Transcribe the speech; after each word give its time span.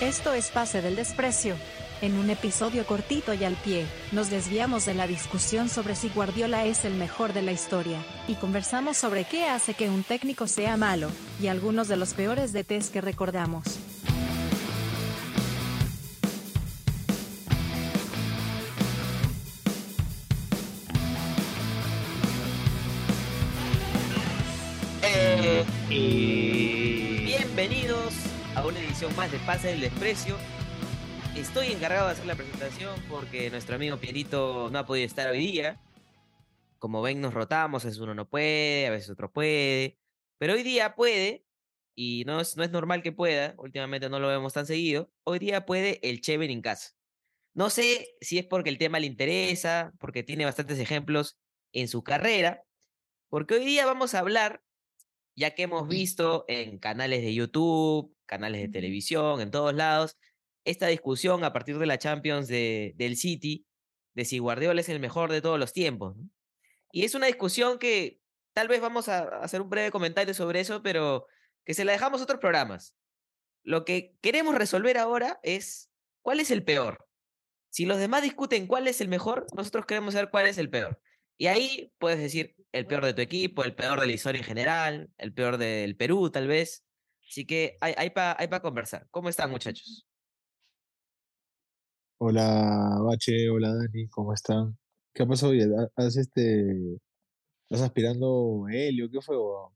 Esto 0.00 0.32
es 0.32 0.50
Pase 0.50 0.80
del 0.80 0.94
Desprecio. 0.94 1.56
En 2.02 2.16
un 2.18 2.30
episodio 2.30 2.86
cortito 2.86 3.34
y 3.34 3.42
al 3.42 3.56
pie, 3.56 3.84
nos 4.12 4.30
desviamos 4.30 4.86
de 4.86 4.94
la 4.94 5.08
discusión 5.08 5.68
sobre 5.68 5.96
si 5.96 6.08
Guardiola 6.08 6.66
es 6.66 6.84
el 6.84 6.94
mejor 6.94 7.32
de 7.32 7.42
la 7.42 7.50
historia, 7.50 7.98
y 8.28 8.36
conversamos 8.36 8.96
sobre 8.96 9.24
qué 9.24 9.46
hace 9.46 9.74
que 9.74 9.90
un 9.90 10.04
técnico 10.04 10.46
sea 10.46 10.76
malo, 10.76 11.10
y 11.42 11.48
algunos 11.48 11.88
de 11.88 11.96
los 11.96 12.14
peores 12.14 12.52
DTs 12.52 12.90
que 12.90 13.00
recordamos. 13.00 13.64
Eh, 25.02 25.64
bienvenidos 27.26 28.17
a 28.58 28.66
una 28.66 28.80
edición 28.80 29.14
más 29.14 29.30
de 29.30 29.38
Pase 29.38 29.68
del 29.68 29.80
Desprecio. 29.82 30.36
Estoy 31.36 31.68
encargado 31.68 32.06
de 32.06 32.12
hacer 32.14 32.26
la 32.26 32.34
presentación 32.34 33.00
porque 33.08 33.50
nuestro 33.50 33.76
amigo 33.76 33.98
Pierito 33.98 34.68
no 34.72 34.80
ha 34.80 34.84
podido 34.84 35.06
estar 35.06 35.30
hoy 35.30 35.38
día. 35.38 35.80
Como 36.80 37.00
ven, 37.00 37.20
nos 37.20 37.34
rotamos, 37.34 37.84
a 37.84 37.86
veces 37.86 38.00
uno 38.00 38.16
no 38.16 38.28
puede, 38.28 38.88
a 38.88 38.90
veces 38.90 39.10
otro 39.10 39.32
puede. 39.32 40.00
Pero 40.38 40.54
hoy 40.54 40.64
día 40.64 40.96
puede, 40.96 41.44
y 41.94 42.24
no 42.26 42.40
es, 42.40 42.56
no 42.56 42.64
es 42.64 42.72
normal 42.72 43.00
que 43.00 43.12
pueda, 43.12 43.54
últimamente 43.58 44.08
no 44.08 44.18
lo 44.18 44.26
vemos 44.26 44.54
tan 44.54 44.66
seguido. 44.66 45.08
Hoy 45.22 45.38
día 45.38 45.64
puede 45.64 46.00
el 46.02 46.20
en 46.26 46.60
casa. 46.60 46.96
No 47.54 47.70
sé 47.70 48.08
si 48.20 48.38
es 48.38 48.44
porque 48.44 48.70
el 48.70 48.78
tema 48.78 48.98
le 48.98 49.06
interesa, 49.06 49.92
porque 50.00 50.24
tiene 50.24 50.44
bastantes 50.44 50.80
ejemplos 50.80 51.38
en 51.72 51.86
su 51.86 52.02
carrera, 52.02 52.64
porque 53.28 53.54
hoy 53.54 53.64
día 53.64 53.86
vamos 53.86 54.14
a 54.14 54.18
hablar 54.18 54.64
ya 55.36 55.54
que 55.54 55.62
hemos 55.62 55.86
visto 55.86 56.44
en 56.48 56.80
canales 56.80 57.22
de 57.22 57.32
YouTube, 57.32 58.17
canales 58.28 58.60
de 58.60 58.68
televisión, 58.68 59.40
en 59.40 59.50
todos 59.50 59.74
lados, 59.74 60.16
esta 60.64 60.86
discusión 60.86 61.42
a 61.42 61.52
partir 61.52 61.78
de 61.78 61.86
la 61.86 61.98
Champions 61.98 62.46
de, 62.46 62.94
del 62.96 63.16
City, 63.16 63.66
de 64.14 64.24
si 64.24 64.38
Guardiola 64.38 64.80
es 64.80 64.88
el 64.88 65.00
mejor 65.00 65.32
de 65.32 65.42
todos 65.42 65.58
los 65.58 65.72
tiempos. 65.72 66.16
Y 66.92 67.04
es 67.04 67.14
una 67.14 67.26
discusión 67.26 67.78
que 67.78 68.20
tal 68.52 68.68
vez 68.68 68.80
vamos 68.80 69.08
a 69.08 69.40
hacer 69.40 69.60
un 69.60 69.70
breve 69.70 69.90
comentario 69.90 70.34
sobre 70.34 70.60
eso, 70.60 70.82
pero 70.82 71.26
que 71.64 71.74
se 71.74 71.84
la 71.84 71.92
dejamos 71.92 72.20
a 72.20 72.24
otros 72.24 72.40
programas. 72.40 72.94
Lo 73.62 73.84
que 73.84 74.14
queremos 74.20 74.54
resolver 74.54 74.98
ahora 74.98 75.40
es 75.42 75.90
cuál 76.22 76.40
es 76.40 76.50
el 76.50 76.64
peor. 76.64 77.06
Si 77.70 77.86
los 77.86 77.98
demás 77.98 78.22
discuten 78.22 78.66
cuál 78.66 78.88
es 78.88 79.00
el 79.00 79.08
mejor, 79.08 79.46
nosotros 79.54 79.86
queremos 79.86 80.14
saber 80.14 80.30
cuál 80.30 80.46
es 80.46 80.58
el 80.58 80.70
peor. 80.70 81.00
Y 81.36 81.46
ahí 81.46 81.92
puedes 81.98 82.18
decir 82.18 82.56
el 82.72 82.86
peor 82.86 83.04
de 83.04 83.14
tu 83.14 83.22
equipo, 83.22 83.62
el 83.64 83.74
peor 83.74 84.00
de 84.00 84.06
la 84.06 84.12
historia 84.12 84.40
en 84.40 84.44
general, 84.44 85.10
el 85.18 85.32
peor 85.32 85.56
del 85.56 85.96
Perú, 85.96 86.30
tal 86.30 86.48
vez. 86.48 86.84
Así 87.28 87.44
que 87.44 87.76
hay, 87.80 87.94
hay 87.96 88.10
para 88.10 88.36
hay 88.38 88.48
pa 88.48 88.60
conversar. 88.60 89.06
¿Cómo 89.10 89.28
están, 89.28 89.50
muchachos? 89.50 90.06
Hola, 92.20 92.98
Bache, 93.04 93.48
hola 93.50 93.74
Dani, 93.74 94.08
¿cómo 94.08 94.32
están? 94.32 94.76
¿Qué 95.14 95.22
ha 95.22 95.26
pasado 95.26 95.52
hoy? 95.52 95.60
¿Has 95.96 96.16
este. 96.16 96.96
¿Estás 97.70 97.86
aspirando 97.86 98.64
helio? 98.70 99.10
¿Qué 99.10 99.20
fue, 99.20 99.36
weón? 99.36 99.72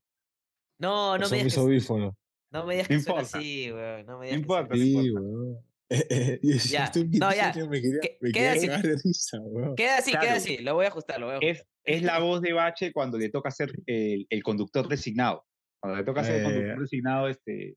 No, 0.78 1.18
no 1.18 1.26
¿O 1.26 1.28
son 1.28 1.38
me 1.38 1.44
mis 1.44 1.52
digas 1.52 1.54
que, 1.54 1.60
audífonos? 1.60 2.14
no 2.50 2.66
me 2.66 2.74
digas 2.74 2.88
que 2.88 3.00
suena 3.00 3.20
así, 3.20 3.70
weón. 3.70 4.06
No 4.06 4.18
me 4.18 4.26
digas 4.26 4.36
que 4.38 4.40
importa, 4.42 4.74
no 4.74 4.80
Sí, 4.80 4.92
importa. 5.06 5.20
weón. 5.28 6.48
Ya, 6.70 6.84
estoy 6.84 7.02
un 7.02 7.10
no, 7.10 7.34
ya, 7.34 7.52
quince 7.52 7.68
me 7.68 7.80
quería, 7.82 8.00
que- 8.00 8.18
me 8.22 8.32
queda 8.32 8.54
quería 8.54 8.74
así. 8.76 8.88
de 8.88 8.96
risa, 9.04 9.38
weón. 9.42 9.76
Queda 9.76 9.98
así, 9.98 10.12
queda 10.12 10.34
así. 10.34 10.56
Lo 10.58 10.74
voy 10.74 10.86
a 10.86 10.88
ajustar, 10.88 11.20
lo 11.20 11.26
voy 11.26 11.34
a 11.34 11.38
ajustar. 11.38 11.66
Es, 11.84 11.96
es 11.98 12.02
la 12.02 12.18
voz 12.18 12.40
de 12.40 12.54
Bache 12.54 12.92
cuando 12.94 13.18
le 13.18 13.28
toca 13.28 13.50
ser 13.50 13.72
el, 13.86 14.26
el 14.30 14.42
conductor 14.42 14.88
designado. 14.88 15.44
Cuando 15.82 15.98
le 15.98 16.04
toca 16.04 16.22
ser 16.24 16.36
el 16.36 16.40
Eh, 16.40 16.44
conductor 16.44 16.80
designado, 16.80 17.28
este, 17.28 17.76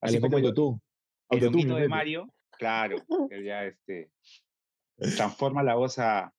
así 0.00 0.18
como 0.20 0.36
mete 0.38 0.48
el, 1.76 1.82
de. 1.82 1.88
Mario, 1.88 2.34
claro, 2.58 2.96
que 3.30 3.44
ya 3.44 3.64
este, 3.66 4.10
transforma 5.16 5.62
la 5.62 5.74
voz 5.74 5.98
a, 5.98 6.32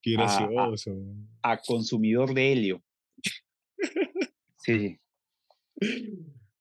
Qué 0.00 0.12
gracioso. 0.12 0.90
weón. 0.92 1.28
a 1.42 1.58
consumidor 1.58 2.32
de 2.34 2.52
helio. 2.52 2.82
Sí, 4.56 4.98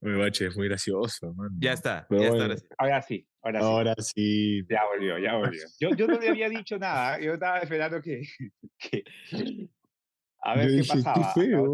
Oye, 0.04 0.16
Bache, 0.16 0.48
es 0.48 0.58
muy 0.58 0.68
gracioso, 0.68 1.32
man. 1.36 1.52
Ya 1.60 1.74
está, 1.74 2.08
Pero 2.10 2.22
ya 2.24 2.28
está. 2.30 2.38
bueno. 2.48 2.56
ahora 2.80 3.02
sí. 3.04 3.28
ahora 3.44 3.60
sí, 3.60 3.62
ahora 3.62 3.62
sí. 3.62 3.66
Ahora 3.68 3.96
sí. 4.00 4.62
Ya 4.68 4.82
volvió, 4.92 5.20
ya 5.20 5.36
volvió. 5.38 5.62
Yo, 5.80 5.90
yo 5.96 6.08
no 6.08 6.20
le 6.20 6.30
había 6.30 6.50
dicho 6.50 6.78
nada, 6.80 7.20
yo 7.22 7.34
estaba 7.36 7.60
esperando 7.60 8.02
que, 8.02 8.22
que- 8.80 9.04
a 10.44 10.56
ver 10.56 10.64
Yo 10.66 10.70
qué 10.72 10.78
dije, 10.82 10.88
pasaba. 10.96 11.28
hasta 11.28 11.40
feo. 11.42 11.72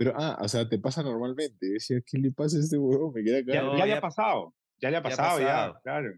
Pero, 0.00 0.14
ah, 0.16 0.38
o 0.40 0.48
sea, 0.48 0.66
te 0.66 0.78
pasa 0.78 1.02
normalmente. 1.02 1.58
Yo 1.68 1.74
decía, 1.74 1.98
¿qué 2.06 2.16
le 2.16 2.32
pasa 2.32 2.56
a 2.56 2.60
este 2.60 2.78
huevón? 2.78 3.12
Me 3.12 3.22
queda 3.22 3.40
Ya. 3.46 3.60
No, 3.60 3.76
ya 3.76 3.84
le 3.84 3.90
ya- 3.92 3.98
ha 3.98 4.00
pasado, 4.00 4.54
ya 4.80 4.90
le 4.90 4.96
ha 4.96 5.02
ya 5.02 5.06
ha 5.06 5.10
pasado, 5.10 5.40
ya, 5.40 5.78
claro. 5.82 6.14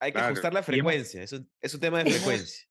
Hay 0.00 0.12
que 0.12 0.18
Claro. 0.18 0.26
ajustar 0.28 0.54
la 0.54 0.62
frecuencia. 0.62 1.20
Es 1.24 1.32
un, 1.32 1.50
es 1.60 1.74
un 1.74 1.80
tema 1.80 2.04
de 2.04 2.12
frecuencia. 2.12 2.68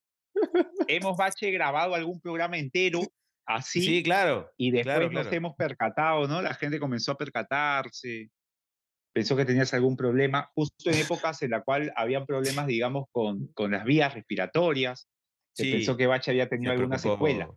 hemos 0.88 1.18
bache 1.18 1.52
grabado 1.52 1.96
algún 1.96 2.22
programa 2.22 2.58
entero 2.58 3.02
así 3.46 3.81
Sí, 3.81 4.03
claro. 4.03 4.50
y 4.56 4.72
después 4.72 4.96
claro, 4.96 5.12
nos 5.12 5.24
claro. 5.24 5.35
hemos 5.35 5.56
percatado, 5.58 6.28
¿no? 6.30 6.41
La 6.41 6.53
gente 6.53 6.79
comenzó 6.79 7.12
a 7.12 7.18
percatarse, 7.18 8.29
pensó 9.14 9.35
que 9.35 9.44
tenías 9.44 9.74
algún 9.74 9.97
problema, 9.97 10.50
justo 10.56 10.90
en 10.90 10.97
épocas 10.97 11.41
en 11.41 11.52
la 11.52 11.62
cual 11.62 11.91
habían 11.97 12.25
problemas, 12.25 12.68
digamos, 12.68 13.08
con, 13.12 13.47
con 13.53 13.72
las 13.72 13.84
vías 13.84 14.14
respiratorias. 14.14 15.09
Se 15.53 15.64
Sí, 15.64 15.72
pensó 15.74 15.97
que 15.97 16.08
Bache 16.08 16.31
había 16.31 16.47
tenido 16.47 16.72
alguna 16.72 16.96
preocupó- 16.96 17.14
secuela. 17.16 17.50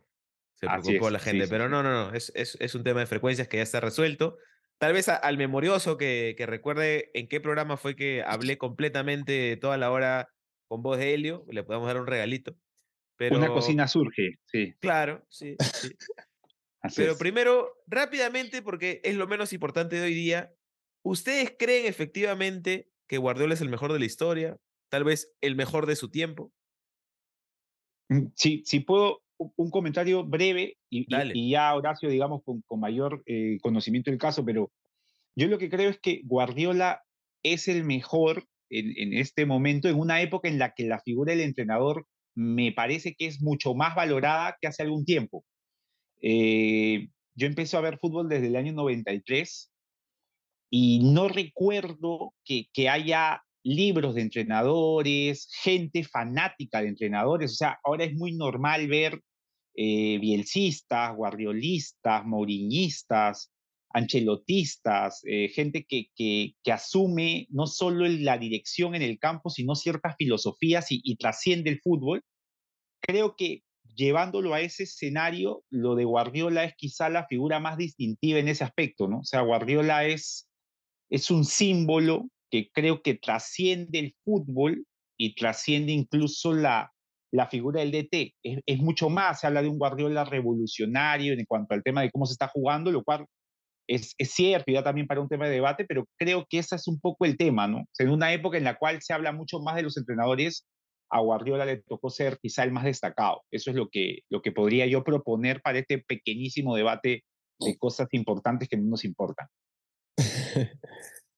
Se 0.60 0.66
preocupó 0.69 1.06
es, 1.06 1.12
la 1.12 1.19
sí, 1.19 1.25
gente, 1.31 1.44
sí, 1.44 1.50
pero 1.50 1.65
sí. 1.65 1.71
no, 1.71 1.82
no, 1.82 1.91
no, 1.93 2.15
es, 2.15 2.32
es, 2.34 2.56
es 2.60 2.75
un 2.75 2.84
tema 2.84 3.00
de 3.00 3.06
frecuencias 3.06 3.48
que 3.48 3.56
ya 3.59 3.62
está 3.62 3.81
resuelto. 3.81 4.37
Tal 4.78 4.93
vez 4.93 5.09
a- 5.09 5.16
al 5.16 5.37
memorioso 5.38 5.97
que, 5.97 6.34
que 6.37 6.47
recuerde 6.47 7.10
en 7.15 7.28
qué 7.28 7.41
programa 7.41 7.76
fue 7.76 7.97
que 7.97 8.22
hablé 8.22 8.59
completamente 8.59 9.56
toda 9.56 9.76
la 9.76 9.91
hora 9.91 10.28
con 10.69 10.82
voz 10.82 10.98
de 10.98 11.15
Helio, 11.15 11.44
le 11.50 11.65
podemos 11.65 11.87
dar 11.88 11.98
un 12.00 12.06
regalito. 12.06 12.54
Pero, 13.16 13.37
Una 13.37 13.48
cocina 13.48 13.88
surge, 13.88 14.38
sí. 14.47 14.75
Claro, 14.81 15.26
sí, 15.28 15.56
sí. 15.60 15.91
Pero 16.97 17.16
primero, 17.19 17.75
rápidamente, 17.87 18.62
porque 18.62 19.00
es 19.04 19.15
lo 19.16 19.27
menos 19.27 19.53
importante 19.53 19.97
de 19.97 20.03
hoy 20.03 20.15
día, 20.15 20.54
¿ustedes 21.03 21.54
creen 21.59 21.87
efectivamente 21.87 22.91
que 23.06 23.19
Guardiola 23.19 23.54
es 23.54 23.60
el 23.60 23.69
mejor 23.69 23.92
de 23.92 23.98
la 23.98 24.06
historia? 24.06 24.56
Tal 24.88 25.04
vez 25.04 25.34
el 25.41 25.56
mejor 25.56 25.87
de 25.87 25.97
su 25.97 26.10
tiempo. 26.10 26.53
Mm, 28.09 28.27
Sí, 28.34 28.62
si 28.65 28.81
puedo, 28.81 29.22
un 29.56 29.71
comentario 29.71 30.25
breve 30.25 30.77
y, 30.91 31.06
y- 31.34 31.51
ya 31.51 31.75
Horacio, 31.75 32.09
digamos, 32.11 32.43
con, 32.45 32.62
con 32.67 32.81
mayor 32.81 33.23
eh, 33.27 33.59
conocimiento 33.62 34.11
del 34.11 34.21
caso, 34.21 34.45
pero 34.45 34.71
yo 35.37 35.49
lo 35.49 35.59
que 35.59 35.71
creo 35.71 35.91
es 35.91 36.01
que 36.01 36.23
Guardiola 36.25 37.03
es 37.43 37.69
el 37.69 37.84
mejor 37.84 38.45
en, 38.71 38.93
en 38.97 39.15
este 39.19 39.47
momento, 39.47 39.89
en 39.89 39.99
una 39.99 40.23
época 40.23 40.49
en 40.49 40.59
la 40.59 40.73
que 40.75 40.84
la 40.84 41.01
figura 41.01 41.33
del 41.33 41.43
entrenador 41.43 42.06
me 42.34 42.73
parece 42.73 43.15
que 43.15 43.27
es 43.27 43.43
mucho 43.43 43.75
más 43.75 43.95
valorada 43.95 44.56
que 44.61 44.69
hace 44.69 44.83
algún 44.83 45.05
tiempo. 45.05 45.45
Eh, 46.22 47.09
yo 47.34 47.47
empecé 47.47 47.77
a 47.77 47.81
ver 47.81 47.99
fútbol 47.99 48.28
desde 48.28 48.49
el 48.49 48.57
año 48.57 48.72
93 48.72 49.72
y 50.71 51.01
no 51.12 51.28
recuerdo 51.28 52.34
que, 52.45 52.67
que 52.72 52.89
haya 52.89 53.43
libros 53.62 54.15
de 54.15 54.22
entrenadores, 54.22 55.49
gente 55.62 56.05
fanática 56.05 56.81
de 56.83 56.89
entrenadores. 56.89 57.53
O 57.53 57.55
sea, 57.55 57.78
ahora 57.84 58.05
es 58.05 58.15
muy 58.15 58.33
normal 58.33 58.89
ver 58.89 59.21
eh, 59.75 60.19
bielcistas, 60.19 61.15
guardiolistas, 61.17 62.25
mouriñistas, 62.25 63.53
ancelotistas, 63.91 65.21
eh, 65.25 65.49
gente 65.49 65.85
que, 65.85 66.07
que, 66.15 66.73
asume 66.73 67.47
no 67.51 67.67
solo 67.67 68.07
la 68.07 68.39
dirección 68.39 68.95
en 68.95 69.03
el 69.03 69.19
campo, 69.19 69.51
sino 69.51 69.75
ciertas 69.75 70.15
filosofías 70.17 70.93
y, 70.93 71.01
y 71.03 71.17
trasciende 71.17 71.71
el 71.71 71.81
fútbol. 71.81 72.23
Creo 73.01 73.35
que 73.37 73.63
llevándolo 73.95 74.55
a 74.55 74.61
ese 74.61 74.85
escenario, 74.85 75.65
lo 75.71 75.95
de 75.95 76.05
Guardiola 76.05 76.65
es 76.65 76.75
quizá 76.77 77.09
la 77.09 77.27
figura 77.27 77.59
más 77.59 77.77
distintiva 77.77 78.39
en 78.39 78.49
ese 78.49 78.65
aspecto, 78.65 79.09
¿no? 79.09 79.21
O 79.21 79.25
sea, 79.25 79.43
Guardiola 79.43 80.05
es, 80.05 80.49
es 81.11 81.31
un 81.31 81.45
símbolo 81.45 82.28
que 82.51 82.71
creo 82.73 83.03
que 83.03 83.15
trasciende 83.15 83.99
el 83.99 84.16
fútbol 84.25 84.87
y 85.16 85.34
trasciende 85.34 85.93
incluso 85.93 86.53
la, 86.53 86.93
la 87.32 87.48
figura 87.48 87.80
del 87.80 87.92
DT. 87.92 88.34
Es, 88.42 88.60
es 88.66 88.78
mucho 88.78 89.09
más, 89.09 89.41
se 89.41 89.47
habla 89.47 89.62
de 89.62 89.68
un 89.68 89.78
Guardiola 89.78 90.24
revolucionario 90.24 91.32
en 91.32 91.44
cuanto 91.47 91.74
al 91.74 91.82
tema 91.82 92.03
de 92.03 92.10
cómo 92.10 92.27
se 92.27 92.32
está 92.32 92.48
jugando, 92.48 92.91
lo 92.91 93.03
cual 93.03 93.27
es, 93.88 94.15
es 94.18 94.30
cierto 94.30 94.71
y 94.71 94.74
da 94.74 94.84
también 94.84 95.06
para 95.06 95.21
un 95.21 95.28
tema 95.28 95.47
de 95.47 95.53
debate, 95.53 95.84
pero 95.84 96.04
creo 96.16 96.47
que 96.48 96.59
ese 96.59 96.77
es 96.77 96.86
un 96.86 97.00
poco 97.00 97.24
el 97.24 97.36
tema, 97.36 97.66
¿no? 97.66 97.78
O 97.78 97.88
sea, 97.92 98.06
en 98.06 98.12
una 98.12 98.32
época 98.32 98.56
en 98.56 98.65
la 98.65 98.77
cual 98.77 99.00
se 99.03 99.12
habla 99.12 99.32
mucho 99.32 99.60
más 99.60 99.77
de 99.77 99.82
los 99.82 99.97
entrenadores, 99.97 100.66
a 101.10 101.21
Guardiola 101.21 101.65
le 101.65 101.82
tocó 101.82 102.09
ser 102.09 102.38
quizá 102.41 102.62
el 102.62 102.72
más 102.72 102.84
destacado. 102.84 103.42
Eso 103.50 103.71
es 103.71 103.77
lo 103.77 103.88
que, 103.88 104.21
lo 104.30 104.42
que 104.42 104.53
podría 104.53 104.86
yo 104.86 105.03
proponer 105.03 105.60
para 105.60 105.80
este 105.80 105.98
pequeñísimo 105.98 106.77
debate 106.77 107.24
de 107.59 107.77
cosas 107.78 108.09
importantes 108.12 108.68
que 108.68 108.77
no 108.77 108.91
nos 108.91 109.04
importan. 109.04 109.48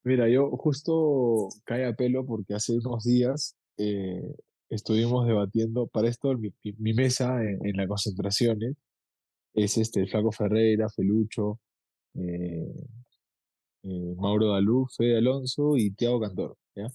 Mira, 0.04 0.28
yo 0.28 0.50
justo 0.50 1.48
cae 1.64 1.86
a 1.86 1.94
pelo 1.94 2.26
porque 2.26 2.54
hace 2.54 2.72
unos 2.72 3.04
días 3.04 3.56
eh, 3.78 4.34
estuvimos 4.72 5.26
debatiendo, 5.26 5.86
para 5.86 6.08
esto 6.08 6.36
mi, 6.38 6.52
mi- 6.78 6.94
mesa 6.94 7.42
en, 7.44 7.64
en 7.64 7.76
las 7.76 7.86
concentraciones 7.86 8.74
es 9.54 9.76
este, 9.76 10.00
el 10.00 10.08
Flaco 10.08 10.32
Ferreira, 10.32 10.88
Felucho, 10.88 11.60
eh, 12.14 12.72
eh, 13.82 14.14
Mauro 14.16 14.52
Dalú, 14.52 14.86
Fede 14.96 15.18
Alonso 15.18 15.76
y 15.76 15.90
Thiago 15.90 16.20
Cantor, 16.20 16.56
¿ya? 16.74 16.86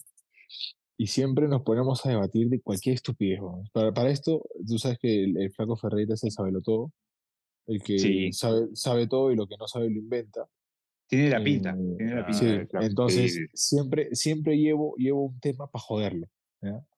Y 0.97 1.05
siempre 1.05 1.47
nos 1.47 1.61
ponemos 1.61 2.03
a 2.05 2.09
debatir 2.09 2.49
de 2.49 2.59
cualquier 2.61 2.95
estupidez. 2.95 3.39
Para, 3.71 3.93
para, 3.93 4.09
esto, 4.09 4.43
tú 4.67 4.79
sabes 4.79 4.97
que 4.97 5.25
el, 5.25 5.51
flaco 5.51 5.77
Ferreira 5.77 6.15
es 6.15 6.23
el 6.23 6.31
sabelo 6.31 6.61
todo, 6.61 6.91
el 7.67 7.83
que 7.83 8.31
sabe, 8.33 8.69
sabe 8.73 9.05
todo 9.05 9.31
y 9.31 9.35
lo 9.35 9.45
que 9.45 9.57
no 9.57 9.67
sabe 9.67 9.91
lo 9.91 9.99
inventa. 9.99 10.47
Tiene 11.07 11.29
la 11.29 11.43
pinta, 11.43 11.77
eh, 11.77 11.95
tiene 11.97 12.15
la 12.15 12.25
pinta. 12.25 12.39
Sí, 12.39 12.85
entonces 12.85 13.39
siempre, 13.53 14.15
siempre 14.15 14.57
llevo, 14.57 14.95
llevo 14.97 15.25
un 15.25 15.39
tema 15.39 15.67
para 15.67 15.83
joderlo. 15.83 16.27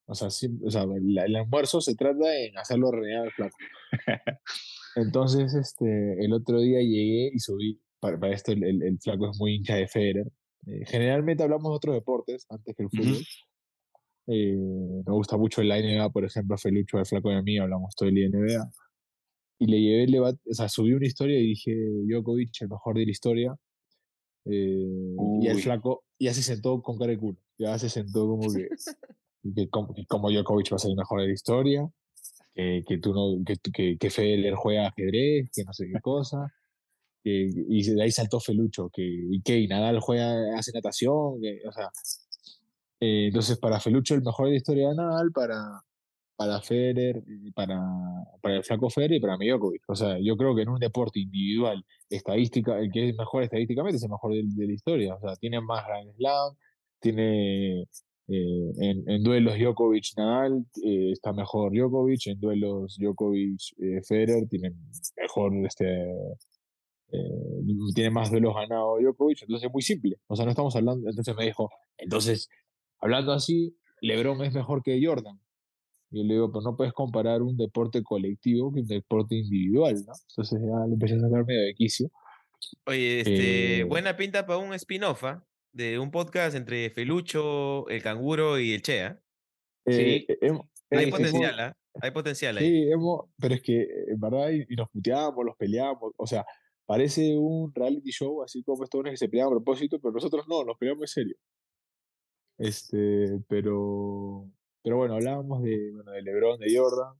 O 0.09 0.15
sea, 0.15 0.27
o 0.27 0.71
sea 0.71 0.83
el, 0.83 1.35
almuerzo 1.35 1.81
se 1.81 1.95
trata 1.95 2.35
en 2.35 2.57
hacerlo 2.57 2.91
realidad 2.91 3.23
al 3.23 3.31
flaco. 3.31 3.57
Entonces, 4.95 5.53
este, 5.53 6.25
el 6.25 6.33
otro 6.33 6.59
día 6.59 6.79
llegué 6.79 7.29
y 7.31 7.39
subí, 7.39 7.79
para, 7.99 8.19
para 8.19 8.33
esto 8.33 8.51
el, 8.51 8.63
el, 8.63 8.99
flaco 8.99 9.29
es 9.29 9.37
muy 9.37 9.55
hincha 9.55 9.75
de 9.75 9.87
Federer. 9.87 10.31
Eh, 10.65 10.83
generalmente 10.87 11.43
hablamos 11.43 11.71
de 11.71 11.75
otros 11.75 11.95
deportes 11.95 12.47
antes 12.49 12.75
que 12.75 12.83
el 12.83 12.89
fútbol. 12.89 13.23
Eh, 14.31 15.03
me 15.05 15.13
gusta 15.13 15.37
mucho 15.37 15.61
la 15.61 15.79
NBA, 15.79 16.09
por 16.11 16.25
ejemplo, 16.25 16.57
Felucho, 16.57 16.97
el 16.97 17.05
flaco 17.05 17.29
de 17.29 17.43
mí, 17.43 17.59
hablamos 17.59 17.95
todo 17.95 18.09
el 18.09 18.15
día 18.15 18.29
de 18.29 18.37
NBA. 18.37 18.71
Y 19.59 19.65
le 19.67 19.79
llevé 19.79 20.03
el 20.05 20.11
debate, 20.11 20.39
o 20.49 20.53
sea, 20.55 20.69
subí 20.69 20.93
una 20.93 21.05
historia 21.05 21.39
y 21.39 21.47
dije, 21.47 21.75
Djokovic, 22.07 22.61
el 22.61 22.69
mejor 22.69 22.97
de 22.97 23.05
la 23.05 23.11
historia. 23.11 23.55
Eh, 24.45 25.15
y 25.41 25.47
el 25.47 25.59
flaco 25.59 26.03
ya 26.17 26.33
se 26.33 26.41
sentó 26.41 26.81
con 26.81 26.97
cara 26.97 27.11
de 27.11 27.19
culo. 27.19 27.37
Ya 27.59 27.77
se 27.77 27.89
sentó 27.89 28.27
como 28.27 28.51
que, 28.51 28.69
que, 29.43 29.69
como, 29.69 30.29
Djokovic 30.29 30.71
va 30.71 30.75
a 30.75 30.79
ser 30.79 30.91
el 30.91 30.97
mejor 30.97 31.21
de 31.21 31.27
la 31.27 31.33
historia 31.33 31.89
que, 32.59 32.83
que 32.87 32.97
tú 32.97 33.13
no, 33.13 33.43
que, 33.45 33.55
que, 33.71 33.97
que, 33.97 34.09
Federer 34.09 34.55
juega 34.55 34.87
ajedrez, 34.87 35.49
que 35.53 35.63
no 35.63 35.73
sé 35.73 35.87
qué 35.91 35.99
cosa. 36.01 36.51
Y 37.23 37.83
de 37.93 38.03
ahí 38.03 38.11
saltó 38.11 38.39
Felucho, 38.39 38.89
que, 38.89 39.03
y 39.03 39.41
que 39.41 39.67
Nadal 39.67 39.99
juega, 39.99 40.57
hace 40.57 40.71
natación, 40.73 41.39
que, 41.41 41.59
o 41.67 41.71
sea. 41.71 41.89
Eh, 43.01 43.27
entonces, 43.27 43.57
para 43.57 43.79
Felucho, 43.79 44.15
el 44.15 44.23
mejor 44.23 44.45
de 44.47 44.51
la 44.51 44.57
historia 44.57 44.89
de 44.89 44.95
Nadal, 44.95 45.31
para, 45.31 45.81
para 46.35 46.61
Federer, 46.61 47.23
para, 47.55 47.79
para 48.41 48.57
el 48.57 48.63
flaco 48.63 48.89
Federer 48.89 49.17
y 49.17 49.19
para 49.21 49.37
mí 49.37 49.49
O 49.51 49.95
sea, 49.95 50.17
yo 50.19 50.35
creo 50.37 50.55
que 50.55 50.63
en 50.63 50.69
un 50.69 50.79
deporte 50.79 51.19
individual, 51.19 51.85
estadística, 52.09 52.79
el 52.79 52.91
que 52.91 53.09
es 53.09 53.15
mejor 53.15 53.43
estadísticamente 53.43 53.97
es 53.97 54.03
el 54.03 54.09
mejor 54.09 54.33
de, 54.33 54.43
de 54.43 54.67
la 54.67 54.73
historia. 54.73 55.15
O 55.15 55.19
sea, 55.21 55.35
tiene 55.35 55.61
más 55.61 55.85
Grand 55.85 56.13
Slam, 56.15 56.55
tiene 56.99 57.85
eh, 58.31 58.71
en, 58.79 59.09
en, 59.09 59.23
duelos 59.23 59.55
Djokovic-Nadal 59.57 60.63
eh, 60.83 61.11
está 61.13 61.33
mejor 61.33 61.71
Djokovic, 61.73 62.27
en 62.27 62.39
duelos 62.39 62.95
Djokovic-Federer 62.99 64.47
tiene 64.47 64.71
mejor, 65.17 65.51
este, 65.65 66.11
eh, 67.11 67.63
tiene 67.95 68.11
más 68.11 68.29
duelos 68.29 68.53
ganados 68.53 68.99
Djokovic, 69.01 69.41
entonces 69.41 69.67
es 69.67 69.73
muy 69.73 69.81
simple. 69.81 70.17
O 70.27 70.35
sea, 70.35 70.45
no 70.45 70.51
estamos 70.51 70.75
hablando, 70.75 71.09
entonces 71.09 71.35
me 71.35 71.45
dijo, 71.45 71.71
entonces, 71.97 72.49
hablando 72.99 73.33
así, 73.33 73.75
LeBron 74.01 74.43
es 74.43 74.53
mejor 74.53 74.83
que 74.83 75.03
Jordan. 75.03 75.39
Y 76.11 76.19
yo 76.19 76.27
le 76.27 76.33
digo, 76.35 76.51
pues 76.51 76.63
no 76.63 76.77
puedes 76.77 76.93
comparar 76.93 77.41
un 77.41 77.57
deporte 77.57 78.03
colectivo 78.03 78.71
que 78.71 78.81
un 78.81 78.87
deporte 78.87 79.35
individual, 79.35 79.95
¿no? 80.05 80.13
Entonces 80.29 80.59
ya 80.61 80.85
le 80.85 80.93
empecé 80.93 81.15
a 81.15 81.19
sacar 81.19 81.45
medio 81.45 81.61
de 81.63 81.73
quicio. 81.73 82.11
Oye, 82.85 83.21
este, 83.21 83.83
buena 83.85 84.15
pinta 84.15 84.45
para 84.45 84.59
un 84.59 84.73
spin-off, 84.75 85.23
¿ah? 85.23 85.43
De 85.71 85.99
un 85.99 86.11
podcast 86.11 86.55
entre 86.55 86.89
Felucho, 86.89 87.87
el 87.89 88.01
canguro 88.01 88.59
y 88.59 88.73
el 88.73 88.81
Chea. 88.81 89.19
sí. 89.85 90.25
Eh, 90.91 90.97
hay 90.97 91.11
potencial, 91.11 91.59
¿ah? 91.59 91.77
Hay 92.01 92.11
potencial 92.11 92.57
ahí. 92.57 92.65
Sí, 92.65 92.91
hemos, 92.91 93.25
pero 93.37 93.55
es 93.55 93.61
que 93.61 93.87
en 94.07 94.19
verdad 94.19 94.49
y, 94.49 94.75
nos 94.75 94.89
puteamos, 94.89 95.45
los 95.45 95.55
peleamos, 95.55 96.13
o 96.17 96.27
sea, 96.27 96.45
parece 96.85 97.37
un 97.37 97.73
reality 97.73 98.11
show, 98.11 98.41
así 98.41 98.63
como 98.63 98.83
estos 98.83 99.03
que 99.03 99.17
se 99.17 99.29
pelean 99.29 99.47
a 99.47 99.51
propósito, 99.51 99.99
pero 99.99 100.13
nosotros 100.13 100.45
no, 100.47 100.63
nos 100.63 100.77
peleamos 100.77 101.03
en 101.03 101.07
serio. 101.07 101.35
Este, 102.57 103.39
pero, 103.47 104.49
pero 104.83 104.97
bueno, 104.97 105.15
hablábamos 105.15 105.61
de, 105.63 105.91
bueno, 105.93 106.11
de 106.11 106.21
Lebron, 106.21 106.59
de 106.59 106.75
Jordan, 106.75 107.13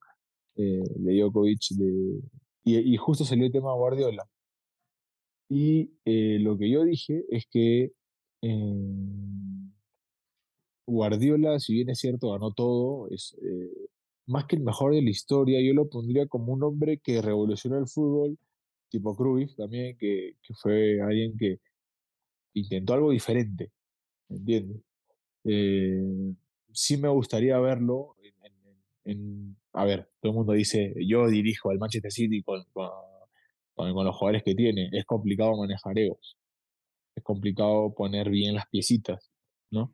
eh, 0.56 0.84
de 0.96 1.14
Djokovic, 1.14 1.70
de, 1.78 2.22
y, 2.64 2.94
y, 2.94 2.98
justo 2.98 3.24
salió 3.26 3.46
el 3.46 3.52
tema 3.52 3.74
Guardiola. 3.74 4.28
Y 5.50 5.94
eh, 6.06 6.38
lo 6.40 6.58
que 6.58 6.70
yo 6.70 6.84
dije 6.84 7.24
es 7.30 7.48
que 7.50 7.92
Guardiola, 10.88 11.60
si 11.60 11.74
bien 11.74 11.90
es 11.90 12.00
cierto, 12.00 12.32
ganó 12.32 12.52
todo, 12.52 13.10
es 13.10 13.38
eh, 13.44 13.90
más 14.28 14.46
que 14.46 14.56
el 14.56 14.64
mejor 14.64 14.94
de 14.94 15.02
la 15.02 15.10
historia, 15.10 15.60
yo 15.62 15.74
lo 15.74 15.90
pondría 15.90 16.28
como 16.28 16.54
un 16.54 16.64
hombre 16.64 17.00
que 17.00 17.22
revolucionó 17.22 17.78
el 17.78 17.88
fútbol, 17.88 18.38
tipo 18.90 19.16
Cruyff 19.16 19.56
también, 19.56 19.98
que, 19.98 20.36
fue 20.62 21.02
alguien 21.02 21.38
que 21.38 21.60
intentó 22.54 22.94
algo 22.94 23.12
diferente, 23.12 23.72
¿me 24.30 24.38
entiendes? 24.38 24.82
Eh, 25.46 26.34
sí 26.74 26.98
me 26.98 27.10
gustaría 27.10 27.60
verlo 27.60 28.16
a 29.74 29.86
ver, 29.86 30.10
todo 30.22 30.32
el 30.32 30.38
mundo 30.38 30.54
dice, 30.54 30.94
yo 31.08 31.28
dirijo 31.28 31.70
al 31.70 31.80
Manchester 31.80 32.12
City 32.12 32.44
con, 32.44 32.64
con, 32.74 32.90
con 33.76 34.06
los 34.06 34.16
jugadores 34.16 34.44
que 34.44 34.56
tiene, 34.56 34.90
es 34.92 35.06
complicado 35.06 35.58
manejar 35.58 35.98
egos 35.98 36.38
es 37.20 37.24
complicado 37.24 37.94
poner 37.96 38.30
bien 38.30 38.56
las 38.56 38.68
piecitas, 38.70 39.32
¿no? 39.72 39.94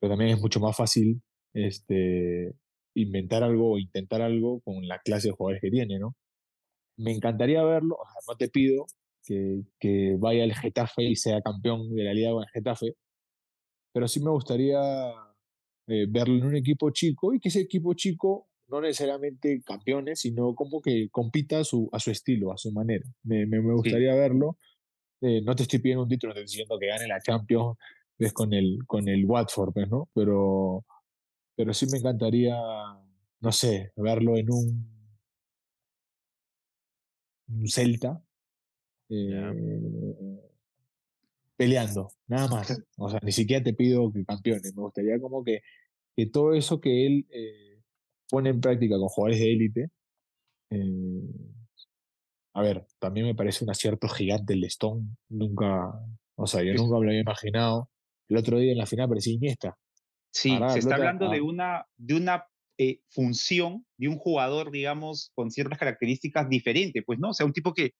Pero 0.00 0.12
también 0.12 0.32
es 0.32 0.40
mucho 0.40 0.60
más 0.60 0.76
fácil 0.76 1.22
este, 1.54 2.54
inventar 2.94 3.42
algo 3.42 3.72
o 3.72 3.78
intentar 3.78 4.22
algo 4.22 4.60
con 4.60 4.86
la 4.86 4.98
clase 5.00 5.28
de 5.28 5.34
jugadores 5.34 5.62
que 5.62 5.70
tiene, 5.70 5.98
¿no? 5.98 6.14
Me 6.98 7.12
encantaría 7.12 7.62
verlo, 7.64 7.98
no 8.28 8.36
te 8.36 8.48
pido 8.48 8.86
que, 9.24 9.62
que 9.80 10.16
vaya 10.18 10.44
el 10.44 10.54
Getafe 10.54 11.04
y 11.04 11.16
sea 11.16 11.42
campeón 11.42 11.94
de 11.94 12.04
la 12.04 12.14
liga 12.14 12.32
con 12.32 12.42
el 12.42 12.50
Getafe, 12.50 12.94
pero 13.92 14.08
sí 14.08 14.20
me 14.20 14.30
gustaría 14.30 14.78
eh, 15.88 16.06
verlo 16.08 16.36
en 16.36 16.44
un 16.44 16.56
equipo 16.56 16.90
chico 16.90 17.32
y 17.32 17.40
que 17.40 17.48
ese 17.48 17.60
equipo 17.60 17.94
chico 17.94 18.48
no 18.68 18.80
necesariamente 18.80 19.62
campeones, 19.64 20.20
sino 20.20 20.54
como 20.54 20.80
que 20.80 21.08
compita 21.10 21.60
a 21.60 21.64
su, 21.64 21.88
a 21.92 22.00
su 22.00 22.10
estilo, 22.10 22.52
a 22.52 22.56
su 22.56 22.72
manera. 22.72 23.04
Me, 23.22 23.46
me, 23.46 23.60
gustaría 23.60 24.14
verlo 24.14 24.58
eh, 25.20 25.40
no 25.42 25.54
te 25.54 25.62
estoy 25.64 25.78
pidiendo 25.78 26.02
un 26.04 26.08
título, 26.08 26.34
te 26.34 26.40
estoy 26.40 26.52
diciendo 26.52 26.78
que 26.78 26.86
gane 26.86 27.06
la 27.06 27.20
Champions 27.20 27.76
es 28.18 28.32
con 28.32 28.52
el, 28.52 28.78
con 28.86 29.08
el 29.08 29.24
Watford, 29.26 29.72
pues, 29.72 29.88
¿no? 29.88 30.08
Pero, 30.14 30.84
pero 31.54 31.74
sí 31.74 31.86
me 31.90 31.98
encantaría, 31.98 32.56
no 33.40 33.52
sé, 33.52 33.92
verlo 33.96 34.36
en 34.36 34.50
un, 34.50 34.96
un 37.48 37.68
Celta 37.68 38.22
eh, 39.08 39.52
peleando, 41.56 42.10
nada 42.26 42.48
más. 42.48 42.68
O 42.98 43.10
sea, 43.10 43.20
ni 43.22 43.32
siquiera 43.32 43.62
te 43.62 43.74
pido 43.74 44.10
que 44.12 44.24
campeone. 44.24 44.72
Me 44.74 44.82
gustaría 44.82 45.20
como 45.20 45.44
que, 45.44 45.60
que 46.16 46.26
todo 46.26 46.54
eso 46.54 46.80
que 46.80 47.06
él 47.06 47.26
eh, 47.30 47.82
pone 48.28 48.50
en 48.50 48.60
práctica 48.60 48.96
con 48.98 49.08
jugadores 49.08 49.40
de 49.40 49.52
élite, 49.52 49.90
a 52.56 52.62
ver, 52.62 52.86
también 52.98 53.26
me 53.26 53.34
parece 53.34 53.64
un 53.64 53.70
acierto 53.70 54.08
gigante 54.08 54.54
el 54.54 54.62
de 54.62 54.68
Stone. 54.68 55.04
Nunca, 55.28 55.92
o 56.36 56.46
sea, 56.46 56.62
yo 56.62 56.72
nunca 56.72 56.98
me 56.98 57.04
lo 57.04 57.10
había 57.10 57.20
imaginado. 57.20 57.90
El 58.30 58.38
otro 58.38 58.58
día 58.58 58.72
en 58.72 58.78
la 58.78 58.86
final 58.86 59.10
parecía 59.10 59.34
Iniesta. 59.34 59.76
Sí, 60.32 60.58
se 60.70 60.78
está 60.78 60.94
hablando 60.94 61.28
de 61.28 61.42
una, 61.42 61.84
de 61.98 62.14
una 62.14 62.46
eh, 62.78 63.00
función 63.10 63.84
de 63.98 64.08
un 64.08 64.16
jugador, 64.16 64.70
digamos, 64.70 65.32
con 65.34 65.50
ciertas 65.50 65.78
características 65.78 66.48
diferentes, 66.48 67.02
pues, 67.04 67.18
¿no? 67.18 67.28
O 67.28 67.34
sea, 67.34 67.44
un 67.44 67.52
tipo 67.52 67.74
que 67.74 67.90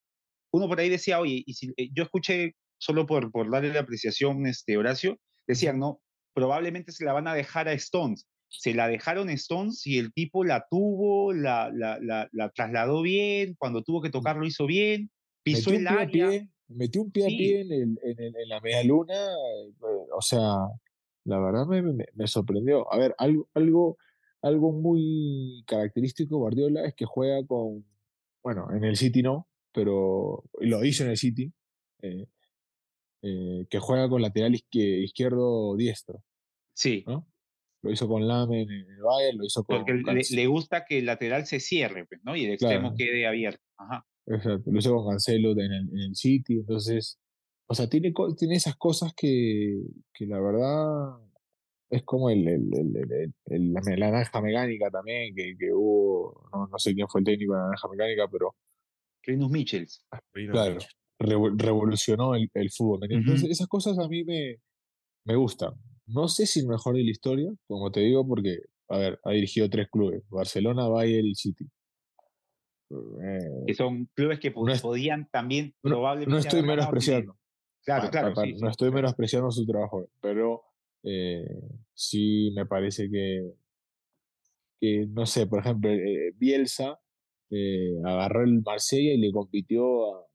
uno 0.51 0.69
por 0.69 0.81
ahí 0.81 0.89
decía, 0.89 1.21
oye, 1.21 1.43
y 1.45 1.53
si 1.53 1.75
eh, 1.77 1.91
yo 1.93 2.05
escuché, 2.05 2.55
solo 2.79 3.05
por, 3.05 3.31
por 3.31 3.51
darle 3.51 3.75
la 3.75 3.81
apreciación, 3.81 4.47
este, 4.47 4.79
Horacio, 4.79 5.19
decían, 5.47 5.79
no, 5.79 6.01
probablemente 6.33 6.93
se 6.93 7.05
la 7.05 7.13
van 7.13 7.29
a 7.29 7.35
dejar 7.35 7.69
a 7.69 7.75
Stones 7.75 8.27
se 8.59 8.75
la 8.75 8.89
dejaron 8.89 9.31
Stones 9.31 9.87
y 9.87 9.99
el 9.99 10.13
tipo 10.13 10.45
la 10.45 10.67
tuvo, 10.71 11.33
la, 11.33 11.71
la, 11.73 12.29
la, 12.33 12.51
trasladó 12.51 13.03
bien, 13.03 13.55
cuando 13.59 13.83
tuvo 13.83 14.01
que 14.01 14.11
tocar 14.11 14.37
lo 14.37 14.47
hizo 14.47 14.67
bien, 14.67 15.11
pisó 15.43 15.71
el 15.73 15.87
área. 15.87 16.31
metió 16.69 17.03
un 17.03 17.11
pie 17.11 17.25
a 17.25 17.29
pie 17.29 17.61
en, 17.61 17.73
el, 17.73 17.99
en, 18.03 18.49
la 18.49 18.61
media 18.61 18.83
luna, 18.85 19.15
eh, 19.15 20.09
o 20.15 20.23
sea, 20.23 20.55
la 21.25 21.39
verdad 21.39 21.67
me, 21.67 21.83
me, 21.83 22.27
sorprendió. 22.27 22.93
A 22.93 22.99
ver, 22.99 23.15
algo, 23.19 23.49
algo, 23.55 23.99
algo 24.43 24.73
muy 24.73 25.63
característico 25.67 26.37
de 26.37 26.41
Guardiola 26.41 26.87
es 26.87 26.95
que 26.95 27.05
juega 27.05 27.45
con, 27.47 27.85
bueno, 28.43 28.69
en 28.73 28.85
el 28.85 28.97
City 28.97 29.23
no, 29.23 29.49
pero 29.73 30.45
lo 30.61 30.85
hizo 30.85 31.05
en 31.05 31.11
el 31.11 31.17
City, 31.17 31.53
eh, 32.01 32.27
eh, 33.23 33.67
que 33.69 33.79
juega 33.79 34.09
con 34.09 34.23
lateral 34.23 34.55
izquierdo 34.71 35.77
diestro. 35.77 36.23
Sí. 36.75 37.05
¿no? 37.07 37.27
Lo 37.87 37.93
hizo 37.93 38.09
con 38.09 38.27
Lame 38.27 38.63
en 38.63 38.71
el 38.71 39.01
Bayern, 39.01 39.39
lo 39.39 39.45
hizo 39.45 39.63
con. 39.65 39.79
Porque 39.79 40.25
le, 40.31 40.47
gusta 40.47 40.85
que 40.85 40.99
el 40.99 41.07
lateral 41.07 41.47
se 41.47 41.61
cierre, 41.61 42.05
pues, 42.07 42.21
¿no? 42.25 42.35
Y 42.35 42.45
el 42.45 42.53
extremo 42.53 42.95
quede 42.97 43.27
abierto. 43.27 43.63
Ajá. 43.79 44.05
Exacto. 44.27 44.71
Lo 44.71 44.79
hizo 44.79 44.95
con 44.95 45.09
Cancelo 45.09 45.53
en 45.53 45.73
el, 45.73 45.89
en 45.93 45.99
el 45.99 46.17
City. 46.17 46.55
Entonces, 46.55 47.21
o 47.69 47.75
sea, 47.75 47.89
tiene, 47.89 48.13
tiene 48.37 48.57
esas 48.57 48.77
cosas 48.77 49.13
que, 49.17 49.81
que 50.13 50.27
la 50.27 50.41
verdad 50.41 51.19
es 51.91 52.03
como 52.03 52.31
el, 52.31 52.47
el, 52.49 52.71
el, 53.47 53.73
la, 53.73 53.81
naranja 53.81 54.41
mecánica 54.41 54.91
también, 54.91 55.35
que, 55.35 55.57
que 55.57 55.73
hubo, 55.73 56.49
no, 56.53 56.67
no, 56.67 56.79
sé 56.79 56.95
quién 56.95 57.07
fue 57.09 57.21
el 57.21 57.25
técnico 57.25 57.53
de 57.53 57.59
la 57.59 57.65
naranja 57.67 57.89
mecánica, 57.89 58.29
pero... 58.31 58.57
Rinus 59.23 59.51
Michels. 59.51 60.05
Claro, 60.33 60.79
revolucionó 61.19 62.35
el, 62.35 62.71
fútbol. 62.71 63.01
Entonces, 63.11 63.51
esas 63.51 63.67
cosas 63.67 63.99
a 63.99 64.09
mí 64.09 64.25
me, 64.25 64.57
me 65.25 65.35
gustan. 65.35 65.75
No 66.07 66.29
sé 66.29 66.47
si 66.47 66.61
el 66.61 66.69
mejor 66.69 66.97
de 66.97 67.05
la 67.05 67.11
historia, 67.11 67.53
como 67.67 67.91
te 67.91 68.01
digo, 68.01 68.27
porque, 68.27 68.59
a 68.89 68.99
ver, 68.99 69.21
ha 69.25 69.33
dirigido 69.33 69.69
tres 69.69 69.89
clubes, 69.91 70.23
Barcelona, 70.29 70.89
Bayern 70.89 71.27
y 71.27 71.35
City. 71.35 71.69
que 73.67 73.75
son 73.75 74.07
clubes 74.15 74.39
que 74.39 74.53
podían 74.53 75.29
también 75.31 75.75
probablemente... 75.81 76.31
No 76.31 76.39
estoy 76.39 76.63
menospreciando. 76.63 77.37
Claro, 77.85 78.11
claro. 78.11 78.35
no 78.61 78.69
estoy 78.69 78.91
menospreciando 78.91 79.51
su 79.51 79.65
trabajo, 79.65 80.09
pero 80.21 80.63
eh, 81.05 81.47
sí 81.95 82.51
me 82.55 82.67
parece 82.67 83.09
que, 83.09 83.53
que, 84.81 85.07
no 85.09 85.25
sé, 85.25 85.47
por 85.47 85.61
ejemplo, 85.61 85.91
eh, 85.91 86.33
Bielsa 86.35 86.99
eh, 87.49 87.95
agarró 88.05 88.43
el 88.43 88.61
Marsella 88.63 89.13
y 89.13 89.19
le 89.19 89.31
compitió 89.31 90.17
a, 90.17 90.27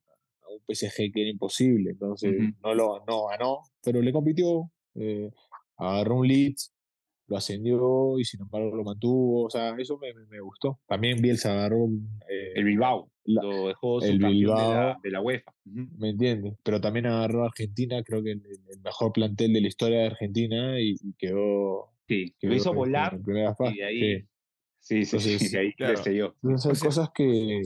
un 0.50 0.76
PSG 0.76 1.12
que 1.14 1.22
era 1.22 1.30
imposible, 1.30 1.92
entonces 1.92 2.34
no 2.64 2.74
lo 2.74 3.04
no 3.06 3.28
ganó, 3.28 3.60
pero 3.84 4.02
le 4.02 4.14
compitió, 4.14 4.72
agarró 5.82 6.18
un 6.18 6.28
Leeds, 6.28 6.74
lo 7.28 7.38
ascendió 7.38 8.20
y 8.20 8.26
sin 8.26 8.42
embargo 8.42 8.76
lo 8.76 8.84
mantuvo, 8.84 9.46
o 9.46 9.50
sea, 9.50 9.74
eso 9.78 9.98
me, 9.98 10.14
me, 10.30 10.40
gustó. 10.42 10.80
También 10.86 11.22
Bielsa 11.22 11.54
agarró 11.54 11.88
el 12.28 12.64
Bilbao, 12.64 13.10
lo 13.26 13.68
dejó 13.68 14.02
el 14.02 14.20
Bilbao 14.20 14.98
de 15.02 15.12
la, 15.12 15.22
UEFA. 15.22 15.54
¿Me 15.64 16.10
entiendes? 16.10 16.56
Pero 16.64 16.82
también 16.82 17.06
agarró 17.06 17.44
a 17.44 17.48
Argentina, 17.48 18.04
creo 18.04 18.22
que 18.22 18.32
el, 18.32 18.42
mejor 18.84 19.14
plantel 19.14 19.54
de 19.54 19.62
la 19.62 19.68
historia 19.68 20.00
de 20.00 20.06
Argentina 20.08 20.80
y, 20.80 20.96
quedó... 21.18 21.94
Sí, 22.08 22.36
lo 22.42 22.54
hizo 22.54 22.74
volar 22.74 23.20
y 23.26 23.78
de 23.78 23.84
ahí... 23.86 24.28
Sí, 24.80 25.06
sí, 25.06 25.20
sí, 25.20 25.38
sí, 25.40 25.58
ahí 25.58 25.74
claro. 25.74 26.12
yo. 26.12 26.36
Son 26.58 26.76
cosas 26.76 27.10
que... 27.14 27.62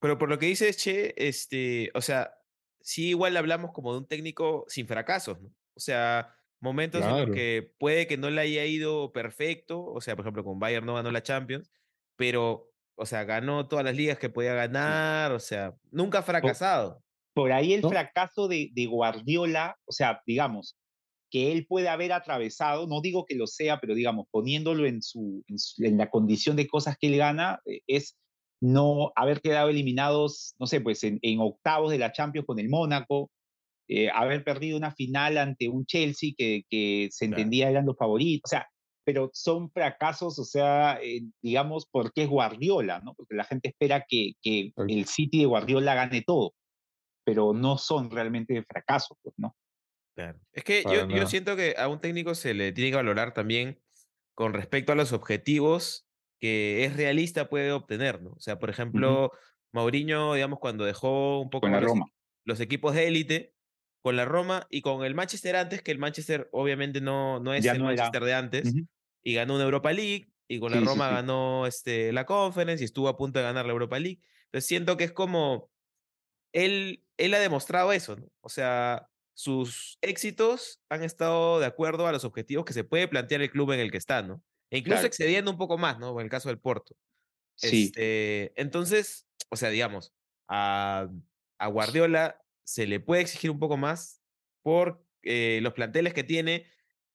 Pero 0.00 0.16
por 0.16 0.30
lo 0.30 0.38
que 0.38 0.46
dices, 0.46 0.78
Che, 0.78 1.12
este, 1.16 1.90
o 1.94 2.00
sea, 2.00 2.32
sí 2.80 3.08
igual 3.08 3.36
hablamos 3.36 3.72
como 3.72 3.92
de 3.92 3.98
un 3.98 4.06
técnico 4.06 4.64
sin 4.68 4.86
fracasos, 4.86 5.42
¿no? 5.42 5.48
O 5.74 5.80
sea, 5.80 6.34
momentos 6.60 7.02
en 7.04 7.16
los 7.16 7.30
que 7.34 7.72
puede 7.78 8.06
que 8.06 8.16
no 8.16 8.30
le 8.30 8.40
haya 8.42 8.64
ido 8.66 9.12
perfecto, 9.12 9.82
o 9.84 10.00
sea, 10.00 10.14
por 10.14 10.24
ejemplo, 10.24 10.44
con 10.44 10.58
Bayern 10.58 10.86
no 10.86 10.94
ganó 10.94 11.10
la 11.10 11.22
Champions, 11.22 11.70
pero, 12.16 12.70
o 12.96 13.06
sea, 13.06 13.24
ganó 13.24 13.66
todas 13.66 13.84
las 13.84 13.96
ligas 13.96 14.18
que 14.18 14.28
podía 14.28 14.54
ganar, 14.54 15.32
o 15.32 15.40
sea, 15.40 15.74
nunca 15.90 16.18
ha 16.18 16.22
fracasado. 16.22 17.02
Por, 17.32 17.52
ahí 17.52 17.72
el 17.72 17.82
fracaso 17.82 18.48
de, 18.48 18.70
de, 18.74 18.86
Guardiola, 18.86 19.76
o 19.86 19.92
sea, 19.92 20.20
digamos, 20.26 20.76
que 21.30 21.52
él 21.52 21.66
puede 21.66 21.88
haber 21.88 22.12
atravesado, 22.12 22.86
no 22.86 23.00
digo 23.00 23.24
que 23.24 23.36
lo 23.36 23.46
sea, 23.46 23.80
pero 23.80 23.94
digamos, 23.94 24.26
poniéndolo 24.30 24.84
en, 24.84 25.00
su, 25.00 25.42
en, 25.78 25.96
la 25.96 26.10
condición 26.10 26.56
de 26.56 26.66
cosas 26.66 26.96
que 26.98 27.06
él 27.06 27.16
gana, 27.16 27.60
eh, 27.64 27.80
es 27.86 28.18
no 28.60 29.12
haber 29.16 29.40
quedado 29.40 29.70
eliminados, 29.70 30.54
no 30.58 30.66
sé, 30.66 30.82
pues 30.82 31.02
en, 31.04 31.18
en 31.22 31.40
octavos 31.40 31.90
de 31.90 31.98
la 31.98 32.12
Champions 32.12 32.46
con 32.46 32.58
el 32.58 32.68
Mónaco, 32.68 33.30
eh, 33.92 34.08
haber 34.14 34.44
perdido 34.44 34.78
una 34.78 34.94
final 34.94 35.36
ante 35.36 35.68
un 35.68 35.84
Chelsea 35.84 36.30
que, 36.38 36.62
que 36.70 37.08
se 37.10 37.24
entendía 37.24 37.68
eran 37.68 37.86
los 37.86 37.96
favoritos, 37.96 38.48
o 38.48 38.54
sea, 38.54 38.68
pero 39.04 39.30
son 39.32 39.68
fracasos, 39.72 40.38
o 40.38 40.44
sea, 40.44 41.00
eh, 41.02 41.22
digamos, 41.42 41.88
porque 41.90 42.22
es 42.22 42.28
Guardiola, 42.28 43.00
¿no? 43.00 43.14
Porque 43.14 43.34
la 43.34 43.42
gente 43.42 43.70
espera 43.70 44.04
que, 44.08 44.34
que 44.40 44.72
el 44.86 45.06
City 45.06 45.40
de 45.40 45.46
Guardiola 45.46 45.96
gane 45.96 46.22
todo, 46.22 46.54
pero 47.24 47.52
no 47.52 47.78
son 47.78 48.12
realmente 48.12 48.62
fracasos, 48.62 49.18
pues, 49.22 49.34
¿no? 49.38 49.56
Es 50.52 50.62
que 50.62 50.84
yo, 50.84 51.08
yo, 51.08 51.26
siento 51.26 51.56
que 51.56 51.74
a 51.76 51.88
un 51.88 52.00
técnico 52.00 52.36
se 52.36 52.54
le 52.54 52.70
tiene 52.72 52.90
que 52.90 52.96
valorar 52.96 53.34
también 53.34 53.80
con 54.34 54.52
respecto 54.52 54.92
a 54.92 54.94
los 54.94 55.12
objetivos 55.12 56.06
que 56.38 56.84
es 56.84 56.96
realista 56.96 57.48
puede 57.48 57.72
obtener, 57.72 58.22
¿no? 58.22 58.30
O 58.30 58.40
sea, 58.40 58.58
por 58.60 58.70
ejemplo, 58.70 59.32
Mauriño, 59.72 60.34
digamos, 60.34 60.60
cuando 60.60 60.84
dejó 60.84 61.40
un 61.40 61.50
poco 61.50 61.68
los, 62.44 62.60
equipos 62.60 62.94
de 62.94 63.08
élite 63.08 63.54
con 64.02 64.16
la 64.16 64.24
Roma 64.24 64.66
y 64.70 64.80
con 64.82 65.04
el 65.04 65.14
Manchester 65.14 65.56
antes, 65.56 65.82
que 65.82 65.90
el 65.90 65.98
Manchester 65.98 66.48
obviamente 66.52 67.00
no, 67.00 67.40
no 67.40 67.52
es 67.54 67.64
el 67.64 67.82
Manchester 67.82 68.24
de 68.24 68.34
antes, 68.34 68.74
y 69.22 69.34
ganó 69.34 69.54
una 69.56 69.64
Europa 69.64 69.92
League, 69.92 70.30
y 70.48 70.58
con 70.58 70.72
la 70.72 70.80
Roma 70.80 71.08
ganó 71.08 71.66
este, 71.66 72.12
la 72.12 72.26
Conference 72.26 72.82
y 72.82 72.86
estuvo 72.86 73.08
a 73.08 73.16
punto 73.16 73.38
de 73.38 73.44
ganar 73.44 73.66
la 73.66 73.72
Europa 73.72 73.98
League. 73.98 74.20
Entonces 74.46 74.66
siento 74.66 74.96
que 74.96 75.04
es 75.04 75.12
como, 75.12 75.70
él, 76.52 77.04
él 77.16 77.34
ha 77.34 77.38
demostrado 77.38 77.92
eso, 77.92 78.16
¿no? 78.16 78.26
O 78.40 78.48
sea, 78.48 79.08
sus 79.34 79.98
éxitos 80.00 80.80
han 80.88 81.04
estado 81.04 81.60
de 81.60 81.66
acuerdo 81.66 82.06
a 82.06 82.12
los 82.12 82.24
objetivos 82.24 82.64
que 82.64 82.72
se 82.72 82.84
puede 82.84 83.08
plantear 83.08 83.42
el 83.42 83.50
club 83.50 83.72
en 83.72 83.80
el 83.80 83.90
que 83.90 83.98
está, 83.98 84.22
¿no? 84.22 84.42
E 84.70 84.78
incluso 84.78 85.06
excediendo 85.06 85.50
un 85.50 85.58
poco 85.58 85.78
más, 85.78 85.98
¿no? 85.98 86.18
En 86.18 86.24
el 86.24 86.30
caso 86.30 86.48
del 86.48 86.58
Porto. 86.58 86.96
Sí. 87.56 87.84
Este, 87.86 88.52
entonces, 88.60 89.26
o 89.50 89.56
sea, 89.56 89.70
digamos, 89.70 90.12
a, 90.48 91.08
a, 91.58 91.66
Guardiola 91.68 92.40
se 92.70 92.86
le 92.86 93.00
puede 93.00 93.22
exigir 93.22 93.50
un 93.50 93.58
poco 93.58 93.76
más 93.76 94.22
por 94.62 95.04
eh, 95.22 95.58
los 95.62 95.72
planteles 95.72 96.14
que 96.14 96.22
tiene 96.22 96.66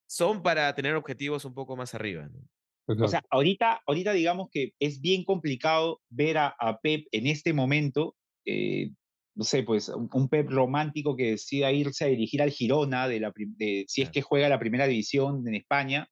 son 0.07 0.43
para 0.43 0.74
tener 0.75 0.95
objetivos 0.95 1.45
un 1.45 1.53
poco 1.53 1.77
más 1.77 1.95
arriba. 1.95 2.27
¿no? 2.27 2.39
Pues 2.85 3.00
o 3.00 3.07
sea, 3.07 3.21
ahorita, 3.29 3.81
ahorita 3.88 4.12
digamos 4.12 4.50
que 4.51 4.74
es 4.79 5.00
bien 5.00 5.24
complicado 5.24 6.01
ver 6.09 6.38
a, 6.38 6.55
a 6.59 6.79
Pep 6.81 7.05
en 7.12 7.27
este 7.27 7.53
momento 7.53 8.15
eh, 8.45 8.91
no 9.35 9.43
sé, 9.43 9.63
pues 9.63 9.89
un 9.89 10.29
Pep 10.29 10.50
romántico 10.50 11.15
que 11.15 11.31
decida 11.31 11.71
irse 11.71 12.05
a 12.05 12.07
dirigir 12.07 12.41
al 12.41 12.51
Girona, 12.51 13.07
de 13.07 13.19
la, 13.19 13.33
de, 13.35 13.83
si 13.88 14.01
es 14.01 14.09
que 14.09 14.21
juega 14.21 14.47
la 14.47 14.59
primera 14.59 14.88
división 14.88 15.45
en 15.45 15.55
España, 15.55 16.07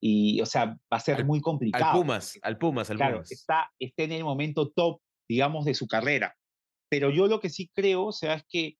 y, 0.00 0.40
o 0.40 0.46
sea, 0.46 0.66
va 0.66 0.96
a 0.96 1.00
ser 1.00 1.24
muy 1.24 1.40
complicado. 1.40 1.84
Al 1.84 1.92
Pumas, 1.92 2.38
al 2.42 2.58
Pumas, 2.58 2.90
al 2.90 2.96
claro, 2.96 3.22
Está, 3.28 3.70
está 3.78 4.04
en 4.04 4.12
el 4.12 4.24
momento 4.24 4.70
top, 4.70 5.00
digamos, 5.28 5.64
de 5.64 5.74
su 5.74 5.88
carrera. 5.88 6.34
Pero 6.88 7.10
yo 7.10 7.26
lo 7.26 7.40
que 7.40 7.50
sí 7.50 7.70
creo, 7.74 8.06
o 8.06 8.12
sea, 8.12 8.34
es 8.34 8.44
que 8.48 8.76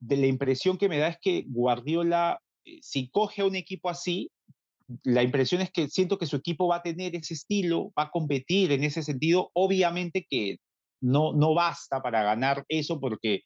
de, 0.00 0.16
la 0.16 0.26
impresión 0.26 0.78
que 0.78 0.88
me 0.88 0.98
da 0.98 1.08
es 1.08 1.18
que 1.20 1.44
Guardiola, 1.46 2.40
eh, 2.64 2.78
si 2.82 3.08
coge 3.10 3.42
a 3.42 3.46
un 3.46 3.56
equipo 3.56 3.88
así, 3.88 4.30
la 5.04 5.22
impresión 5.22 5.60
es 5.60 5.70
que 5.70 5.88
siento 5.88 6.18
que 6.18 6.26
su 6.26 6.36
equipo 6.36 6.68
va 6.68 6.76
a 6.76 6.82
tener 6.82 7.14
ese 7.14 7.34
estilo, 7.34 7.92
va 7.98 8.04
a 8.04 8.10
competir 8.10 8.72
en 8.72 8.84
ese 8.84 9.02
sentido. 9.02 9.50
Obviamente 9.54 10.26
que 10.28 10.58
no, 11.00 11.32
no 11.32 11.54
basta 11.54 12.00
para 12.02 12.22
ganar 12.22 12.64
eso 12.68 12.98
porque 12.98 13.42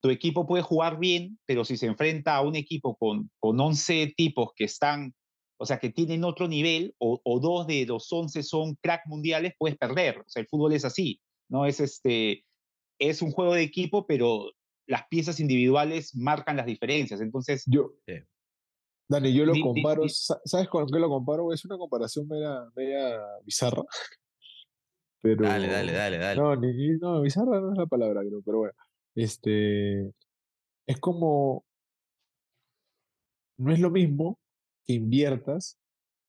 tu 0.00 0.10
equipo 0.10 0.46
puede 0.46 0.62
jugar 0.62 0.98
bien, 0.98 1.38
pero 1.46 1.64
si 1.64 1.76
se 1.76 1.86
enfrenta 1.86 2.36
a 2.36 2.42
un 2.42 2.54
equipo 2.54 2.96
con, 2.96 3.30
con 3.40 3.58
11 3.58 4.14
tipos 4.16 4.50
que 4.54 4.64
están, 4.64 5.14
o 5.58 5.66
sea, 5.66 5.78
que 5.78 5.90
tienen 5.90 6.24
otro 6.24 6.46
nivel, 6.46 6.94
o, 6.98 7.40
dos 7.40 7.66
de 7.66 7.86
los 7.86 8.12
11 8.12 8.42
son 8.42 8.76
crack 8.80 9.06
mundiales, 9.06 9.54
puedes 9.58 9.76
perder. 9.76 10.18
O 10.18 10.28
sea, 10.28 10.42
el 10.42 10.48
fútbol 10.48 10.74
es 10.74 10.84
así, 10.84 11.20
¿no? 11.48 11.66
Es, 11.66 11.80
este, 11.80 12.44
es 13.00 13.22
un 13.22 13.32
juego 13.32 13.54
de 13.54 13.62
equipo, 13.62 14.06
pero 14.06 14.52
las 14.86 15.06
piezas 15.08 15.40
individuales 15.40 16.14
marcan 16.14 16.56
las 16.56 16.66
diferencias. 16.66 17.20
Entonces, 17.20 17.64
yo, 17.66 17.94
Dani, 19.08 19.32
yo 19.32 19.44
lo 19.44 19.54
comparo, 19.60 20.02
¿sabes 20.08 20.68
con 20.68 20.86
qué 20.86 20.98
lo 20.98 21.08
comparo? 21.08 21.52
Es 21.52 21.64
una 21.64 21.78
comparación 21.78 22.26
media, 22.28 22.64
media 22.74 23.20
bizarra, 23.44 23.82
Dale, 25.34 25.66
dale, 25.66 25.92
dale, 25.92 26.18
dale. 26.18 26.40
No, 26.40 26.54
no, 26.54 27.20
bizarra 27.20 27.60
no 27.60 27.72
es 27.72 27.78
la 27.78 27.86
palabra, 27.86 28.20
creo, 28.20 28.42
pero 28.42 28.58
bueno. 28.58 28.74
Este. 29.14 30.12
Es 30.86 31.00
como. 31.00 31.64
No 33.58 33.72
es 33.72 33.80
lo 33.80 33.90
mismo 33.90 34.38
que 34.84 34.92
inviertas 34.92 35.78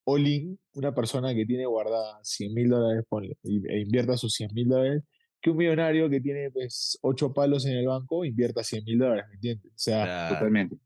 all 0.05 0.25
in 0.25 0.59
una 0.73 0.95
persona 0.95 1.35
que 1.35 1.45
tiene 1.45 1.65
guardada 1.65 2.19
100 2.23 2.53
mil 2.53 2.69
dólares, 2.69 3.03
e 3.43 3.79
invierta 3.81 4.15
sus 4.15 4.33
100 4.33 4.53
mil 4.53 4.69
dólares, 4.69 5.03
que 5.47 5.51
un 5.51 5.57
millonario 5.57 6.09
que 6.09 6.19
tiene 6.19 6.51
pues 6.51 6.97
8 7.01 7.33
palos 7.33 7.65
en 7.65 7.77
el 7.77 7.87
banco 7.87 8.25
invierta 8.25 8.63
100 8.63 8.83
mil 8.83 8.97
dólares, 8.97 9.25
¿me 9.29 9.35
entiendes? 9.35 9.71
O 9.71 9.77
sea, 9.77 10.29
totalmente, 10.29 10.77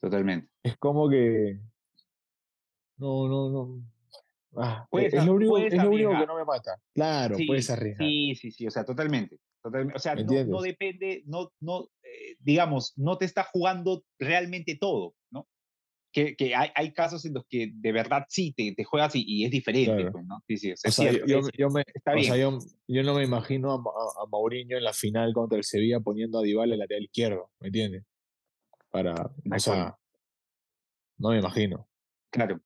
totalmente. 0.00 0.48
Es 0.62 0.76
como 0.76 1.08
que. 1.08 1.60
No, 2.96 3.28
no, 3.28 3.50
no. 3.50 3.82
Ah, 4.56 4.86
e, 4.92 5.06
es, 5.06 5.24
lo 5.24 5.34
único, 5.34 5.58
es 5.58 5.74
lo 5.74 5.90
único 5.90 6.10
que 6.10 6.26
no 6.26 6.36
me 6.36 6.44
mata. 6.44 6.76
Claro, 6.92 7.36
puedes 7.46 7.70
arriesgar. 7.70 8.06
Sí, 8.06 8.34
sí, 8.34 8.50
sí, 8.50 8.66
o 8.66 8.70
sea, 8.70 8.84
totalmente. 8.84 9.38
totalmente. 9.62 9.96
O 9.96 10.00
sea, 10.00 10.16
no, 10.16 10.44
no, 10.44 10.60
depende, 10.60 11.22
no, 11.26 11.52
no, 11.60 11.84
eh, 12.02 12.36
digamos, 12.40 12.92
no 12.96 13.16
te 13.16 13.26
está 13.26 13.44
jugando 13.44 14.02
realmente 14.18 14.76
todo, 14.76 15.14
¿no? 15.30 15.46
Que, 16.12 16.34
que 16.34 16.56
hay, 16.56 16.70
hay, 16.74 16.92
casos 16.92 17.24
en 17.24 17.34
los 17.34 17.44
que 17.48 17.70
de 17.72 17.92
verdad 17.92 18.24
sí 18.28 18.52
te, 18.52 18.74
te 18.74 18.82
juegas 18.82 19.14
y, 19.14 19.24
y, 19.24 19.44
es 19.44 19.50
diferente, 19.52 20.10
pues, 20.10 20.24
¿no? 20.26 20.42
Sí, 20.48 20.56
sí, 20.56 20.72
o 20.72 20.76
sea, 20.76 21.12
yo, 21.12 21.40
yo, 21.56 21.70
me, 21.70 21.84
está 21.94 22.14
bien. 22.14 22.32
O 22.32 22.34
sea, 22.34 22.42
yo, 22.42 22.58
yo, 22.88 23.02
no 23.04 23.14
me 23.14 23.22
imagino 23.22 23.72
a, 23.72 23.76
a, 23.76 24.26
Mourinho 24.26 24.76
en 24.76 24.82
la 24.82 24.92
final 24.92 25.32
contra 25.32 25.56
el 25.56 25.64
Sevilla 25.64 26.00
poniendo 26.00 26.40
a 26.40 26.42
Dybala 26.42 26.74
el 26.74 26.80
lateral 26.80 27.04
izquierdo, 27.04 27.50
¿me 27.60 27.68
entiendes? 27.68 28.04
Para, 28.90 29.14
o 29.14 29.58
sea, 29.58 29.96
no 31.18 31.30
me 31.30 31.38
imagino. 31.38 31.86
Claro 32.30 32.60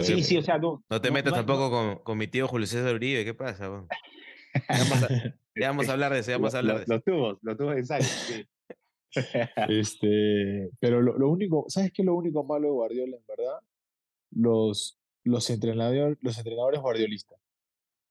sí, 0.00 0.22
sí, 0.22 0.36
o 0.36 0.42
sea, 0.42 0.58
no. 0.58 0.84
No 0.88 1.00
te 1.00 1.10
metas 1.10 1.32
tampoco 1.32 1.70
con, 1.70 1.96
con, 1.98 2.18
mi 2.18 2.26
tío 2.26 2.46
Julio 2.46 2.66
César 2.66 2.94
Uribe, 2.94 3.24
¿qué 3.24 3.34
pasa? 3.34 3.86
Ya 5.54 5.70
vamos, 5.70 5.88
a, 5.88 5.92
hablar 5.92 6.12
de 6.12 6.20
eso, 6.20 6.30
ya 6.30 6.36
vamos 6.38 6.54
a 6.54 6.58
hablar 6.58 6.76
de 6.76 6.82
eso. 6.84 6.94
Los 6.94 7.02
tubos, 7.02 7.38
los 7.42 7.56
tubos 7.56 7.74
de 7.74 7.80
ensayo, 7.80 8.04
sí. 8.04 8.46
Este, 9.68 10.70
pero 10.80 11.00
lo, 11.00 11.16
lo, 11.18 11.30
único, 11.30 11.64
¿sabes 11.68 11.92
qué 11.92 12.02
es 12.02 12.06
lo 12.06 12.14
único 12.14 12.44
malo 12.44 12.66
de 12.68 12.72
Guardiola, 12.72 13.16
en 13.16 13.24
verdad? 13.26 13.58
Los, 14.30 14.98
los, 15.24 15.48
entrenadores, 15.50 16.18
los 16.20 16.36
entrenadores 16.38 16.80
guardiolistas. 16.80 17.38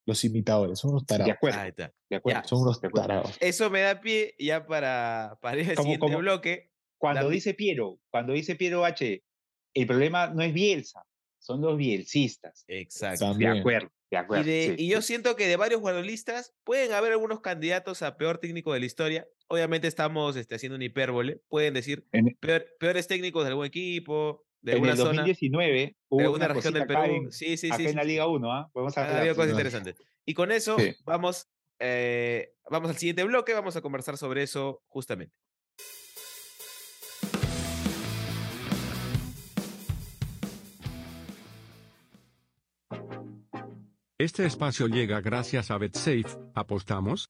los 0.06 0.24
imitadores, 0.24 0.80
son 0.80 0.92
unos 0.92 1.04
De 1.04 1.08
tarados. 1.08 1.34
acuerdo, 1.36 1.60
Ahí 1.60 1.70
está. 1.70 1.94
de 2.10 2.16
acuerdo. 2.16 2.42
Ya. 2.42 2.48
Son 2.48 2.62
unos 2.62 2.82
de 2.82 2.88
acuerdo. 2.88 3.08
tarados. 3.08 3.38
Eso 3.40 3.70
me 3.70 3.82
da 3.82 4.00
pie 4.02 4.34
ya 4.40 4.66
para, 4.66 5.38
para 5.42 5.62
ir 5.62 5.70
al 5.70 5.78
siguiente 5.78 6.00
como- 6.00 6.18
bloque. 6.20 6.72
Cuando 7.00 7.24
Dame. 7.26 7.36
dice 7.36 7.54
Piero, 7.54 8.00
cuando 8.10 8.34
dice 8.34 8.56
Piero 8.56 8.84
H, 8.84 9.24
el 9.76 9.86
problema 9.88 10.28
no 10.34 10.42
es 10.42 10.52
Bielsa, 10.52 11.06
son 11.38 11.62
los 11.62 11.78
bielsistas. 11.78 12.66
Exacto. 12.68 13.26
También. 13.26 13.54
De 13.54 13.60
acuerdo, 13.60 13.90
de 14.10 14.16
Y, 14.18 14.20
acuerdo. 14.20 14.44
de- 14.46 14.76
sí, 14.78 14.84
y 14.86 14.90
yo 14.90 15.02
sí. 15.02 15.08
siento 15.08 15.36
que 15.36 15.48
de 15.48 15.56
varios 15.58 15.82
guardolistas 15.82 16.54
pueden 16.64 16.92
haber 16.94 17.12
algunos 17.14 17.42
candidatos 17.42 18.02
a 18.02 18.18
peor 18.18 18.38
técnico 18.38 18.74
de 18.74 18.80
la 18.80 18.86
historia. 18.86 19.28
Obviamente 19.48 19.88
estamos 19.88 20.36
este, 20.36 20.56
haciendo 20.56 20.76
una 20.76 20.86
hipérbole. 20.86 21.42
Pueden 21.50 21.74
decir 21.74 22.06
En, 22.12 22.26
peor- 22.40 22.66
peores 22.80 23.08
técnicos 23.08 23.44
de 23.44 23.50
algún 23.50 23.66
equipo, 23.66 24.46
de 24.62 24.72
en 24.72 24.76
alguna 24.78 24.92
el 24.94 24.98
zona, 24.98 25.10
2019 25.12 25.72
de 25.74 25.96
hubo 26.10 26.22
alguna 26.22 26.46
una 26.46 26.54
región 26.56 26.74
del 26.74 26.88
Perú. 26.88 27.02
en, 27.04 27.32
sí, 27.32 27.58
sí, 27.58 27.68
acá 27.68 27.78
sí. 27.78 27.86
en 27.88 27.96
la. 27.96 28.04
Liga 28.04 28.28
1, 28.28 28.52
¿ah? 28.52 28.70
Podemos 28.74 28.98
Ha 28.98 29.04
hablar. 29.04 29.20
habido 29.20 29.36
cosas 29.36 29.48
¿verdad? 29.48 29.60
interesantes. 29.60 29.96
Y 30.26 30.34
con 30.34 30.52
eso 30.52 30.76
vamos, 31.06 31.48
eh, 31.80 32.54
vamos 32.70 32.90
al 32.90 32.98
siguiente 32.98 33.24
bloque. 33.24 33.54
Vamos 33.54 33.76
a 33.76 33.82
conversar 33.82 34.18
sobre 34.18 34.44
eso 34.44 34.82
justamente. 34.88 35.34
Este 44.20 44.48
espacio 44.48 44.88
llega 44.88 45.22
gracias 45.22 45.70
a 45.70 45.78
BetSafe. 45.78 46.26
¿Apostamos? 46.56 47.30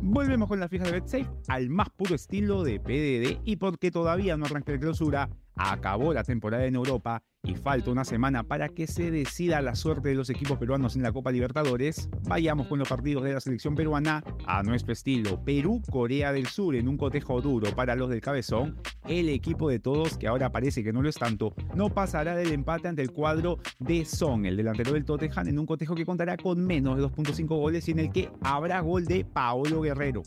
Volvemos 0.00 0.48
con 0.48 0.58
la 0.58 0.70
fija 0.70 0.84
de 0.84 0.92
BetSafe 0.92 1.28
al 1.48 1.68
más 1.68 1.90
puro 1.90 2.14
estilo 2.14 2.64
de 2.64 2.80
PDD 2.80 3.42
y 3.44 3.56
porque 3.56 3.90
todavía 3.90 4.38
no 4.38 4.46
arranca 4.46 4.72
la 4.72 4.78
clausura, 4.78 5.28
acabó 5.56 6.12
la 6.12 6.24
temporada 6.24 6.64
en 6.66 6.74
Europa 6.74 7.22
y 7.44 7.56
falta 7.56 7.90
una 7.90 8.04
semana 8.04 8.44
para 8.44 8.68
que 8.68 8.86
se 8.86 9.10
decida 9.10 9.60
la 9.60 9.74
suerte 9.74 10.10
de 10.10 10.14
los 10.14 10.30
equipos 10.30 10.58
peruanos 10.58 10.94
en 10.94 11.02
la 11.02 11.12
Copa 11.12 11.32
Libertadores, 11.32 12.08
vayamos 12.28 12.68
con 12.68 12.78
los 12.78 12.88
partidos 12.88 13.24
de 13.24 13.32
la 13.32 13.40
selección 13.40 13.74
peruana 13.74 14.22
a 14.46 14.62
nuestro 14.62 14.92
estilo. 14.92 15.42
Perú-Corea 15.42 16.32
del 16.32 16.46
Sur 16.46 16.76
en 16.76 16.86
un 16.86 16.96
cotejo 16.96 17.40
duro 17.40 17.74
para 17.74 17.96
los 17.96 18.10
del 18.10 18.20
cabezón, 18.20 18.76
el 19.08 19.28
equipo 19.28 19.68
de 19.68 19.80
todos, 19.80 20.16
que 20.16 20.28
ahora 20.28 20.52
parece 20.52 20.84
que 20.84 20.92
no 20.92 21.02
lo 21.02 21.08
es 21.08 21.16
tanto, 21.16 21.54
no 21.74 21.88
pasará 21.88 22.36
del 22.36 22.52
empate 22.52 22.86
ante 22.86 23.02
el 23.02 23.10
cuadro 23.10 23.58
de 23.80 24.04
Son, 24.04 24.46
el 24.46 24.56
delantero 24.56 24.92
del 24.92 25.04
Tottenham, 25.04 25.48
en 25.48 25.58
un 25.58 25.66
cotejo 25.66 25.96
que 25.96 26.06
contará 26.06 26.36
con 26.36 26.64
menos 26.64 26.96
de 26.96 27.02
2.5 27.02 27.46
goles 27.48 27.88
y 27.88 27.90
en 27.90 27.98
el 27.98 28.12
que 28.12 28.30
habrá 28.42 28.80
gol 28.80 29.04
de 29.04 29.24
Paolo 29.24 29.80
Guerrero. 29.80 30.22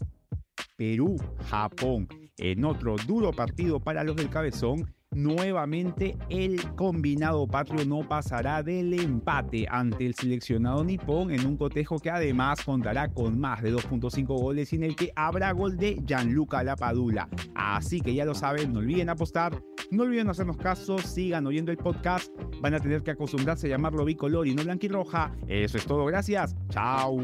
Perú-Japón, 0.76 2.10
en 2.38 2.66
otro 2.66 2.98
duro 3.08 3.32
partido 3.32 3.80
para 3.80 4.04
los 4.04 4.18
del 4.18 4.30
cabezón, 4.30 4.94
nuevamente 5.16 6.18
el 6.30 6.62
combinado 6.76 7.48
patrio 7.48 7.86
no 7.86 8.08
pasará 8.08 8.62
del 8.62 8.94
empate 8.94 9.66
ante 9.70 10.06
el 10.06 10.14
seleccionado 10.14 10.84
nipón 10.84 11.32
en 11.32 11.46
un 11.46 11.58
cotejo 11.58 11.98
que 12.00 12.12
además 12.12 12.64
contará 12.64 13.08
con 13.08 13.40
más 13.40 13.64
de 13.64 13.74
2.5 13.74 14.26
goles 14.28 14.74
y 14.74 14.76
en 14.76 14.84
el 14.84 14.96
que 14.96 15.12
habrá 15.16 15.52
gol 15.54 15.78
de 15.78 16.02
Gianluca 16.06 16.64
Lapadula. 16.64 17.30
Así 17.56 18.02
que 18.02 18.14
ya 18.14 18.26
lo 18.26 18.36
saben, 18.36 18.74
no 18.74 18.80
olviden 18.80 19.10
apostar, 19.10 19.60
no 19.90 20.04
olviden 20.04 20.30
hacernos 20.30 20.58
caso, 20.58 20.98
sigan 21.00 21.48
oyendo 21.48 21.72
el 21.72 21.78
podcast, 21.78 22.30
van 22.62 22.74
a 22.74 22.80
tener 22.80 23.02
que 23.02 23.12
acostumbrarse 23.12 23.68
a 23.68 23.70
llamarlo 23.72 24.06
bicolor 24.06 24.48
y 24.48 24.54
no 24.54 24.64
blanquirroja. 24.64 25.32
Eso 25.48 25.78
es 25.78 25.86
todo, 25.86 26.06
gracias, 26.06 26.56
chao. 26.70 27.18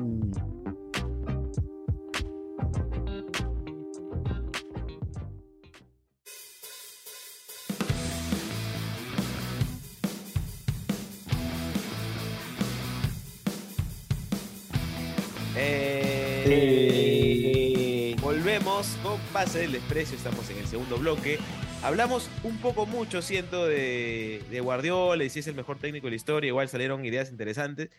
Eh, 16.44 18.16
Volvemos 18.22 18.98
con 19.04 19.20
Pase 19.32 19.60
del 19.60 19.74
Desprecio, 19.74 20.18
estamos 20.18 20.50
en 20.50 20.58
el 20.58 20.66
segundo 20.66 20.98
bloque. 20.98 21.38
Hablamos 21.84 22.30
un 22.44 22.58
poco 22.58 22.86
mucho, 22.88 23.22
siento, 23.22 23.66
de, 23.68 24.42
de 24.50 24.60
Guardiola 24.60 25.24
y 25.24 25.30
si 25.30 25.40
es 25.40 25.48
el 25.48 25.54
mejor 25.56 25.78
técnico 25.80 26.08
de 26.08 26.12
la 26.12 26.16
historia, 26.16 26.48
igual 26.48 26.68
salieron 26.68 27.06
ideas 27.06 27.30
interesantes. 27.32 27.90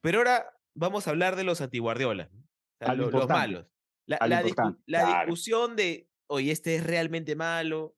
Pero 0.00 0.18
ahora 0.18 0.56
vamos 0.74 1.06
a 1.06 1.10
hablar 1.10 1.34
de 1.36 1.44
los 1.44 1.60
anti-Guardiola. 1.60 2.30
O 2.32 2.84
sea, 2.84 2.94
lo 2.94 3.10
lo- 3.10 3.18
los 3.18 3.28
malos. 3.28 3.66
La, 4.06 4.18
la 4.28 4.42
discu- 4.42 4.78
la 4.86 5.00
claro. 5.04 5.18
discusión 5.26 5.74
de, 5.76 6.08
oye, 6.28 6.50
este 6.52 6.74
es 6.76 6.84
realmente 6.84 7.34
malo, 7.36 7.94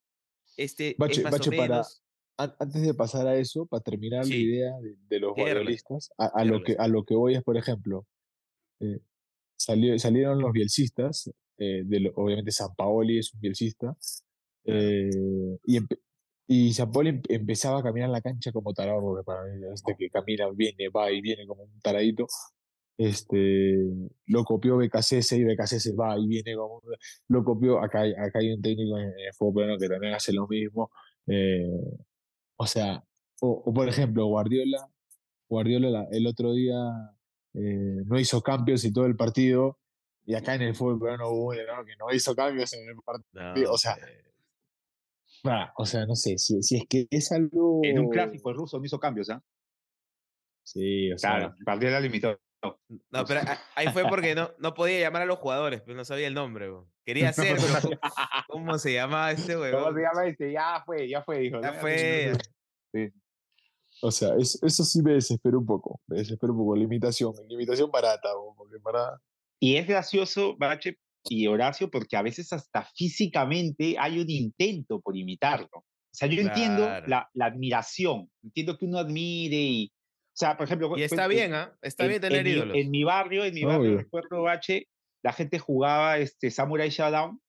este 0.56 0.94
Bache, 0.98 1.18
es 1.20 1.24
más 1.24 1.32
Bache, 1.32 1.48
o 1.50 1.52
para- 1.52 1.62
menos. 1.68 2.02
An- 2.36 2.54
Antes 2.58 2.82
de 2.82 2.94
pasar 2.94 3.26
a 3.28 3.36
eso, 3.36 3.64
para 3.66 3.82
terminar 3.82 4.20
la 4.20 4.24
Sí. 4.26 4.42
idea 4.42 4.72
de, 4.82 4.96
de 5.08 5.20
los 5.20 5.34
guardiolistas, 5.34 6.10
a, 6.18 6.26
a 6.26 6.44
lo 6.44 6.62
que, 6.62 6.74
a 6.78 6.88
lo 6.88 7.04
que 7.04 7.14
voy 7.14 7.34
es, 7.36 7.42
por 7.44 7.56
ejemplo, 7.56 8.06
eh, 8.84 9.00
salió- 9.56 9.98
salieron 9.98 10.40
los 10.40 10.52
bielcistas, 10.52 11.30
eh, 11.58 11.82
de 11.86 12.00
lo- 12.00 12.12
obviamente 12.16 12.52
San 12.52 12.74
Paoli 12.76 13.18
es 13.18 13.32
un 13.34 13.40
bielcista, 13.40 13.96
eh, 14.66 15.10
y, 15.66 15.78
y 16.46 16.72
San 16.74 16.90
Paoli 16.92 17.10
em- 17.10 17.22
empezaba 17.28 17.80
a 17.80 17.82
caminar 17.82 18.08
en 18.08 18.12
la 18.12 18.20
cancha 18.22 18.52
como 18.52 18.72
tarado, 18.74 19.00
porque 19.00 19.24
para 19.24 19.44
mí, 19.44 19.60
este 19.74 19.96
que 19.98 20.10
camina, 20.10 20.48
viene, 20.54 20.88
va 20.90 21.10
y 21.12 21.20
viene 21.20 21.46
como 21.46 21.64
un 21.64 21.80
taradito. 21.80 22.26
Este, 22.98 23.76
lo 24.26 24.44
copió 24.44 24.76
BKCS 24.76 25.32
y 25.38 25.44
BKCS 25.44 25.92
va 25.96 26.16
y 26.18 26.28
viene 26.28 26.54
como 26.56 26.80
lo 27.28 27.44
copió, 27.44 27.80
acá 27.82 28.02
acá 28.02 28.38
hay 28.40 28.52
un 28.52 28.62
técnico 28.62 28.98
en, 28.98 29.06
el 29.08 29.34
fútbol 29.36 29.54
peruano 29.64 29.78
que 29.80 29.88
también 29.88 30.14
hace 30.14 30.32
lo 30.32 30.46
mismo. 30.48 30.90
eh, 31.26 31.66
o 32.56 32.66
sea, 32.66 33.04
o, 33.40 33.62
o 33.66 33.72
por 33.74 33.88
ejemplo, 33.88 34.26
Guardiola, 34.26 34.88
Guardiola 35.48 35.90
la- 35.90 36.08
el 36.12 36.26
otro 36.26 36.52
día 36.54 36.74
eh, 37.54 38.02
no 38.04 38.18
hizo 38.18 38.42
cambios 38.42 38.84
y 38.84 38.92
todo 38.92 39.06
el 39.06 39.16
partido, 39.16 39.78
y 40.24 40.34
acá 40.34 40.54
en 40.54 40.62
el 40.62 40.74
fútbol 40.74 40.98
peruano 40.98 41.28
hubo 41.30 41.54
¿no? 41.54 41.84
que 41.84 41.96
no 41.96 42.12
hizo 42.12 42.34
cambios 42.34 42.72
en 42.72 42.88
el 42.88 42.96
partido. 42.96 43.54
No, 43.54 43.72
o 43.72 43.78
sea, 43.78 43.94
eh, 43.94 44.32
ah, 45.44 45.72
o 45.76 45.86
sea, 45.86 46.06
no 46.06 46.14
sé, 46.14 46.38
si, 46.38 46.62
si 46.62 46.76
es 46.76 46.84
que 46.88 47.06
es 47.10 47.32
algo... 47.32 47.80
En 47.82 47.98
un 47.98 48.08
clásico 48.08 48.50
el 48.50 48.56
ruso 48.56 48.78
no 48.78 48.84
hizo 48.84 48.98
cambios, 48.98 49.30
¿ah? 49.30 49.42
Sí, 50.62 51.12
o 51.12 51.18
sea, 51.18 51.38
Claro, 51.38 51.54
Guardiola 51.64 52.00
limitó. 52.00 52.38
No, 53.10 53.24
pero 53.26 53.40
ahí 53.74 53.88
fue 53.88 54.08
porque 54.08 54.34
no, 54.34 54.50
no 54.58 54.74
podía 54.74 55.00
llamar 55.00 55.22
a 55.22 55.26
los 55.26 55.38
jugadores, 55.38 55.82
pero 55.82 55.96
no 55.96 56.04
sabía 56.04 56.26
el 56.26 56.34
nombre. 56.34 56.70
weón. 56.70 56.90
Quería 57.04 57.28
hacer, 57.30 57.56
pero 57.56 57.98
¿cómo 58.48 58.78
se 58.78 58.94
llamaba 58.94 59.32
este 59.32 59.52
¿Cómo 59.54 59.62
huevón? 59.62 59.94
se 59.94 60.00
llama 60.00 60.26
este? 60.26 60.52
Ya 60.52 60.82
fue, 60.84 61.08
ya 61.08 61.22
fue, 61.22 61.38
dijo. 61.38 61.60
Ya 61.60 61.72
fue. 61.80 62.32
O 64.04 64.10
sea 64.10 64.34
es- 64.38 64.62
eso 64.62 64.84
sí 64.84 65.02
me 65.02 65.12
desesperó 65.14 65.58
un 65.58 65.66
poco, 65.66 66.00
me 66.06 66.18
desesperó 66.18 66.52
un 66.52 66.58
poco, 66.60 66.76
limitación, 66.76 67.32
limitación 67.48 67.90
barata, 67.90 68.28
porque 68.56 68.78
para... 68.80 69.18
Y 69.60 69.76
es 69.76 69.86
gracioso, 69.86 70.56
Bache 70.58 70.98
y 71.28 71.46
Horacio, 71.46 71.90
porque 71.90 72.16
a 72.16 72.22
veces 72.22 72.52
hasta 72.52 72.84
físicamente 72.94 73.96
hay 73.98 74.18
un 74.20 74.28
intento 74.28 75.00
por 75.00 75.16
imitarlo. 75.16 75.68
O 75.72 75.84
sea, 76.16 76.28
yo 76.28 76.42
entiendo 76.42 76.84
Claro. 76.84 77.06
la, 77.08 77.30
la 77.32 77.46
admiración, 77.46 78.30
entiendo 78.42 78.76
que 78.76 78.84
uno 78.84 78.98
admire 78.98 79.56
y... 79.56 79.86
O 79.88 80.36
sea, 80.36 80.56
por 80.56 80.66
ejemplo... 80.66 80.92
Y 80.98 81.02
está 81.02 81.24
cu- 81.24 81.30
bien, 81.30 81.54
¿ah? 81.54 81.76
Está 81.80 82.04
en- 82.04 82.08
bien 82.10 82.20
tener 82.20 82.38
en 82.40 82.44
mi- 82.44 82.50
ídolos. 82.50 82.76
En 82.76 82.90
mi 82.90 83.04
barrio, 83.04 83.44
en 83.44 83.54
mi 83.54 83.64
barrio, 83.64 83.88
Obvio. 83.90 83.98
recuerdo, 83.98 84.42
Bache, 84.42 84.86
la 85.22 85.32
gente 85.32 85.58
jugaba 85.58 86.18
este 86.18 86.50
Samurai 86.50 86.90
Shodown 86.90 87.40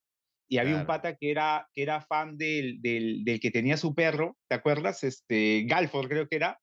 y 0.47 0.58
había 0.58 0.73
un 0.75 0.86
Claro. 0.86 0.88
pata 1.01 1.15
que 1.15 1.31
era, 1.31 1.67
que 1.73 1.81
era 1.84 2.01
fan 2.01 2.38
del, 2.38 2.81
del, 2.81 3.23
del 3.23 3.39
que 3.39 3.51
tenía 3.51 3.77
su 3.77 3.93
perro, 3.95 4.38
¿te 4.47 4.55
acuerdas? 4.55 5.03
Este, 5.03 5.63
Galford 5.67 6.08
creo 6.08 6.27
que 6.27 6.36
era. 6.36 6.60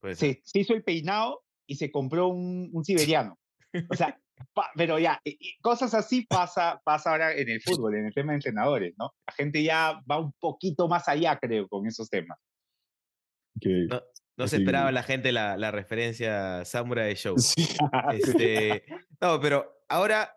Pues, 0.00 0.18
Se, 0.18 0.40
se 0.44 0.58
hizo 0.60 0.74
el 0.74 0.82
peinado 0.84 1.42
y 1.66 1.76
se 1.76 1.90
compró 1.90 2.28
un, 2.28 2.68
un 2.72 2.84
siberiano. 2.84 3.38
O 3.88 3.94
sea, 3.96 4.18
pa- 4.52 4.70
pero 4.76 4.98
ya, 4.98 5.18
y- 5.24 5.36
y 5.40 5.58
cosas 5.60 5.94
así 5.94 6.26
pasa, 6.26 6.80
pasa 6.84 7.10
ahora 7.10 7.32
en 7.34 7.48
el 7.48 7.62
fútbol, 7.62 7.96
en 7.96 8.06
el 8.06 8.12
tema 8.14 8.32
de 8.32 8.36
entrenadores, 8.36 8.94
¿no? 8.98 9.14
La 9.26 9.32
gente 9.34 9.62
ya 9.62 10.00
va 10.10 10.18
un 10.18 10.32
poquito 10.38 10.86
más 10.88 11.08
allá, 11.08 11.38
creo, 11.38 11.66
con 11.68 11.86
esos 11.86 12.10
temas. 12.10 12.38
Que, 13.60 13.86
No, 13.88 14.02
no 14.36 14.48
se 14.48 14.56
esperaba 14.56 14.92
la 14.92 15.02
gente 15.02 15.32
la, 15.32 15.56
la 15.56 15.70
referencia 15.70 16.64
Samurai 16.64 17.14
Show. 17.14 17.38
sí, 17.38 17.66
Este, 18.12 18.84
no, 19.20 19.40
pero 19.40 19.84
ahora 19.88 20.34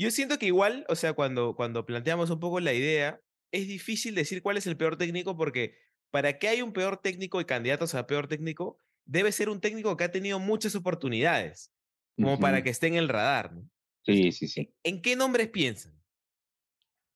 yo 0.00 0.10
siento 0.10 0.38
que 0.38 0.46
igual, 0.46 0.86
o 0.88 0.96
sea, 0.96 1.12
cuando, 1.12 1.54
cuando 1.54 1.84
planteamos 1.84 2.30
un 2.30 2.40
poco 2.40 2.58
la 2.58 2.72
idea, 2.72 3.20
es 3.52 3.68
difícil 3.68 4.14
decir 4.14 4.42
cuál 4.42 4.56
es 4.56 4.66
el 4.66 4.78
peor 4.78 4.96
técnico 4.96 5.36
porque 5.36 5.76
para 6.10 6.38
que 6.38 6.48
haya 6.48 6.64
un 6.64 6.72
peor 6.72 6.96
técnico 6.96 7.38
y 7.38 7.44
candidatos 7.44 7.94
a 7.94 8.06
peor 8.06 8.26
técnico, 8.26 8.78
debe 9.04 9.30
ser 9.30 9.50
un 9.50 9.60
técnico 9.60 9.98
que 9.98 10.04
ha 10.04 10.10
tenido 10.10 10.38
muchas 10.38 10.74
oportunidades, 10.74 11.70
como 12.16 12.40
para 12.40 12.62
que 12.62 12.70
esté 12.70 12.86
en 12.86 12.94
el 12.94 13.10
radar. 13.10 13.52
¿no? 13.52 13.68
Sí, 14.06 14.32
sí, 14.32 14.48
sí. 14.48 14.74
¿En 14.82 15.02
qué 15.02 15.16
nombres 15.16 15.50
piensan? 15.50 16.00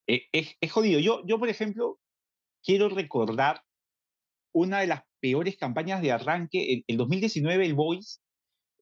Eh, 0.07 0.27
es, 0.31 0.55
es 0.61 0.71
jodido. 0.71 0.99
Yo, 0.99 1.23
yo, 1.25 1.39
por 1.39 1.49
ejemplo, 1.49 1.99
quiero 2.63 2.87
recordar 2.89 3.63
una 4.53 4.81
de 4.81 4.87
las 4.87 5.01
peores 5.19 5.57
campañas 5.57 6.03
de 6.03 6.11
arranque. 6.11 6.71
En 6.71 6.83
el 6.85 6.97
2019, 6.97 7.65
el 7.65 7.73
Boys 7.73 8.21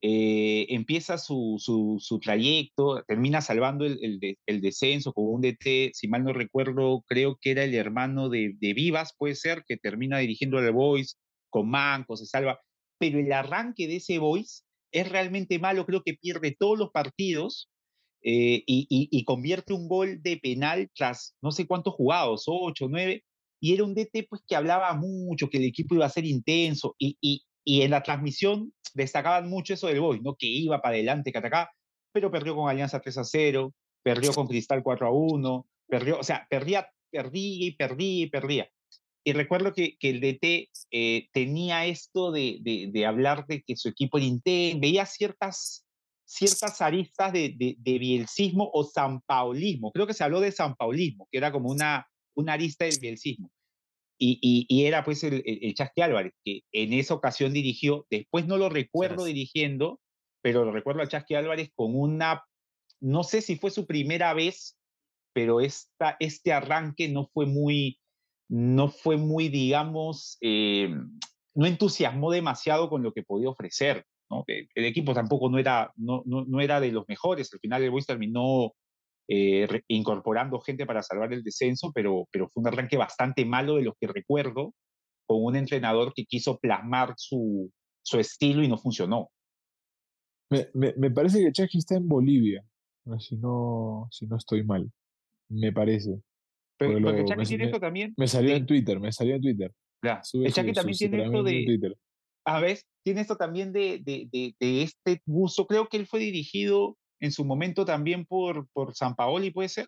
eh, 0.06 0.66
empieza 0.70 1.18
su, 1.18 1.56
su, 1.60 2.20
trayecto, 2.20 3.04
termina 3.08 3.40
salvando 3.42 3.86
el, 3.86 3.98
el 4.04 4.20
de- 4.20 4.38
el 4.46 4.60
descenso 4.60 5.14
con 5.14 5.26
un 5.28 5.40
DT, 5.42 5.92
si 5.94 6.10
mal 6.10 6.26
no 6.26 6.34
recuerdo, 6.34 7.04
creo 7.08 7.38
que 7.42 7.52
era 7.52 7.64
el 7.64 7.74
hermano 7.74 8.28
de, 8.28 8.54
de 8.60 8.74
Vivas, 8.74 9.14
puede 9.18 9.36
ser, 9.36 9.64
que 9.66 9.78
termina 9.78 10.18
dirigiendo 10.20 10.58
al 10.58 10.74
Boys 10.74 11.18
con 11.50 11.70
Manco, 11.70 12.18
se 12.18 12.26
salva. 12.26 12.60
pero 13.00 13.18
el 13.20 13.32
arranque 13.32 13.88
de 13.88 13.98
ese 13.98 14.20
Boys 14.20 14.66
es 14.92 15.08
realmente 15.10 15.58
malo, 15.58 15.86
creo 15.86 16.04
que 16.04 16.16
pierde 16.16 16.54
todos 16.60 16.78
los 16.78 16.92
partidos 16.92 17.70
eh, 18.24 18.62
y, 18.68 19.24
convierte 19.26 19.74
un 19.74 19.88
gol 19.88 20.22
de 20.22 20.38
penal 20.38 20.92
tras 20.96 21.36
no 21.42 21.52
sé 21.52 21.66
cuántos 21.66 21.94
jugados, 21.94 22.44
ocho, 22.48 22.88
nueve, 22.90 23.24
y 23.62 23.74
era 23.74 23.86
un 23.86 23.96
DT 23.96 24.28
pues 24.30 24.42
que 24.46 24.58
hablaba 24.58 24.94
mucho, 24.96 25.50
que 25.50 25.60
el 25.60 25.64
equipo 25.66 25.96
iba 25.96 26.06
a 26.06 26.10
ser 26.10 26.26
intenso, 26.26 26.94
y, 27.00 27.18
y 27.22 27.44
en 27.66 27.92
la 27.92 28.04
transmisión 28.04 28.74
destacaban 28.94 29.50
mucho 29.50 29.74
eso 29.74 29.88
del 29.88 30.02
Boys, 30.02 30.22
¿no? 30.22 30.36
que 30.36 30.48
iba 30.48 30.82
para 30.82 30.96
adelante, 30.96 31.32
que 31.32 31.38
atacaba, 31.38 31.72
pero 32.12 32.32
perdió 32.32 32.56
con 32.56 32.70
Alianza 32.70 33.00
3 33.00 33.18
a 33.18 33.24
0, 33.24 33.74
perdió 34.04 34.34
con 34.34 34.48
Cristal 34.48 34.84
4 34.84 35.08
a 35.08 35.12
1, 35.12 35.68
perdió, 35.88 36.20
o 36.20 36.24
sea, 36.24 36.46
perdía, 36.50 36.90
perdía 37.12 37.68
y 37.68 37.72
perdía 37.72 38.24
y 38.26 38.30
perdía. 38.30 38.70
Y 39.26 39.32
recuerdo 39.32 39.74
que, 39.74 39.98
que 39.98 40.10
el 40.10 40.20
DT 40.20 40.70
eh, 40.92 41.30
tenía 41.32 41.86
esto 41.86 42.32
de, 42.32 42.60
de, 42.62 43.06
hablar 43.06 43.46
de 43.48 43.64
que 43.64 43.78
su 43.78 43.88
equipo 43.88 44.20
intenso, 44.20 44.80
veía 44.82 45.06
ciertas, 45.06 45.86
ciertas 46.26 46.82
aristas 46.82 47.32
de, 47.32 47.56
de, 47.56 47.78
de 47.80 47.98
bielcismo 48.00 48.70
o 48.74 48.84
sanpaulismo. 48.84 49.94
Creo 49.94 50.08
que 50.08 50.14
se 50.14 50.26
habló 50.26 50.42
de 50.42 50.52
sanpaulismo, 50.52 51.30
que 51.32 51.38
era 51.38 51.54
como 51.54 51.70
una, 51.70 52.06
una 52.36 52.54
arista 52.54 52.84
del 52.84 53.00
bielcismo. 53.00 53.50
Y, 54.26 54.66
y, 54.70 54.86
era 54.86 55.04
pues 55.04 55.22
el, 55.26 55.44
el, 55.46 55.74
Chasqui 55.74 56.02
Álvarez, 56.02 56.34
que 56.46 56.62
en 56.72 56.94
esa 56.94 57.14
ocasión 57.14 57.52
dirigió, 57.52 58.08
después 58.10 58.48
no 58.48 58.56
lo 58.56 58.70
recuerdo 58.70 59.26
dirigiendo, 59.26 60.00
pero 60.42 60.64
lo 60.64 60.72
recuerdo 60.72 61.02
a 61.02 61.08
Chasqui 61.08 61.36
Álvarez 61.36 61.72
con 61.76 61.94
una, 61.94 62.42
no 63.02 63.24
sé 63.24 63.42
si 63.42 63.58
fue 63.58 63.70
su 63.70 63.86
primera 63.86 64.34
vez, 64.34 64.78
pero 65.34 65.60
esta, 65.60 66.16
este 66.22 66.54
arranque 66.54 67.10
no 67.10 67.30
fue 67.34 67.48
muy, 67.48 68.00
no 68.48 68.88
fue 68.88 69.18
muy, 69.18 69.50
digamos, 69.50 70.38
eh, 70.40 70.96
no 71.56 71.66
entusiasmó 71.66 72.32
demasiado 72.32 72.90
con 72.90 73.04
lo 73.04 73.12
que 73.12 73.24
podía 73.24 73.50
ofrecer. 73.50 74.06
¿no? 74.30 74.46
El, 74.48 74.86
equipo 74.86 75.14
tampoco 75.14 75.50
no 75.50 75.58
era, 75.58 75.92
no, 75.98 76.24
no, 76.26 76.46
no, 76.46 76.62
era 76.62 76.80
de 76.80 76.94
los 76.94 77.06
mejores. 77.10 77.54
Al 77.54 77.60
final 77.60 77.84
el 77.84 77.92
Boys 77.92 78.06
terminó 78.06 78.74
eh, 79.28 79.68
incorporando 79.88 80.60
gente 80.60 80.86
para 80.86 81.02
salvar 81.02 81.34
el 81.34 81.44
descenso, 81.44 81.92
pero, 81.94 82.28
pero 82.32 82.50
fue 82.50 82.62
un 82.62 82.68
arranque 82.68 82.98
bastante 82.98 83.46
malo 83.46 83.76
de 83.76 83.84
los 83.84 83.96
que 84.00 84.08
recuerdo, 84.08 84.74
con 85.26 85.44
un 85.44 85.56
entrenador 85.56 86.14
que 86.14 86.26
quiso 86.26 86.58
plasmar 86.58 87.14
su, 87.18 87.72
su 88.02 88.20
estilo 88.20 88.64
y 88.64 88.68
no 88.68 88.78
funcionó. 88.78 89.30
Me, 90.50 90.94
me, 90.98 91.10
parece 91.10 91.44
que 91.44 91.52
Chucky 91.52 91.80
está 91.80 91.96
en 91.96 92.08
Bolivia, 92.08 92.64
si 93.20 93.38
no, 93.38 94.08
si 94.12 94.28
no 94.28 94.38
estoy 94.38 94.64
mal. 94.64 94.92
Me 95.50 95.72
parece. 95.72 96.20
Pero, 96.78 97.02
porque 97.02 97.26
Chucky 97.26 97.46
tiene 97.46 97.66
esto 97.66 97.80
también. 97.80 98.14
Me 98.18 98.28
salió 98.28 98.56
en 98.56 98.66
Twitter, 98.66 99.00
me 99.00 99.12
salió 99.12 99.36
en 99.36 99.42
Twitter. 99.42 99.72
Ya, 100.04 100.22
el 100.34 100.54
Chucky 100.54 100.74
también 100.74 100.98
tiene 100.98 101.24
esto 101.24 101.44
de. 101.44 101.96
A 102.46 102.60
ver, 102.60 102.80
tiene 103.04 103.22
esto 103.22 103.38
también 103.38 103.72
de, 103.72 104.00
de, 104.00 104.28
de, 104.32 104.54
de 104.60 104.84
este 104.84 105.22
buzo. 105.26 105.66
Creo 105.66 105.88
que 105.88 105.98
él 105.98 106.08
fue 106.08 106.20
dirigido 106.20 106.98
en 107.20 107.32
su 107.32 107.46
momento 107.46 107.86
también 107.86 108.26
por, 108.26 108.68
por 108.70 108.96
San 108.96 109.16
Paoli, 109.16 109.52
¿puede 109.52 109.70
ser? 109.70 109.88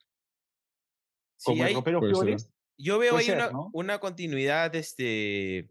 Como 1.44 1.66
el 1.66 1.84
Flores. 1.84 2.50
Yo 2.78 3.00
veo 3.00 3.18
ahí 3.18 3.30
una, 3.30 3.52
una, 3.74 4.00
continuidad, 4.00 4.76
este, 4.76 5.70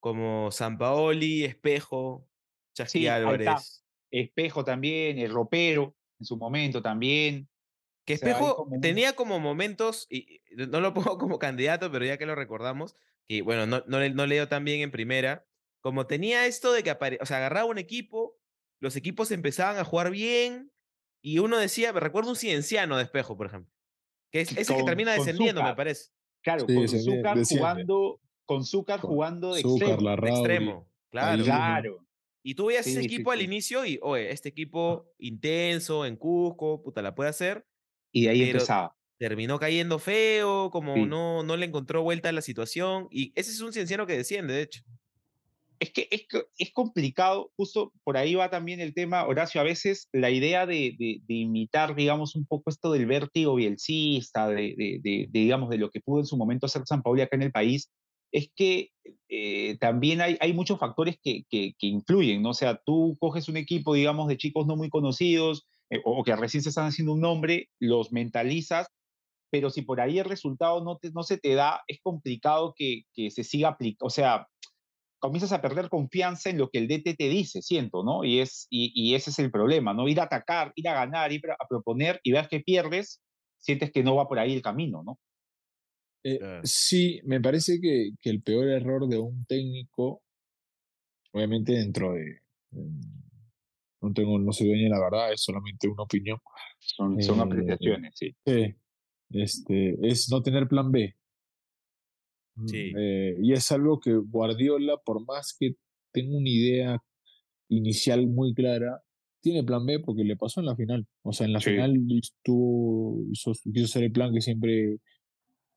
como 0.00 0.50
San 0.50 0.78
Paoli, 0.78 1.44
Espejo, 1.44 2.28
Chasqui 2.74 3.06
Álvarez. 3.06 3.84
Espejo 4.10 4.64
también, 4.64 5.18
el 5.18 5.30
ropero 5.30 5.94
en 6.18 6.26
su 6.26 6.36
momento 6.36 6.82
también. 6.82 7.48
Que 8.04 8.14
Espejo 8.14 8.68
tenía 8.80 9.14
como 9.14 9.38
momentos, 9.38 10.06
y 10.10 10.40
no 10.50 10.80
lo 10.80 10.94
pongo 10.94 11.18
como 11.18 11.38
candidato, 11.38 11.90
pero 11.92 12.04
ya 12.04 12.18
que 12.18 12.26
lo 12.26 12.34
recordamos, 12.34 12.96
que 13.28 13.42
bueno, 13.42 13.66
no, 13.66 13.84
no, 13.86 14.08
no 14.08 14.26
leo 14.26 14.48
tan 14.48 14.64
bien 14.64 14.80
en 14.80 14.90
primera, 14.90 15.46
como 15.80 16.06
tenía 16.06 16.46
esto 16.46 16.72
de 16.72 16.82
que 16.82 16.90
o 17.20 17.26
sea, 17.26 17.36
agarraba 17.36 17.66
un 17.66 17.78
equipo, 17.78 18.27
los 18.80 18.96
equipos 18.96 19.30
empezaban 19.30 19.78
a 19.78 19.84
jugar 19.84 20.10
bien 20.10 20.70
y 21.22 21.38
uno 21.38 21.58
decía, 21.58 21.92
me 21.92 22.00
recuerdo 22.00 22.30
un 22.30 22.36
cienciano 22.36 22.96
de 22.96 23.04
espejo, 23.04 23.36
por 23.36 23.46
ejemplo, 23.46 23.72
que 24.30 24.42
es 24.42 24.56
ese 24.56 24.76
que 24.76 24.84
termina 24.84 25.12
descendiendo, 25.12 25.62
me 25.62 25.74
parece. 25.74 26.10
Claro, 26.42 26.66
con 26.66 26.88
Zúcar 26.88 27.44
jugando, 27.44 28.20
con 28.44 28.64
Zúcar 28.64 29.00
jugando 29.00 29.54
de 29.54 29.60
extremo. 29.60 30.12
extremo. 30.12 30.88
Claro. 31.10 31.44
claro. 31.44 32.06
Y 32.42 32.54
tú 32.54 32.66
veías 32.66 32.86
ese 32.86 33.02
equipo 33.02 33.32
al 33.32 33.42
inicio 33.42 33.84
y, 33.84 33.98
oye, 34.00 34.30
este 34.30 34.48
equipo 34.48 35.12
intenso 35.18 36.06
en 36.06 36.16
Cusco, 36.16 36.82
puta, 36.82 37.02
la 37.02 37.14
puede 37.14 37.30
hacer. 37.30 37.66
Y 38.12 38.24
de 38.24 38.30
ahí 38.30 38.42
empezaba. 38.44 38.96
Terminó 39.18 39.58
cayendo 39.58 39.98
feo, 39.98 40.70
como 40.70 40.96
no, 40.96 41.42
no 41.42 41.56
le 41.56 41.66
encontró 41.66 42.02
vuelta 42.02 42.28
a 42.28 42.32
la 42.32 42.40
situación. 42.40 43.08
Y 43.10 43.32
ese 43.34 43.50
es 43.50 43.60
un 43.60 43.72
cienciano 43.72 44.06
que 44.06 44.16
desciende, 44.16 44.54
de 44.54 44.62
hecho 44.62 44.82
es 45.80 45.92
que 45.92 46.08
es, 46.10 46.72
complicado, 46.72 47.52
justo 47.56 47.92
por 48.04 48.16
ahí 48.16 48.34
va 48.34 48.50
también 48.50 48.80
el 48.80 48.94
tema, 48.94 49.26
Horacio, 49.26 49.60
a 49.60 49.64
veces 49.64 50.08
la 50.12 50.30
idea 50.30 50.66
de, 50.66 50.96
imitar, 51.28 51.94
digamos, 51.94 52.34
un 52.34 52.46
poco 52.46 52.70
esto 52.70 52.92
del 52.92 53.06
vértigo 53.06 53.54
bielcista, 53.54 54.48
de, 54.48 54.74
de, 54.76 55.28
digamos, 55.30 55.70
de 55.70 55.78
lo 55.78 55.90
que 55.90 56.00
pudo 56.00 56.20
en 56.20 56.26
su 56.26 56.36
momento 56.36 56.66
hacer 56.66 56.82
San 56.84 57.02
Paulo 57.02 57.22
acá 57.22 57.36
en 57.36 57.42
el 57.42 57.52
país, 57.52 57.90
es 58.32 58.50
que 58.54 58.90
eh, 59.28 59.76
también 59.80 60.20
hay, 60.20 60.52
muchos 60.52 60.78
factores 60.78 61.16
que, 61.22 61.44
que, 61.48 61.74
influyen, 61.80 62.42
¿no? 62.42 62.50
O 62.50 62.54
sea, 62.54 62.80
tú 62.84 63.16
coges 63.20 63.48
un 63.48 63.56
equipo, 63.56 63.94
digamos, 63.94 64.28
de 64.28 64.36
chicos 64.36 64.66
no 64.66 64.76
muy 64.76 64.90
conocidos 64.90 65.66
eh, 65.90 66.00
o 66.04 66.24
que 66.24 66.36
recién 66.36 66.62
se 66.62 66.70
están 66.70 66.86
haciendo 66.86 67.12
un 67.12 67.20
nombre, 67.20 67.68
los 67.78 68.12
mentalizas, 68.12 68.88
pero 69.50 69.70
si 69.70 69.82
por 69.82 70.00
ahí 70.00 70.18
el 70.18 70.26
resultado 70.26 70.84
no 70.84 71.22
se 71.22 71.38
te 71.38 71.54
da, 71.54 71.82
es 71.86 72.00
complicado 72.02 72.74
que, 72.76 73.04
que 73.14 73.30
se 73.30 73.44
siga 73.44 73.68
aplicando, 73.68 74.06
o 74.06 74.10
sea, 74.10 74.46
comienzas 75.18 75.52
a 75.52 75.60
perder 75.60 75.88
confianza 75.88 76.50
en 76.50 76.58
lo 76.58 76.70
que 76.70 76.78
el 76.78 76.88
DT 76.88 77.16
te 77.16 77.28
dice, 77.28 77.62
siento, 77.62 78.02
¿no? 78.04 78.24
Y, 78.24 78.40
es, 78.40 78.66
y, 78.70 79.14
ese 79.14 79.30
es 79.30 79.38
el 79.38 79.50
problema, 79.50 79.92
¿no? 79.94 80.08
Ir 80.08 80.20
a 80.20 80.24
atacar, 80.24 80.72
ir 80.76 80.88
a 80.88 80.94
ganar, 80.94 81.32
ir 81.32 81.42
a 81.50 81.66
proponer 81.68 82.20
y 82.22 82.32
ver 82.32 82.48
que 82.48 82.60
pierdes, 82.60 83.20
sientes 83.58 83.90
que 83.90 84.02
no 84.02 84.16
va 84.16 84.28
por 84.28 84.38
ahí 84.38 84.54
el 84.54 84.62
camino, 84.62 85.02
¿no? 85.04 85.18
Eh, 86.24 86.60
sí, 86.62 87.20
me 87.24 87.40
parece 87.40 87.80
que, 87.80 88.10
que, 88.20 88.30
el 88.30 88.42
peor 88.42 88.68
error 88.68 89.08
de 89.08 89.18
un 89.18 89.44
técnico, 89.46 90.22
obviamente 91.32 91.72
dentro 91.72 92.12
de... 92.12 92.40
no 94.00 94.12
tengo, 94.12 94.38
no 94.38 94.52
soy 94.52 94.68
dueño 94.68 94.84
de 94.84 94.90
la 94.90 95.00
verdad, 95.00 95.32
es 95.32 95.42
solamente 95.42 95.88
una 95.88 96.02
opinión. 96.02 96.38
Son, 96.78 97.20
son 97.22 97.38
eh, 97.38 97.42
apreciaciones, 97.42 98.14
sí. 98.14 98.34
Este, 99.30 99.96
es 100.02 100.30
no 100.30 100.42
tener 100.42 100.68
plan 100.68 100.90
B. 100.90 101.17
Eh, 102.72 103.36
y 103.42 103.52
es 103.52 103.70
algo 103.72 104.00
que 104.00 104.14
Guardiola, 104.14 104.96
por 105.04 105.24
más 105.24 105.56
que 105.58 105.76
tenga 106.12 106.36
una 106.36 106.48
idea 106.48 107.02
inicial 107.68 108.26
muy 108.26 108.54
clara, 108.54 109.02
tiene 109.40 109.62
plan 109.62 109.86
B 109.86 110.00
porque 110.00 110.24
le 110.24 110.36
pasó 110.36 110.60
en 110.60 110.66
la 110.66 110.76
final. 110.76 111.06
O 111.22 111.32
sea, 111.32 111.46
en 111.46 111.52
la 111.52 111.60
final 111.60 111.94
estuvo, 112.18 113.22
hizo, 113.30 113.52
quiso 113.72 113.84
hacer 113.84 114.04
el 114.04 114.12
plan 114.12 114.32
que 114.32 114.40
siempre 114.40 114.98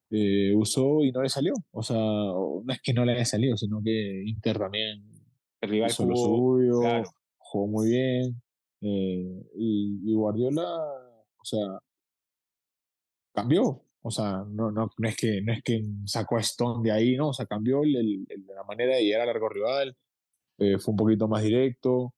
eh, 0.09 0.53
usó 0.55 1.03
y 1.03 1.11
no 1.11 1.21
le 1.21 1.29
salió. 1.29 1.53
O 1.71 1.83
sea, 1.83 1.97
no 1.97 2.63
es 2.69 2.81
que 2.81 2.93
no 2.93 3.05
le 3.05 3.13
haya 3.13 3.25
salido, 3.25 3.55
sino 3.57 3.81
que 3.83 4.23
Inter 4.25 4.57
también 4.57 5.03
hizo 5.61 6.05
lo 6.05 6.15
suyo, 6.15 6.81
jugó 7.37 7.67
muy 7.67 7.89
bien. 7.89 8.41
Eh, 8.81 9.43
y, 9.55 10.11
y 10.11 10.13
Guardiola, 10.13 10.63
o 10.63 11.45
sea, 11.45 11.79
cambió. 13.33 13.83
O 14.03 14.09
sea, 14.09 14.43
no, 14.49 14.71
no, 14.71 14.89
no, 14.97 15.07
es, 15.07 15.15
que, 15.15 15.41
no 15.41 15.53
es 15.53 15.61
que 15.63 15.83
sacó 16.05 16.37
a 16.37 16.41
Stone 16.41 16.83
de 16.83 16.91
ahí, 16.91 17.15
¿no? 17.15 17.29
O 17.29 17.33
sea, 17.33 17.45
cambió 17.45 17.83
el, 17.83 18.25
la 18.47 18.63
manera 18.63 18.95
de 18.95 19.03
llegar 19.03 19.21
al 19.21 19.27
largo 19.27 19.49
rival, 19.49 19.95
eh, 20.57 20.79
fue 20.79 20.93
un 20.93 20.97
poquito 20.97 21.27
más 21.27 21.43
directo, 21.43 22.13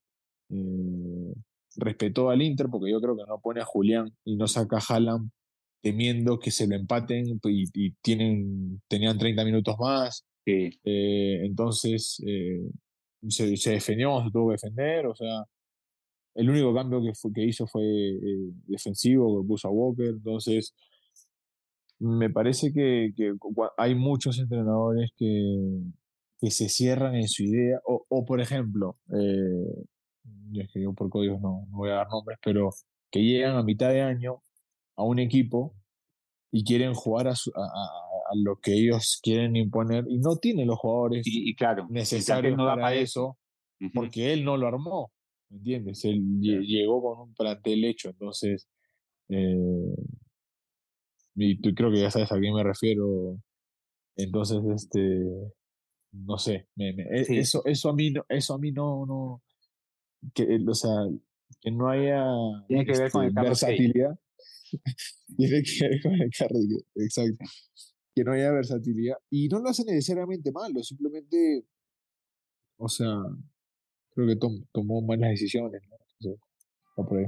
eh, 0.50 1.34
respetó 1.76 2.30
al 2.30 2.42
Inter, 2.42 2.68
porque 2.72 2.92
yo 2.92 3.02
creo 3.02 3.18
que 3.18 3.26
no 3.28 3.40
pone 3.42 3.60
a 3.62 3.66
Julián 3.66 4.16
y 4.24 4.38
no 4.38 4.48
saca 4.48 4.78
a 4.78 4.84
Haaland 4.88 5.30
temiendo 5.82 6.40
que 6.40 6.52
se 6.52 6.68
lo 6.68 6.76
empaten 6.76 7.40
y, 7.44 7.92
tienen, 8.02 8.82
tenían 8.88 9.18
30 9.18 9.44
minutos 9.44 9.76
más. 9.78 10.26
Eh, 10.46 10.72
entonces, 11.44 12.22
se, 13.28 13.58
se, 13.58 13.72
defendió, 13.72 14.24
se 14.24 14.32
tuvo 14.32 14.50
que 14.50 14.54
defender, 14.54 15.08
o 15.08 15.16
sea, 15.16 15.44
el 16.36 16.50
único 16.50 16.74
cambio 16.74 17.02
que, 17.02 17.12
que 17.34 17.44
hizo 17.44 17.68
fue 17.68 17.84
defensivo, 18.68 19.42
que 19.42 19.48
puso 19.48 19.68
a 19.68 19.72
Walker, 19.72 20.08
entonces 20.08 20.74
me 22.04 22.30
parece 22.30 22.74
que, 22.74 23.12
que, 23.16 23.34
hay 23.78 23.96
muchos 23.96 24.38
entrenadores 24.38 25.12
que, 25.16 25.80
que, 26.38 26.52
se 26.52 26.68
cierran 26.68 27.16
en 27.16 27.30
su 27.30 27.44
idea, 27.44 27.80
o, 27.86 28.06
o 28.10 28.26
por 28.26 28.42
ejemplo, 28.42 28.98
eh, 29.10 29.86
es 30.54 30.70
que 30.74 30.82
yo 30.82 30.94
por 30.94 31.10
códigos 31.10 31.40
no, 31.42 31.66
no, 31.70 31.78
voy 31.78 31.92
a 31.92 31.96
dar 31.96 32.08
nombres, 32.10 32.38
pero 32.44 32.72
que 33.10 33.22
llegan 33.22 33.56
a 33.56 33.64
mitad 33.64 33.90
de 33.90 34.02
año 34.02 34.44
a 34.98 35.04
un 35.04 35.20
equipo 35.20 35.76
y 36.52 36.66
quieren 36.66 36.94
jugar 36.94 37.28
a, 37.28 37.32
a, 37.32 37.34
a 37.36 38.36
lo 38.36 38.58
que 38.58 38.74
ellos 38.74 39.20
quieren 39.24 39.56
imponer 39.56 40.04
y 40.10 40.20
no 40.20 40.36
tienen 40.36 40.68
los 40.68 40.80
jugadores 40.80 41.24
y, 41.26 41.56
claro, 41.56 41.88
necesarios 41.90 42.58
no 42.58 42.66
para 42.66 42.94
eso, 42.96 43.38
porque 43.94 44.34
él 44.34 44.44
no 44.44 44.58
lo 44.58 44.68
armó, 44.68 45.14
¿me 45.50 45.58
entiendes? 45.58 46.04
Él 46.04 46.22
llegó 46.42 47.02
con 47.02 47.30
un 47.30 47.34
plantel 47.34 47.86
hecho, 47.86 48.10
entonces... 48.10 48.68
Eh, 49.30 49.96
y 51.36 51.60
tú 51.62 51.74
creo 51.76 51.92
que 51.92 52.02
ya 52.02 52.12
sabes 52.12 52.32
a 52.32 52.40
quién 52.40 52.54
me 52.54 52.64
refiero. 52.64 53.40
Entonces, 54.16 54.60
este, 54.76 55.00
no 56.12 56.38
sé, 56.38 56.68
me, 56.76 56.94
me- 56.94 57.04
e- 57.20 57.26
Sí. 57.26 57.38
eso, 57.40 57.64
eso 57.66 57.90
a 57.90 57.94
mí 57.96 58.12
no, 58.12 58.24
eso 58.30 58.54
a 58.54 58.60
mí 58.60 58.72
no, 58.72 59.06
no, 59.06 59.42
que, 60.34 60.60
o 60.68 60.74
sea, 60.76 60.92
que 61.62 61.72
no 61.72 61.90
haya 61.90 62.24
Tiene 62.68 62.86
que 62.86 62.92
ver 62.98 63.12
con 63.12 63.26
este, 63.26 63.40
el 63.40 63.46
versatilidad. 63.46 64.20
Tiene 65.38 65.64
que 65.64 65.88
ver 65.88 66.02
con 66.02 66.14
el 66.14 66.30
Kane, 66.32 66.84
exacto. 66.96 67.46
Que 68.16 68.24
no 68.24 68.32
haya 68.34 68.52
versatilidad. 68.52 69.18
Y 69.32 69.48
no 69.48 69.60
lo 69.60 69.70
hace 69.70 69.84
necesariamente 69.86 70.52
malo, 70.52 70.84
simplemente, 70.84 71.66
o 72.78 72.88
sea, 72.88 73.08
creo 74.12 74.28
que 74.28 74.36
tom- 74.36 74.66
tomó 74.72 75.02
malas 75.02 75.32
decisiones, 75.32 75.82
¿no? 75.90 75.96
Entonces, 76.20 76.42
va 77.00 77.06
por 77.08 77.18
ahí. 77.18 77.26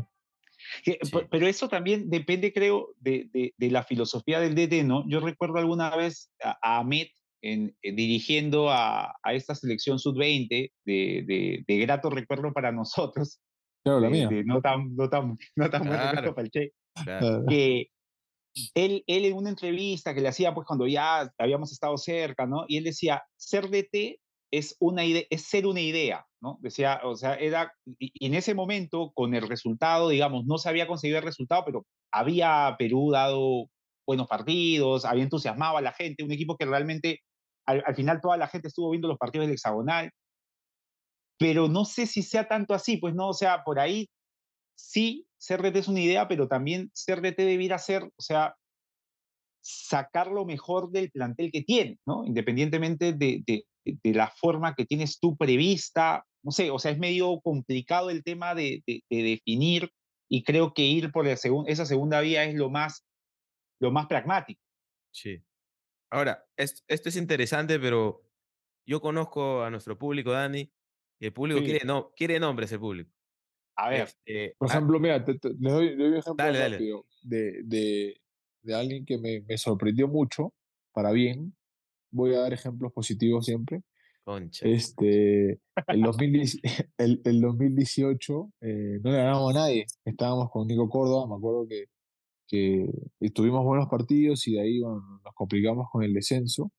Sí. 0.83 0.97
pe- 1.11 1.27
Pero 1.29 1.47
eso 1.47 1.67
también 1.69 2.09
depende, 2.09 2.51
creo, 2.53 2.93
de, 2.99 3.29
de- 3.33 3.53
de 3.57 3.71
la 3.71 3.83
filosofía 3.83 4.39
del 4.39 4.55
DT, 4.55 4.83
¿no? 4.83 5.03
Yo 5.09 5.19
recuerdo 5.19 5.57
alguna 5.57 5.95
vez 5.95 6.31
a, 6.43 6.57
a 6.61 6.79
Ahmed 6.79 7.07
en- 7.41 7.75
eh, 7.81 7.91
dirigiendo 7.93 8.69
a, 8.69 9.13
a 9.23 9.33
esta 9.33 9.53
selección 9.55 9.99
sub-20, 9.99 10.47
de, 10.49 11.23
de, 11.27 11.63
de 11.67 11.77
grato 11.79 12.09
recuerdo 12.09 12.51
para 12.53 12.71
nosotros, 12.71 13.39
Claro, 13.83 13.99
la 13.99 14.09
mía. 14.09 14.29
no 14.45 14.61
tan, 14.61 14.95
no 14.95 15.09
tan, 15.09 15.37
no 15.55 15.69
tan 15.69 15.81
buen 15.83 15.93
Claro. 15.99 16.07
recuerdo 16.11 16.35
para 16.35 16.45
el 16.45 16.51
Che, 16.51 16.71
Claro. 17.03 17.45
Que 17.49 17.87
él, 18.73 19.03
él 19.05 19.25
en 19.25 19.33
una 19.33 19.49
entrevista 19.49 20.13
que 20.15 20.21
le 20.21 20.29
hacía 20.29 20.53
pues 20.53 20.65
cuando 20.65 20.87
ya 20.87 21.31
habíamos 21.37 21.71
estado 21.71 21.97
cerca, 21.97 22.45
¿no? 22.45 22.65
Y 22.67 22.77
él 22.77 22.85
decía, 22.85 23.21
ser 23.35 23.69
DT 23.69 24.19
es, 24.51 24.75
una 24.79 25.03
es 25.03 25.41
ser 25.41 25.67
una 25.67 25.81
idea, 25.81 26.25
¿no? 26.45 26.59
Decía, 26.61 27.01
o 27.03 27.15
sea, 27.15 27.33
era, 27.35 27.73
y, 27.99 28.11
en 28.23 28.35
ese 28.35 28.53
momento, 28.53 29.11
con 29.15 29.33
el 29.33 29.47
resultado, 29.47 30.09
digamos, 30.09 30.45
no 30.45 30.59
se 30.59 30.69
había 30.69 30.85
conseguido 30.87 31.17
el 31.17 31.25
resultado, 31.25 31.63
pero 31.65 31.85
había 32.13 32.75
Perú 32.77 33.09
dado 33.11 33.65
buenos 34.07 34.27
partidos, 34.27 35.05
había 35.05 35.23
entusiasmado 35.23 35.77
a 35.77 35.81
la 35.81 35.91
gente, 35.91 36.23
un 36.23 36.31
equipo 36.31 36.55
que 36.55 36.65
realmente, 36.67 37.21
al, 37.65 37.83
al 37.87 37.95
final 37.95 38.21
toda 38.21 38.37
la 38.37 38.47
gente 38.47 38.67
estuvo 38.67 38.91
viendo 38.91 39.07
los 39.07 39.17
partidos 39.17 39.47
del 39.47 39.55
hexagonal, 39.55 40.11
pero 41.39 41.67
no 41.67 41.83
sé 41.83 42.05
si 42.05 42.21
sea 42.21 42.47
tanto 42.47 42.75
así, 42.75 42.97
pues 42.97 43.15
no, 43.15 43.29
o 43.29 43.33
sea, 43.33 43.63
por 43.63 43.79
ahí 43.79 44.07
sí, 44.75 45.25
DT 45.39 45.79
es 45.79 45.87
una 45.87 46.01
idea, 46.01 46.27
pero 46.27 46.47
también 46.47 46.91
DT 46.93 47.43
debiera 47.43 47.79
ser, 47.79 48.03
o 48.03 48.21
sea, 48.21 48.55
sacar 49.61 50.27
lo 50.27 50.45
mejor 50.45 50.91
del 50.91 51.09
plantel 51.09 51.51
que 51.51 51.63
tiene, 51.63 51.97
¿no? 52.05 52.23
Independientemente 52.23 53.13
de, 53.13 53.41
de- 53.47 53.65
de 53.85 54.13
la 54.13 54.31
forma 54.31 54.73
que 54.75 54.85
tienes 54.85 55.19
tú 55.19 55.37
prevista, 55.37 56.25
no 56.45 56.51
sé, 56.51 56.69
o 56.69 56.77
sea, 56.79 56.91
es 56.91 56.99
medio 56.99 57.41
complicado 57.41 58.11
el 58.11 58.23
tema 58.23 58.53
de, 58.53 58.83
de- 58.85 59.03
de 59.09 59.23
definir 59.23 59.89
y 60.29 60.43
creo 60.43 60.73
que 60.73 60.83
ir 60.83 61.11
por 61.11 61.25
la 61.25 61.35
segun- 61.37 61.65
esa 61.67 61.85
segunda 61.87 62.21
vía 62.21 62.43
es 62.45 62.53
lo 62.53 62.69
más, 62.69 63.03
lo 63.81 63.91
más 63.91 64.05
pragmático. 64.05 64.61
Sí. 65.11 65.43
Ahora, 66.11 66.45
es- 66.55 66.83
esto 66.87 67.09
es 67.09 67.15
interesante, 67.15 67.79
pero 67.79 68.21
yo 68.87 69.01
conozco 69.01 69.63
a 69.63 69.71
nuestro 69.71 69.97
público, 69.97 70.31
Dani, 70.31 70.71
y 71.19 71.25
el 71.25 71.33
público 71.33 71.59
Sí. 71.61 71.65
quiere, 71.65 71.85
no, 71.85 72.11
quiere 72.15 72.39
nombres, 72.39 72.71
el 72.71 72.79
público. 72.79 73.11
A 73.77 73.89
ver, 73.89 74.01
Este, 74.03 74.55
Por 74.59 74.69
ah, 74.69 74.73
ejemplo, 74.73 74.99
mira, 74.99 75.25
te- 75.25 75.39
te- 75.39 75.49
les 75.59 75.73
doy, 75.73 75.89
les 75.89 75.97
doy 75.97 76.07
un 76.09 76.17
ejemplo 76.17 76.45
Dale, 76.45 76.59
dale. 76.59 76.75
rápido 76.77 77.05
de, 77.23 77.61
de, 77.63 78.21
de 78.61 78.75
alguien 78.75 79.03
que 79.03 79.17
me, 79.17 79.41
me 79.41 79.57
sorprendió 79.57 80.07
mucho, 80.07 80.53
para 80.93 81.11
bien. 81.11 81.55
Voy 82.11 82.35
a 82.35 82.39
dar 82.41 82.53
ejemplos 82.53 82.93
positivos 82.93 83.45
siempre. 83.45 83.81
Concha. 84.25 84.67
Este, 84.67 85.61
el, 85.87 86.01
2010 86.01 86.59
el, 86.97 87.21
el 87.23 87.41
2018 87.41 88.51
eh, 88.61 88.99
no 89.01 89.11
le 89.11 89.17
ganamos 89.17 89.55
a 89.55 89.59
nadie. 89.59 89.85
Estábamos 90.03 90.51
con 90.51 90.67
Nico 90.67 90.89
Córdoba, 90.89 91.27
me 91.27 91.35
acuerdo 91.35 91.67
que, 91.67 91.85
que 92.47 92.89
tuvimos 93.31 93.63
buenos 93.63 93.87
partidos 93.87 94.45
y 94.47 94.53
de 94.53 94.61
ahí 94.61 94.79
bueno, 94.81 95.21
nos 95.23 95.33
complicamos 95.33 95.87
con 95.91 96.03
el 96.03 96.13
descenso. 96.13 96.71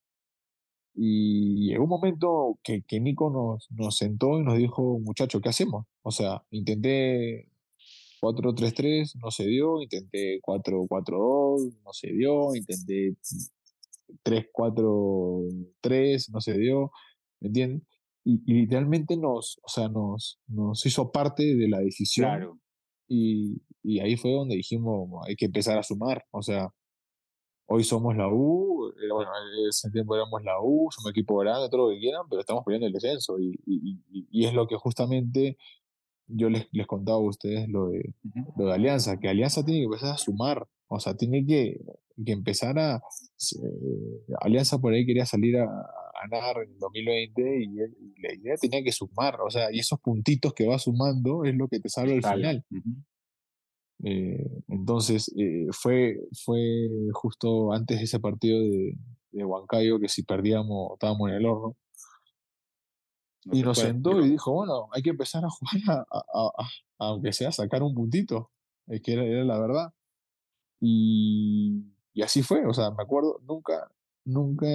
Y 0.95 1.69
llegó 1.69 1.85
un 1.85 1.91
momento 1.91 2.59
que, 2.63 2.83
que 2.83 3.01
Nico 3.01 3.31
nos, 3.31 3.71
nos 3.71 3.97
sentó 3.97 4.41
y 4.41 4.43
nos 4.43 4.57
dijo, 4.57 4.99
muchacho, 4.99 5.41
¿qué 5.41 5.51
hacemos? 5.51 5.87
O 6.03 6.11
sea, 6.11 6.43
intenté 6.51 7.51
4-3-3, 8.23 9.17
no 9.17 9.31
se 9.31 9.47
dio, 9.47 9.83
intenté 9.83 10.41
4-4-2, 10.41 11.77
no 11.85 11.93
se 11.93 12.13
dio, 12.13 12.55
intenté 12.55 13.15
3-4-3, 14.25 16.31
no 16.33 16.41
se 16.41 16.59
dio, 16.59 16.91
¿me 17.41 17.49
entienden? 17.49 17.87
Y, 18.25 18.43
y 18.45 18.55
literalmente 18.63 19.17
nos, 19.17 19.59
o 19.63 19.69
sea, 19.69 19.89
nos, 19.89 20.41
nos 20.49 20.85
hizo 20.85 21.13
parte 21.13 21.55
de 21.55 21.69
la 21.69 21.79
decisión 21.79 22.29
claro, 22.29 22.59
y, 23.09 23.63
y 23.83 24.01
ahí 24.01 24.17
fue 24.17 24.33
donde 24.33 24.57
dijimos, 24.57 25.09
hay 25.27 25.37
que 25.37 25.47
empezar 25.47 25.79
a 25.79 25.83
sumar, 25.83 26.25
o 26.33 26.43
sea, 26.43 26.71
hoy 27.69 27.85
somos 27.85 28.17
la 28.17 28.29
U, 28.29 28.89
eh, 28.91 29.13
bueno, 29.13 29.31
ese 29.69 29.91
tiempo 29.91 30.17
éramos 30.17 30.43
la 30.43 30.61
U, 30.61 30.89
somos 30.91 31.11
equipo 31.11 31.37
grande, 31.39 31.69
todo 31.69 31.89
lo 31.89 31.95
que 31.95 32.01
quieran, 32.01 32.23
pero 32.29 32.41
estamos 32.41 32.65
peleando 32.65 32.87
el 32.87 32.93
descenso 32.93 33.39
y, 33.39 33.59
y, 33.67 34.45
es 34.45 34.55
lo 34.55 34.67
que 34.67 34.77
justamente 34.77 35.57
yo 36.29 36.49
les, 36.51 36.67
les 36.73 36.87
contaba 36.87 37.19
a 37.19 37.21
ustedes 37.21 37.69
lo 37.69 37.89
de, 37.89 38.15
lo 38.57 38.67
de 38.67 38.73
Alianza, 38.73 39.19
que 39.19 39.29
Alianza 39.29 39.65
tiene 39.65 39.81
que 39.81 39.85
empezar 39.87 40.15
a 40.15 40.19
sumar, 40.19 40.67
o 40.89 40.99
sea, 41.01 41.17
tiene 41.17 41.45
que, 41.47 41.81
que 42.25 42.33
empezar 42.33 42.79
a... 42.79 42.97
eh, 42.97 44.35
Alianza 44.41 44.79
por 44.79 44.93
ahí 44.93 45.07
quería 45.07 45.27
salir 45.27 45.59
a 45.59 45.67
ganar 46.23 46.63
en 46.63 46.71
el 46.73 46.79
2020 46.79 47.63
y, 47.63 47.65
y 47.65 48.21
la 48.23 48.35
idea 48.35 48.57
tenía 48.57 48.83
que 48.83 48.93
sumar, 48.93 49.41
o 49.41 49.51
sea, 49.51 49.73
y 49.73 49.79
esos 49.79 50.01
puntitos 50.01 50.53
que 50.55 50.67
va 50.67 50.79
sumando 50.79 51.45
es 51.45 51.55
lo 51.55 51.69
que 51.69 51.81
te 51.81 51.89
salva 51.89 52.13
al 52.15 52.23
final. 52.37 52.65
Ujú. 52.71 52.91
Eh, 54.05 54.63
entonces, 54.69 55.33
eh, 55.39 55.67
fue, 55.73 56.19
fue 56.45 56.89
justo 57.13 57.73
antes 57.73 57.99
de 57.99 58.05
ese 58.05 58.21
partido 58.21 58.61
de, 58.61 58.95
de 59.33 59.45
Huancayo 59.45 59.99
que 59.99 60.09
si 60.09 60.23
perdíamos 60.23 60.93
estábamos 60.95 61.31
en 61.31 61.37
el 61.37 61.47
horno. 61.47 61.77
No 63.47 63.57
y 63.57 63.63
nos 63.63 63.79
sentó 63.79 64.21
y 64.21 64.29
dijo, 64.31 64.53
bueno, 64.53 64.89
hay 64.93 65.03
que 65.03 65.11
empezar 65.11 65.45
a 65.45 65.49
jugar, 65.51 65.81
a, 65.89 66.19
a- 66.19 66.25
a- 66.35 66.65
a- 66.65 66.71
aunque 66.99 67.33
sea 67.33 67.53
sacar 67.53 67.83
un 67.83 67.95
puntito, 67.95 68.51
es 68.89 69.01
que 69.03 69.13
era, 69.13 69.25
era 69.25 69.45
la 69.45 69.59
verdad. 69.59 69.93
Y, 70.81 71.85
y 72.13 72.23
así 72.23 72.43
fue, 72.43 72.67
o 72.67 72.75
sea, 72.75 72.91
me 72.91 73.03
acuerdo, 73.03 73.39
nunca, 73.47 73.91
nunca 74.25 74.67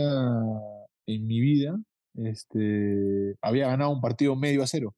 en 1.07 1.25
mi 1.27 1.39
vida 1.39 1.77
este, 2.15 3.35
había 3.41 3.67
ganado 3.67 3.91
un 3.91 4.01
partido 4.01 4.35
medio 4.35 4.63
a 4.63 4.67
cero. 4.67 4.95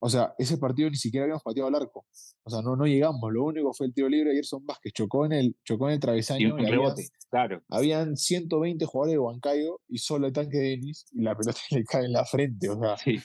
O 0.00 0.08
sea, 0.08 0.32
ese 0.38 0.58
partido 0.58 0.88
ni 0.88 0.96
siquiera 0.96 1.24
habíamos 1.24 1.42
pateado 1.42 1.68
al 1.68 1.74
arco. 1.74 2.06
O 2.44 2.50
sea, 2.50 2.62
no, 2.62 2.76
no 2.76 2.86
llegamos. 2.86 3.32
Lo 3.32 3.44
único 3.44 3.72
fue 3.72 3.88
el 3.88 3.92
tiro 3.94 4.08
libre 4.08 4.30
de 4.30 4.36
Gerson 4.36 4.64
Vázquez. 4.64 4.92
Chocó 4.92 5.26
en 5.26 5.32
el, 5.32 5.56
chocó 5.64 5.86
en 5.88 5.92
el 5.94 5.96
Y 5.96 6.00
travesaño. 6.00 6.54
un 6.54 6.60
y 6.60 6.64
había- 6.66 6.76
rebote, 6.76 7.08
claro. 7.28 7.62
habían 7.68 8.16
120 8.16 8.84
jugadores 8.86 9.14
de 9.14 9.18
Huancayo 9.18 9.80
y 9.88 9.98
solo 9.98 10.28
el 10.28 10.32
tanque 10.32 10.58
de 10.58 10.68
Denis 10.70 11.04
y 11.10 11.22
la 11.22 11.34
pelota 11.36 11.58
le 11.72 11.84
cae 11.84 12.04
en 12.04 12.12
la 12.12 12.24
frente, 12.24 12.68
o 12.70 12.78
sea, 12.78 12.96
Sí. 12.96 13.16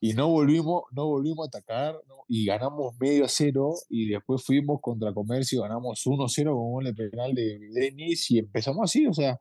y 0.00 0.14
no 0.14 0.28
volvimos, 0.28 0.84
no 0.92 1.06
volvimos 1.06 1.46
a 1.46 1.48
atacar 1.58 1.96
¿no? 2.06 2.14
y 2.28 2.46
ganamos 2.46 2.94
medio 2.98 3.26
a 3.26 3.28
cero 3.28 3.74
y 3.90 4.08
después 4.08 4.42
fuimos 4.46 4.78
contra 4.80 5.12
Comercio, 5.12 5.60
ganamos 5.62 6.00
1-0 6.06 6.54
con 6.54 6.86
un 6.86 6.94
penal 6.94 7.34
de 7.34 7.58
Denis 7.74 8.30
y 8.30 8.38
empezamos 8.38 8.84
así, 8.84 9.06
o 9.06 9.12
sea, 9.12 9.38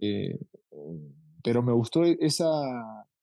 eh, 0.00 0.38
pero 1.42 1.62
me 1.62 1.72
gustó 1.72 2.04
esa, 2.04 2.48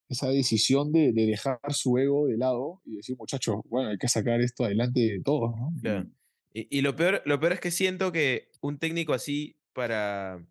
esa 0.09 0.29
decisión 0.29 0.91
de, 0.91 1.11
de 1.13 1.25
dejar 1.25 1.59
su 1.69 1.97
ego 1.97 2.27
de 2.27 2.38
lado 2.38 2.81
y 2.85 2.97
decir, 2.97 3.15
muchachos, 3.17 3.57
bueno, 3.65 3.89
hay 3.89 3.97
que 3.97 4.07
sacar 4.07 4.41
esto 4.41 4.65
adelante 4.65 4.99
de 4.99 5.21
todos, 5.23 5.55
¿no? 5.55 5.73
Claro. 5.81 6.07
Y, 6.53 6.77
y 6.77 6.81
lo, 6.81 6.95
peor, 6.95 7.21
lo 7.25 7.39
peor 7.39 7.53
es 7.53 7.59
que 7.59 7.71
siento 7.71 8.11
que 8.11 8.49
un 8.61 8.79
técnico 8.79 9.13
así 9.13 9.57
para... 9.73 10.45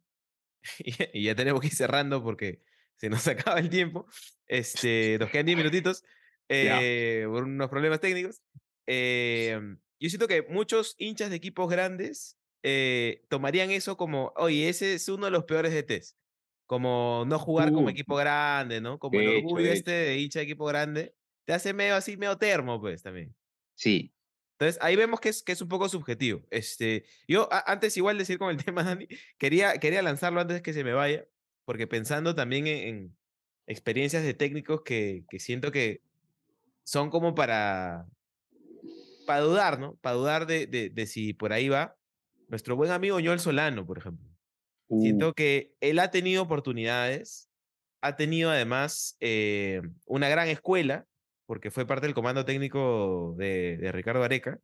y 1.13 1.25
ya 1.25 1.35
tenemos 1.35 1.61
que 1.61 1.69
ir 1.69 1.75
cerrando 1.75 2.23
porque 2.23 2.63
se 2.97 3.09
nos 3.09 3.27
acaba 3.29 3.59
el 3.59 3.71
tiempo. 3.71 4.07
Este, 4.47 5.19
nos 5.19 5.31
quedan 5.31 5.47
10 5.47 5.59
minutitos 5.59 6.05
eh, 6.49 7.25
por 7.27 7.45
unos 7.45 7.69
problemas 7.71 8.01
técnicos. 8.01 8.43
Eh, 8.87 9.59
yo 9.99 10.09
siento 10.09 10.29
que 10.29 10.43
muchos 10.43 10.95
hinchas 10.99 11.31
de 11.31 11.37
equipos 11.37 11.71
grandes 11.71 12.37
eh, 12.65 13.25
tomarían 13.31 13.71
eso 13.73 13.97
como, 13.99 14.33
oye, 14.37 14.69
ese 14.71 14.95
es 14.95 15.09
uno 15.11 15.27
de 15.27 15.33
los 15.33 15.45
peores 15.47 15.73
DTs. 15.75 16.19
Como 16.67 17.25
no 17.29 17.39
jugar 17.41 17.73
como 17.73 17.91
Uh, 17.91 17.91
equipo 17.91 18.17
grande, 18.17 18.81
¿no? 18.83 18.99
Como 19.01 19.21
el 19.21 19.29
hecho, 19.39 19.59
orgullo 19.59 19.71
de 19.71 19.73
este 19.73 19.93
de 19.93 20.19
hincha 20.19 20.41
de 20.41 20.47
equipo 20.47 20.67
grande. 20.67 21.17
Te 21.47 21.55
hace 21.55 21.75
medio 21.75 21.97
así, 21.97 22.17
medio 22.19 22.39
termo, 22.39 22.81
pues, 22.81 23.03
también. 23.05 23.37
Sí, 23.77 24.13
Entonces, 24.59 24.81
ahí 24.83 24.97
vemos 24.97 25.21
que 25.21 25.29
es, 25.31 25.43
que 25.43 25.53
es 25.53 25.61
un 25.63 25.69
poco 25.69 25.89
subjetivo. 25.89 26.47
Este, 26.51 27.05
yo, 27.27 27.49
a- 27.53 27.65
antes 27.73 27.97
igual 27.97 28.17
de 28.17 28.21
decir 28.23 28.39
con 28.39 28.51
el 28.51 28.57
tema, 28.65 28.85
Dani, 28.85 29.09
quería, 29.39 29.79
quería 29.79 30.03
lanzarlo 30.03 30.41
antes 30.41 30.63
que 30.63 30.73
se 30.73 30.85
me 30.85 30.93
vaya, 30.93 31.27
porque 31.65 31.87
pensando 31.87 32.35
también 32.35 32.67
en, 32.67 32.89
en 32.89 33.19
experiencias 33.67 34.23
de 34.23 34.35
técnicos 34.35 34.83
que, 34.85 35.25
que 35.29 35.41
siento 35.41 35.73
que 35.73 36.03
son 36.85 37.11
como 37.11 37.35
para, 37.35 38.07
para 39.25 39.41
dudar, 39.41 39.79
¿no? 39.79 39.97
Para 39.97 40.17
dudar 40.17 40.47
de, 40.47 40.67
de, 40.67 40.91
de 40.91 41.07
si 41.07 41.33
por 41.35 41.53
ahí 41.53 41.69
va. 41.69 41.99
Nuestro 42.55 42.77
buen 42.77 42.93
amigo 42.93 43.19
Joel 43.21 43.41
Solano, 43.41 43.85
por 43.85 43.99
ejemplo. 43.99 44.25
Uh, 44.87 45.03
Siento 45.03 45.33
que 45.35 45.73
él 45.81 45.99
ha 45.99 46.13
tenido 46.13 46.45
oportunidades, 46.45 47.49
ha 48.01 48.15
tenido 48.15 48.49
además 48.53 49.17
eh, 49.19 49.83
una 50.07 50.29
gran 50.29 50.47
escuela, 50.47 51.05
porque 51.47 51.73
fue 51.73 51.85
parte 51.85 52.07
del 52.07 52.15
comando 52.15 52.45
técnico 52.45 53.35
de, 53.39 53.77
de 53.79 53.91
Ricardo 53.91 54.23
Areca, 54.23 54.61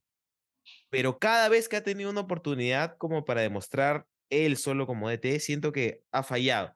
pero 0.88 1.18
cada 1.18 1.48
vez 1.48 1.68
que 1.68 1.78
ha 1.78 1.82
tenido 1.82 2.10
una 2.10 2.20
oportunidad 2.20 2.96
como 2.96 3.24
para 3.24 3.40
demostrar 3.40 4.06
él 4.30 4.56
solo 4.56 4.86
como 4.86 5.10
DT, 5.10 5.40
siento 5.40 5.72
que 5.72 6.04
ha 6.12 6.22
fallado. 6.22 6.72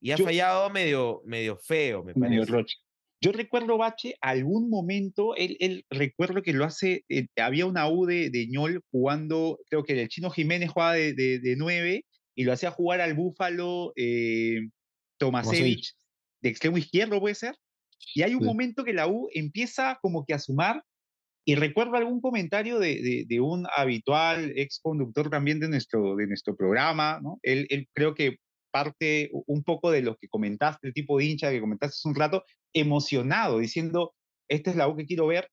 Y 0.00 0.10
ha 0.10 0.16
Yo- 0.16 0.24
fallado 0.24 0.68
medio, 0.70 1.22
medio 1.24 1.56
feo, 1.56 2.02
me 2.02 2.14
medio 2.14 2.40
parece. 2.40 2.52
roche. 2.52 2.76
Yo 3.20 3.32
recuerdo, 3.32 3.78
Bache, 3.78 4.14
algún 4.20 4.70
momento, 4.70 5.34
él, 5.36 5.56
él 5.60 5.84
recuerdo 5.90 6.42
que 6.42 6.52
lo 6.52 6.64
hace, 6.64 7.04
eh, 7.08 7.26
había 7.36 7.66
una 7.66 7.88
U 7.90 8.06
de, 8.06 8.30
de 8.30 8.46
Ñol 8.48 8.82
jugando, 8.90 9.58
creo 9.68 9.82
que 9.82 10.00
el 10.00 10.08
Chino 10.08 10.30
Jiménez 10.30 10.70
jugaba 10.70 10.94
de, 10.94 11.14
de, 11.14 11.40
de 11.40 11.56
9 11.56 12.04
y 12.36 12.44
lo 12.44 12.52
hacía 12.52 12.70
jugar 12.70 13.00
al 13.00 13.14
Búfalo 13.14 13.92
eh, 13.96 14.60
Tomasevich 15.18 15.94
de 16.42 16.48
extremo 16.48 16.78
izquierdo, 16.78 17.20
puede 17.20 17.34
ser. 17.34 17.56
Y 18.14 18.22
hay 18.22 18.34
un 18.34 18.44
Sí. 18.44 18.44
momento 18.44 18.84
que 18.84 18.92
la 18.92 19.08
U 19.08 19.28
empieza 19.34 19.98
como 20.00 20.24
que 20.24 20.34
a 20.34 20.38
sumar 20.38 20.82
y 21.44 21.54
recuerdo 21.56 21.96
algún 21.96 22.20
comentario 22.20 22.78
de, 22.78 23.26
un 23.40 23.66
habitual 23.76 24.52
ex 24.56 24.80
conductor 24.82 25.30
también 25.30 25.60
de 25.60 25.68
nuestro, 25.68 26.14
de 26.16 26.26
nuestro 26.26 26.56
programa, 26.56 27.20
¿no? 27.22 27.38
Él, 27.42 27.66
él 27.70 27.88
creo 27.94 28.14
que 28.14 28.36
parte 28.70 29.30
un 29.46 29.62
poco 29.62 29.90
de 29.90 30.02
lo 30.02 30.16
que 30.16 30.28
comentaste, 30.28 30.88
el 30.88 30.94
tipo 30.94 31.18
de 31.18 31.24
hincha 31.24 31.50
que 31.50 31.60
comentaste 31.60 31.94
hace 31.94 32.08
un 32.08 32.14
rato, 32.14 32.44
emocionado, 32.74 33.58
diciendo, 33.58 34.14
esta 34.48 34.70
es 34.70 34.76
la 34.76 34.88
U 34.88 34.96
que 34.96 35.06
quiero 35.06 35.26
ver, 35.26 35.48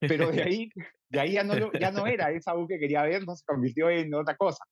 pero 0.00 0.30
de 0.30 0.42
ahí, 0.42 0.70
de 1.08 1.20
ahí 1.20 1.32
ya, 1.32 1.44
no 1.44 1.54
lo- 1.54 1.72
ya 1.72 1.90
no 1.90 2.06
era 2.06 2.30
esa 2.32 2.54
U 2.56 2.66
que 2.68 2.78
quería 2.78 3.02
ver, 3.02 3.24
no 3.26 3.34
se 3.36 3.44
convirtió 3.46 3.88
en 3.90 4.12
otra 4.14 4.36
cosa. 4.36 4.64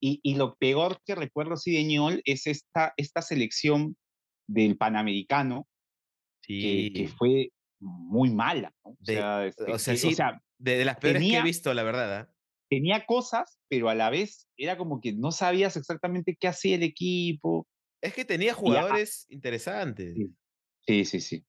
Y, 0.00 0.20
y 0.22 0.34
lo 0.34 0.54
peor 0.56 0.98
que 1.06 1.14
recuerdo 1.14 1.54
así 1.54 1.72
de 1.72 1.84
Ñol 1.84 2.20
es 2.26 2.46
esta, 2.46 2.92
esta 2.96 3.22
selección 3.22 3.96
del 4.46 4.76
Panamericano, 4.76 5.66
que, 6.42 6.92
que 6.94 7.06
Sí. 7.08 7.14
fue 7.16 7.48
muy 7.80 8.30
mala. 8.30 8.70
¿no? 8.84 8.90
O 8.92 8.96
De- 9.00 9.14
sea, 9.14 9.46
este, 9.46 9.72
o 9.72 9.78
sea, 9.78 9.94
que- 9.94 9.98
sí, 9.98 10.14
De, 10.58 10.76
de 10.76 10.84
las 10.84 10.98
peores 10.98 11.22
que 11.22 11.36
he 11.38 11.42
visto, 11.42 11.72
la 11.72 11.82
verdad. 11.82 12.14
¿ah? 12.28 12.33
Tenía 12.68 13.06
cosas, 13.06 13.58
pero 13.68 13.88
a 13.88 13.94
la 13.94 14.10
vez 14.10 14.48
era 14.56 14.76
como 14.76 15.00
que 15.00 15.12
no 15.12 15.32
sabías 15.32 15.76
exactamente 15.76 16.36
qué 16.38 16.48
hacía 16.48 16.76
el 16.76 16.82
equipo. 16.82 17.66
Es 18.00 18.14
que 18.14 18.24
tenía 18.24 18.54
jugadores 18.54 19.26
interesantes. 19.30 20.14
Sí. 20.86 21.04
Sí, 21.04 21.20
sí. 21.20 21.44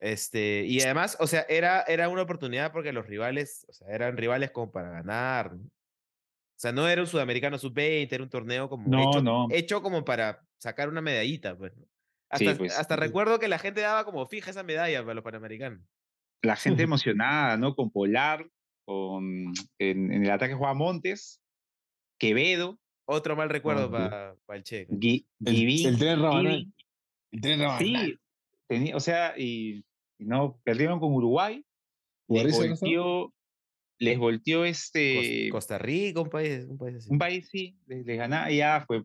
Este, 0.00 0.64
y 0.64 0.80
además, 0.80 1.16
o 1.20 1.26
sea, 1.26 1.44
era, 1.48 1.82
era 1.82 2.08
una 2.08 2.22
oportunidad 2.22 2.72
porque 2.72 2.92
los 2.92 3.06
rivales, 3.06 3.66
o 3.68 3.72
sea, 3.72 3.88
eran 3.88 4.16
rivales 4.16 4.50
como 4.50 4.70
para 4.70 4.90
ganar. 4.90 5.54
O 5.54 6.60
sea, 6.60 6.72
no 6.72 6.88
era 6.88 7.00
un 7.00 7.06
sudamericano 7.06 7.58
sub-20, 7.58 8.08
era 8.12 8.22
un 8.22 8.30
torneo 8.30 8.68
como 8.68 8.88
No, 8.88 9.10
hecho, 9.10 9.22
no. 9.22 9.48
hecho 9.50 9.82
como 9.82 10.04
para 10.04 10.44
sacar 10.58 10.88
una 10.88 11.00
medallita, 11.00 11.56
pues. 11.56 11.72
Hasta, 12.30 12.56
pues, 12.56 12.76
hasta 12.76 12.94
sí. 12.94 13.00
recuerdo 13.00 13.38
que 13.38 13.48
la 13.48 13.58
gente 13.58 13.80
daba 13.80 14.04
como 14.04 14.26
fija 14.26 14.50
esa 14.50 14.62
medalla 14.62 15.00
para 15.02 15.14
los 15.14 15.24
panamericanos. 15.24 15.80
La 16.42 16.56
gente 16.56 16.82
emocionada, 16.84 17.56
¿no? 17.56 17.74
Con 17.74 17.90
Polar, 17.90 18.48
con, 18.88 19.52
en, 19.78 20.12
en 20.12 20.24
el 20.24 20.30
ataque 20.30 20.54
jugaba 20.54 20.72
Montes, 20.72 21.42
Quevedo, 22.18 22.78
Otro 23.04 23.36
mal 23.36 23.50
recuerdo 23.50 23.86
sí. 23.88 23.92
para 23.92 24.34
el 24.56 24.62
Che. 24.64 24.86
Gui- 24.88 25.26
El, 25.44 25.98
tren 25.98 26.22
Rabanal. 26.22 26.72
El 27.30 27.40
tren 27.42 27.60
Rabanal. 27.60 28.06
Sí, 28.06 28.16
tenía, 28.66 28.96
o 28.96 29.00
sea, 29.00 29.34
y, 29.36 29.84
y 30.18 30.24
no, 30.24 30.58
perdieron 30.64 31.00
con 31.00 31.12
Uruguay, 31.12 31.62
les 32.28 32.50
volteó, 32.56 33.34
les 33.98 34.18
volteó 34.18 34.64
este, 34.64 35.50
Costa 35.50 35.76
Rica, 35.76 36.22
un 36.22 36.30
país, 36.30 36.64
un 36.66 36.78
país 36.78 36.96
así. 36.96 37.10
un 37.12 37.18
país, 37.18 37.46
sí, 37.50 37.76
les, 37.86 38.06
les 38.06 38.16
ganaba, 38.16 38.50
y 38.50 38.56
ya 38.56 38.84
fue. 38.86 39.02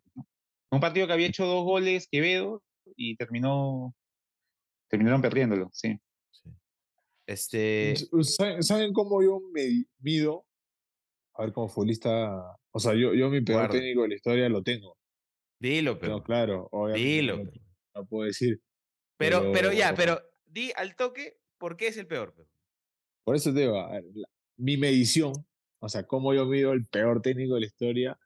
Un 0.72 0.80
partido 0.80 1.08
que 1.08 1.14
había 1.14 1.28
hecho 1.28 1.46
dos 1.46 1.66
goles 1.66 2.08
Quevedo 2.10 2.64
y 2.96 3.18
terminó, 3.18 3.94
terminaron 4.90 5.22
perdiéndolo, 5.22 5.70
sí. 5.74 6.00
Este, 7.26 7.96
¿Saben, 8.24 8.64
saben 8.64 8.94
cómo 8.94 9.22
yo 9.24 9.40
me 9.54 9.86
mido? 10.00 10.46
A 11.36 11.44
ver, 11.44 11.54
como 11.54 11.70
futbolista. 11.70 12.58
O 12.72 12.80
sea, 12.80 12.94
yo, 12.94 13.14
yo 13.14 13.30
mi 13.30 13.42
peor 13.42 13.60
Guarda. 13.62 13.74
técnico 13.76 14.02
de 14.04 14.08
la 14.10 14.16
historia 14.16 14.50
lo 14.50 14.62
tengo. 14.62 14.98
dilo, 15.60 15.98
Pero 16.00 16.16
pero. 16.16 16.24
claro, 16.24 16.68
obviamente. 16.72 17.08
Dilo. 17.10 17.38
no, 17.38 17.52
no 17.96 18.06
puedo 18.06 18.28
decir. 18.28 18.60
Pero, 19.18 19.52
pero 19.54 19.72
ya, 19.72 19.94
pero- 19.96 20.22
di 20.46 20.72
al 20.76 20.96
toque 20.96 21.40
por 21.58 21.78
qué 21.78 21.88
es 21.88 21.98
el 21.98 22.08
peor. 22.08 22.34
pero. 22.36 22.50
Por 23.24 23.36
eso 23.36 23.54
te 23.54 23.62
digo, 23.62 23.80
a 23.80 23.92
ver, 23.94 24.04
la- 24.14 24.28
mi 24.58 24.76
medición, 24.78 25.32
o 25.80 25.88
sea, 25.90 26.06
cómo 26.06 26.34
yo 26.34 26.46
mido 26.46 26.74
el 26.74 26.86
peor 26.86 27.22
técnico 27.22 27.56
de 27.56 27.62
la 27.62 27.66
historia, 27.68 28.20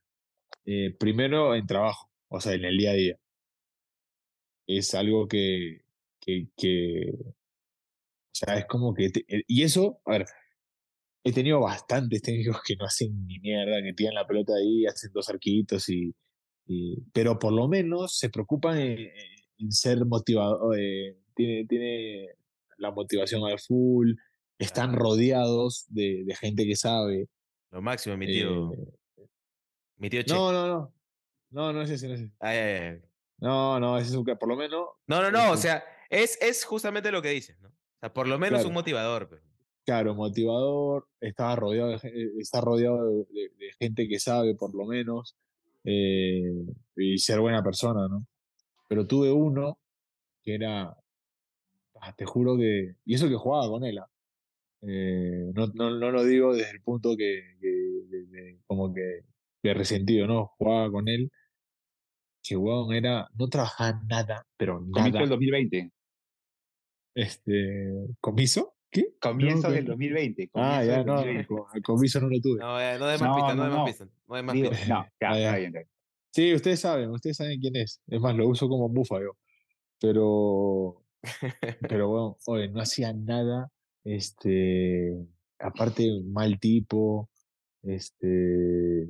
eh, 0.66 0.94
primero 1.00 1.54
en 1.56 1.68
trabajo, 1.68 2.10
o 2.30 2.42
sea, 2.42 2.54
en 2.54 2.66
el 2.66 2.78
día 2.78 2.92
a 2.92 2.96
día. 2.96 3.20
Es 4.66 4.94
algo 4.96 5.28
que, 5.28 5.82
que, 6.20 6.48
que 6.58 7.14
sea, 8.46 8.58
es 8.58 8.66
como 8.66 8.94
que, 8.94 9.10
te- 9.10 9.26
eh, 9.28 9.44
y 9.48 9.64
eso, 9.64 10.00
a 10.06 10.12
ver, 10.12 10.26
he 11.24 11.34
tenido 11.34 11.60
bastantes 11.62 12.22
técnicos 12.22 12.62
que 12.66 12.76
no 12.76 12.86
hacen 12.86 13.26
ni 13.26 13.40
mierda, 13.40 13.82
que 13.84 13.94
tiran 13.94 14.14
la 14.16 14.26
pelota 14.28 14.54
ahí, 14.56 14.86
hacen 14.86 15.12
dos 15.14 15.30
arquitos 15.30 15.90
y, 15.90 16.14
y- 16.68 17.02
pero 17.14 17.38
por 17.40 17.54
lo 17.54 17.68
menos 17.68 18.18
se 18.18 18.30
preocupan 18.30 18.78
en, 18.78 19.10
en 19.60 19.72
ser 19.72 20.06
motivador, 20.06 20.78
eh, 20.80 21.18
tiene, 21.36 21.66
tiene 21.66 22.28
la 22.78 22.92
motivación 22.92 23.44
al 23.46 23.60
full, 23.60 24.14
están 24.60 24.94
rodeados 24.94 25.86
de, 25.90 26.24
de 26.26 26.36
gente 26.36 26.66
que 26.66 26.76
sabe. 26.76 27.28
Lo 27.72 27.82
máximo, 27.82 28.16
mi 28.18 28.28
tío. 28.28 28.72
eh, 28.74 29.26
mi 29.98 30.10
tío 30.10 30.22
Che. 30.24 30.34
no, 30.34 30.52
no, 30.52 30.68
no. 30.68 30.94
No, 31.50 31.74
no 31.74 31.82
es 31.82 31.90
ese, 31.90 32.08
no 32.08 32.14
es 32.16 32.22
ese. 32.22 32.34
Ay, 32.40 32.58
ay, 32.58 32.74
ay. 32.94 33.02
No, 33.40 33.80
no, 33.80 33.98
ese 33.98 34.10
es 34.10 34.16
un 34.16 34.26
que 34.26 34.36
por 34.36 34.50
lo 34.50 34.56
menos, 34.56 34.88
No, 35.08 35.22
no, 35.22 35.32
no. 35.32 35.50
O 35.50 35.54
Ujú. 35.54 35.62
sea, 35.62 35.84
es, 36.10 36.38
es 36.42 36.66
justamente 36.66 37.12
lo 37.12 37.22
que 37.22 37.30
dices, 37.30 37.60
¿no? 37.62 37.72
O 37.98 38.00
sea, 38.00 38.14
por 38.14 38.28
lo 38.28 38.38
menos 38.38 38.60
Claro. 38.60 38.68
un 38.70 38.74
motivador. 38.74 39.28
pero. 39.30 39.42
claro, 39.86 40.16
motivador, 40.16 41.08
estaba 41.22 41.56
rodeado 41.56 41.90
de, 41.92 41.96
eh, 42.10 42.32
está 42.40 42.60
rodeado 42.62 43.06
de, 43.10 43.16
de- 43.32 43.50
de 43.58 43.72
gente 43.80 44.08
que 44.08 44.20
sabe, 44.20 44.54
por 44.56 44.76
lo 44.76 44.86
menos, 44.86 45.36
eh, 45.86 46.44
y 46.98 47.18
ser 47.18 47.40
buena 47.40 47.64
persona, 47.64 48.08
¿no? 48.10 48.28
Pero 48.90 49.08
tuve 49.08 49.32
uno 49.32 49.80
que 50.44 50.56
era, 50.56 50.96
ah, 52.02 52.14
te 52.18 52.26
juro 52.26 52.58
que, 52.58 52.96
y 53.06 53.14
eso 53.16 53.30
que 53.30 53.36
jugaba 53.36 53.70
con 53.70 53.84
él, 53.86 53.98
ah, 54.00 54.10
eh, 54.82 55.52
no, 55.56 55.68
no, 55.74 55.90
no 55.98 56.12
lo 56.12 56.24
digo 56.26 56.54
desde 56.54 56.72
el 56.72 56.82
punto 56.82 57.16
que, 57.18 57.56
que- 57.62 57.68
de- 58.10 58.26
de- 58.26 58.60
como 58.68 58.94
que, 58.94 59.22
que 59.64 59.74
resentido, 59.74 60.28
¿no? 60.28 60.48
Jugaba 60.58 60.92
con 60.92 61.08
él, 61.08 61.32
que 62.44 62.56
weón 62.58 62.94
era, 62.94 63.28
no 63.38 63.48
trabajaba 63.48 64.02
nada, 64.08 64.46
pero 64.58 64.82
nada. 64.82 65.10
del 65.20 65.30
2020. 65.30 65.92
Este, 67.18 67.94
¿comiso? 68.22 68.76
¿Qué? 68.92 69.16
Comienzo 69.20 69.68
No, 69.70 69.74
del 69.74 69.84
que- 69.86 69.90
2020. 69.90 70.50
Ah, 70.54 70.82
comienzo 70.82 70.86
ya, 70.92 70.98
del 70.98 71.06
no, 71.08 71.14
2020. 71.16 71.48
co- 71.48 71.68
el 71.74 71.82
comiso 71.82 72.22
no 72.22 72.30
lo 72.30 72.40
tuve. 72.42 72.60
No, 72.60 72.80
ya, 72.80 72.98
no 73.00 73.06
de 73.08 73.18
más 73.18 73.22
No, 73.22 73.36
pistas, 73.36 73.56
no, 73.56 73.64
no, 73.64 73.64
de 73.64 73.70
más 73.70 73.78
no. 73.80 73.86
pistas. 73.86 74.10
No 74.28 74.36
de 74.36 74.44
más 74.44 74.54
Digo, 74.56 74.70
pistas. 74.70 74.88
no, 74.90 74.96
ya, 75.20 75.30
Ah, 75.30 75.34
ya. 75.40 75.46
está 75.48 75.56
bien, 75.58 75.68
está 75.68 75.80
bien. 75.80 75.90
Sí, 76.32 76.54
ustedes 76.54 76.80
saben, 76.80 77.10
ustedes 77.10 77.38
saben 77.38 77.60
quién 77.60 77.76
es. 77.76 78.02
Es 78.08 78.22
más, 78.22 78.36
lo 78.36 78.48
uso 78.48 78.70
como 78.70 78.88
bufa 78.88 79.20
yo. 79.20 79.32
Pero, 80.00 81.04
pero 81.90 82.08
bueno, 82.08 82.38
oye, 82.46 82.70
no 82.70 82.82
hacía 82.82 83.12
nada. 83.14 83.72
Este, 84.04 85.16
aparte, 85.60 86.22
mal 86.26 86.60
tipo. 86.60 87.30
Este, 87.82 89.08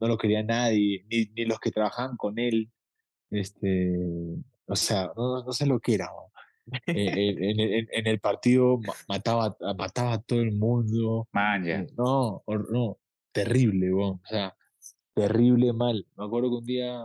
no 0.00 0.08
lo 0.08 0.18
quería 0.18 0.42
nadie, 0.42 1.04
ni, 1.10 1.26
ni 1.36 1.44
los 1.44 1.60
que 1.60 1.70
trabajaban 1.70 2.16
con 2.16 2.38
él. 2.38 2.70
Este, 3.30 3.94
o 4.66 4.74
sea, 4.76 5.12
no, 5.16 5.44
no 5.44 5.52
sé 5.52 5.66
lo 5.66 5.78
que 5.80 5.94
era. 5.94 6.08
Eh, 6.86 7.36
en, 7.38 7.42
en- 7.60 7.60
en- 7.60 7.88
en 7.92 8.06
el 8.06 8.20
partido 8.20 8.78
ma- 8.78 8.94
mataba, 9.08 9.56
mataba 9.76 10.14
a 10.14 10.22
todo 10.22 10.40
el 10.40 10.52
mundo. 10.52 11.28
Man, 11.32 11.64
ya. 11.64 11.86
No, 11.96 12.42
no, 12.70 12.98
terrible, 13.32 13.92
weón. 13.92 14.20
O 14.24 14.26
sea, 14.28 14.54
terrible 15.14 15.72
mal. 15.72 16.06
Me 16.16 16.24
acuerdo 16.24 16.50
que 16.50 16.56
un 16.56 16.64
día, 16.64 17.00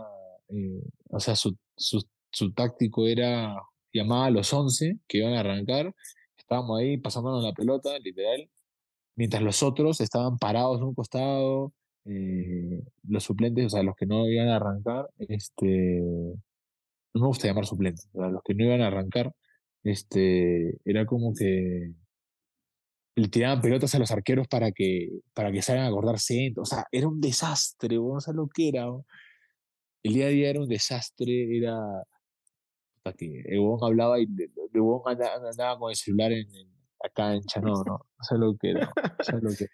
eh, 0.48 0.82
o 1.10 1.20
sea, 1.20 1.36
su, 1.36 1.56
su, 1.76 2.02
su 2.32 2.52
táctico 2.52 3.06
era, 3.06 3.56
llamaba 3.92 4.26
a 4.26 4.30
los 4.30 4.52
11 4.52 4.98
que 5.08 5.18
iban 5.18 5.34
a 5.34 5.40
arrancar, 5.40 5.94
estábamos 6.36 6.78
ahí 6.80 6.96
pasándonos 6.98 7.42
la 7.44 7.52
pelota, 7.52 7.98
literal, 8.00 8.48
mientras 9.16 9.42
los 9.42 9.62
otros 9.62 10.00
estaban 10.00 10.38
parados 10.38 10.78
en 10.78 10.84
un 10.88 10.94
costado, 10.94 11.72
eh, 12.06 12.82
los 13.08 13.24
suplentes, 13.24 13.66
o 13.66 13.70
sea, 13.70 13.82
los 13.82 13.94
que 13.96 14.06
no 14.06 14.26
iban 14.28 14.48
a 14.48 14.56
arrancar, 14.56 15.08
este, 15.18 16.00
no 17.14 17.20
me 17.22 17.26
gusta 17.28 17.46
llamar 17.48 17.66
suplentes, 17.66 18.08
o 18.12 18.20
sea, 18.20 18.28
los 18.30 18.42
que 18.44 18.54
no 18.54 18.64
iban 18.64 18.82
a 18.82 18.88
arrancar, 18.88 19.32
este, 19.84 20.78
era 20.84 21.06
como 21.06 21.34
que 21.34 21.92
le 23.16 23.28
tiraban 23.28 23.60
pelotas 23.60 23.94
a 23.94 23.98
los 23.98 24.10
arqueros 24.10 24.48
para 24.48 24.72
que, 24.72 25.20
para 25.34 25.52
que 25.52 25.62
salgan 25.62 25.84
a 25.84 25.88
acordar. 25.88 26.16
O 26.16 26.64
sea, 26.64 26.86
era 26.90 27.06
un 27.06 27.20
desastre, 27.20 27.96
no 27.96 28.20
sé 28.20 28.32
lo 28.32 28.48
que 28.48 28.68
era. 28.70 28.86
El 30.02 30.14
día 30.14 30.26
a 30.26 30.30
día 30.30 30.50
era 30.50 30.60
un 30.60 30.68
desastre, 30.68 31.56
era. 31.56 31.78
que 33.16 33.42
el 33.46 33.60
huevón 33.60 33.78
hablaba 33.82 34.18
y 34.18 34.26
de 34.26 34.50
huevón 34.74 35.02
andaba, 35.06 35.48
andaba 35.48 35.78
con 35.78 35.90
el 35.90 35.96
celular 35.96 36.32
en, 36.32 36.52
en 36.54 36.68
la 37.02 37.08
cancha, 37.10 37.60
no, 37.60 37.84
no, 37.84 37.84
no 37.84 38.24
sé 38.28 38.36
lo 38.36 38.56
que 38.56 38.70
era. 38.70 38.90
Lo 39.40 39.50
que 39.50 39.68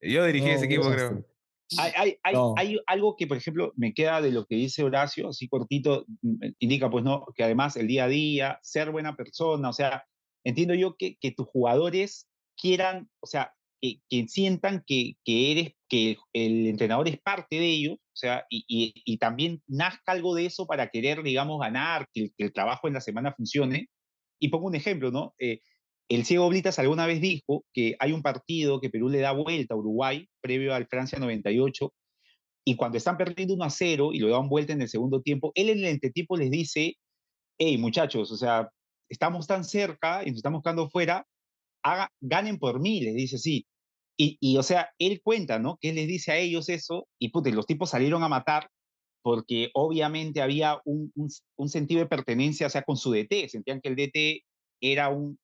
Yo 0.00 0.24
dirigí 0.24 0.46
no, 0.46 0.52
ese 0.52 0.64
equipo, 0.66 0.88
desastre. 0.90 1.18
creo. 1.20 1.29
Hay, 1.78 1.92
hay, 1.96 2.16
hay, 2.22 2.34
No. 2.34 2.54
hay 2.56 2.78
algo 2.86 3.16
que, 3.16 3.26
por 3.26 3.36
ejemplo, 3.36 3.72
me 3.76 3.94
queda 3.94 4.20
de 4.20 4.32
lo 4.32 4.46
que 4.46 4.56
dice 4.56 4.82
Horacio, 4.82 5.28
así 5.28 5.48
cortito, 5.48 6.04
mm, 6.22 6.46
indica, 6.58 6.90
pues, 6.90 7.04
¿no? 7.04 7.26
Que 7.36 7.44
además 7.44 7.76
el 7.76 7.86
día 7.86 8.04
a 8.04 8.08
día, 8.08 8.58
ser 8.62 8.90
buena 8.90 9.16
persona, 9.16 9.68
o 9.68 9.72
sea, 9.72 10.04
entiendo 10.44 10.74
yo 10.74 10.96
que, 10.96 11.16
que 11.20 11.30
tus 11.32 11.46
jugadores 11.46 12.28
quieran, 12.56 13.08
o 13.20 13.26
sea, 13.26 13.54
que, 13.80 14.00
que 14.08 14.28
sientan 14.28 14.84
que, 14.86 15.14
que 15.24 15.52
eres 15.52 15.72
que 15.88 16.18
el 16.32 16.66
entrenador 16.66 17.08
es 17.08 17.18
parte 17.20 17.56
de 17.56 17.66
ello, 17.66 17.94
o 17.94 18.16
sea, 18.20 18.44
y, 18.50 18.64
y, 18.68 19.18
también 19.18 19.62
nazca 19.66 20.12
algo 20.12 20.34
de 20.34 20.46
eso 20.46 20.66
para 20.66 20.88
querer, 20.88 21.22
digamos, 21.22 21.58
ganar, 21.60 22.06
que, 22.12 22.30
el 22.36 22.52
trabajo 22.52 22.86
en 22.86 22.94
la 22.94 23.00
semana 23.00 23.32
funcione. 23.34 23.88
Y 24.38 24.48
pongo 24.48 24.66
un 24.66 24.74
ejemplo, 24.74 25.10
¿no? 25.10 25.34
Eh, 25.38 25.60
el 26.10 26.24
ciego 26.24 26.48
Blitas 26.48 26.78
alguna 26.80 27.06
vez 27.06 27.20
dijo 27.20 27.64
que 27.72 27.94
hay 28.00 28.12
un 28.12 28.22
partido 28.22 28.80
que 28.80 28.90
Perú 28.90 29.08
le 29.08 29.20
da 29.20 29.30
vuelta 29.30 29.74
a 29.74 29.76
Uruguay, 29.76 30.28
previo 30.40 30.74
al 30.74 30.88
Francia 30.88 31.20
98, 31.20 31.92
y 32.64 32.74
cuando 32.74 32.98
están 32.98 33.16
perdiendo 33.16 33.54
1 33.54 33.64
a 33.64 33.70
0 33.70 34.10
y 34.12 34.18
lo 34.18 34.28
dan 34.28 34.48
vuelta 34.48 34.72
en 34.72 34.82
el 34.82 34.88
segundo 34.88 35.22
tiempo, 35.22 35.52
él 35.54 35.70
en 35.70 35.78
el 35.78 35.84
entretiempo 35.86 36.36
les 36.36 36.50
dice, 36.50 36.96
hey 37.58 37.78
muchachos, 37.78 38.32
o 38.32 38.36
sea, 38.36 38.68
estamos 39.08 39.46
tan 39.46 39.64
cerca 39.64 40.22
y 40.24 40.30
nos 40.30 40.38
estamos 40.38 40.62
quedando 40.62 40.90
fuera, 40.90 41.24
haga, 41.84 42.10
ganen 42.20 42.58
por 42.58 42.80
mí, 42.80 43.00
les 43.00 43.14
dice 43.14 43.36
así. 43.36 43.66
Y, 44.18 44.36
y, 44.40 44.56
o 44.56 44.62
sea, 44.64 44.90
él 44.98 45.20
cuenta, 45.22 45.60
¿no? 45.60 45.78
Que 45.80 45.90
él 45.90 45.94
les 45.94 46.08
dice 46.08 46.32
a 46.32 46.38
ellos 46.38 46.68
eso, 46.68 47.06
y 47.20 47.30
pute, 47.30 47.52
los 47.52 47.66
tipos 47.66 47.88
salieron 47.90 48.22
a 48.24 48.28
matar 48.28 48.68
porque 49.22 49.70
obviamente 49.74 50.42
había 50.42 50.80
un, 50.84 51.12
un, 51.14 51.68
sentido 51.68 52.00
de 52.00 52.06
pertenencia, 52.06 52.66
o 52.66 52.70
sea, 52.70 52.82
con 52.82 52.96
su 52.96 53.12
DT, 53.12 53.48
sentían 53.48 53.80
que 53.80 53.88
el 53.90 53.96
DT 53.96 54.44
era 54.80 55.08
un, 55.08 55.38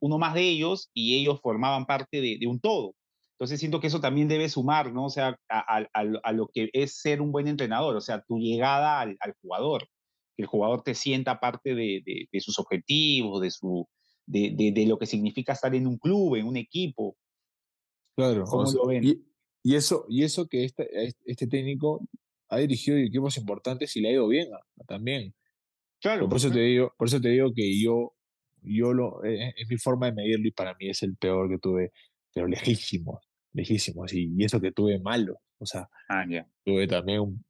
uno 0.00 0.18
más 0.18 0.34
de 0.34 0.42
ellos 0.42 0.90
y 0.94 1.16
ellos 1.20 1.40
formaban 1.40 1.86
parte 1.86 2.20
de, 2.20 2.38
de, 2.38 2.46
un 2.46 2.60
todo. 2.60 2.94
Entonces 3.32 3.60
siento 3.60 3.80
que 3.80 3.88
eso 3.88 4.00
también 4.00 4.28
debe 4.28 4.48
sumar, 4.48 4.92
¿no? 4.92 5.06
O 5.06 5.10
sea, 5.10 5.38
a, 5.48 5.84
a, 5.92 6.32
lo 6.32 6.48
que 6.48 6.70
es 6.72 7.00
ser 7.00 7.20
un 7.20 7.32
buen 7.32 7.48
entrenador, 7.48 7.96
o 7.96 8.00
sea, 8.00 8.22
tu 8.22 8.38
llegada 8.38 9.00
al, 9.00 9.16
al 9.20 9.34
jugador, 9.42 9.88
que 10.36 10.42
el 10.42 10.46
jugador 10.46 10.82
te 10.82 10.94
sienta 10.94 11.40
parte 11.40 11.74
de, 11.74 12.02
de 12.30 12.40
sus 12.40 12.58
objetivos, 12.58 13.40
de, 13.40 13.50
su, 13.50 13.88
de, 14.26 14.84
lo 14.86 14.98
que 14.98 15.06
significa 15.06 15.52
estar 15.52 15.74
en 15.74 15.86
un 15.86 15.98
club, 15.98 16.36
en 16.36 16.46
un 16.46 16.56
equipo. 16.56 17.16
Claro, 18.16 18.44
lo 18.46 18.86
ven? 18.86 19.04
Y, 19.04 19.24
y, 19.62 19.74
eso, 19.74 20.06
y 20.08 20.22
eso 20.22 20.46
que 20.46 20.64
este, 20.64 20.88
este 21.24 21.46
técnico 21.46 22.06
ha 22.48 22.58
dirigido 22.58 22.96
equipos 22.98 23.36
importantes 23.36 23.94
y 23.96 24.00
le 24.00 24.08
ha 24.08 24.12
ido 24.12 24.28
bien 24.28 24.48
también. 24.86 25.34
Claro. 26.00 26.28
Por 26.28 26.36
eso, 26.36 26.50
te 26.50 26.60
digo, 26.60 26.92
por 26.98 27.08
eso 27.08 27.20
te 27.20 27.30
digo 27.30 27.52
que 27.54 27.80
yo, 27.80 28.13
yo 28.64 28.92
lo, 28.92 29.24
eh, 29.24 29.54
es, 29.56 29.68
mi 29.68 29.76
forma 29.78 30.06
de 30.06 30.12
medirlo 30.12 30.48
y 30.48 30.52
para 30.52 30.74
mí 30.74 30.88
es 30.88 31.02
el 31.02 31.16
peor 31.16 31.48
que 31.48 31.58
tuve, 31.58 31.92
pero 32.32 32.46
lejísimo, 32.46 33.20
lejísimo. 33.52 34.04
Y, 34.10 34.34
y 34.36 34.44
eso 34.44 34.60
que 34.60 34.72
tuve 34.72 34.98
malo. 35.00 35.40
O 35.58 35.66
sea, 35.66 35.88
ah, 36.08 36.24
tuve 36.64 36.86
también 36.86 37.20
un, 37.20 37.44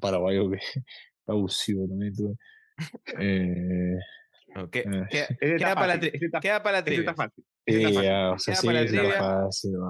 paraguayo 0.00 0.50
que 0.50 0.58
abusivo 1.26 1.86
también 1.88 2.14
tuve. 2.14 2.34
Eh, 3.18 3.98
queda, 4.70 5.74
para 5.74 5.96
la, 5.96 6.00
queda 6.40 6.62
para 6.62 6.78
la 6.78 6.84
trivia. 6.84 7.14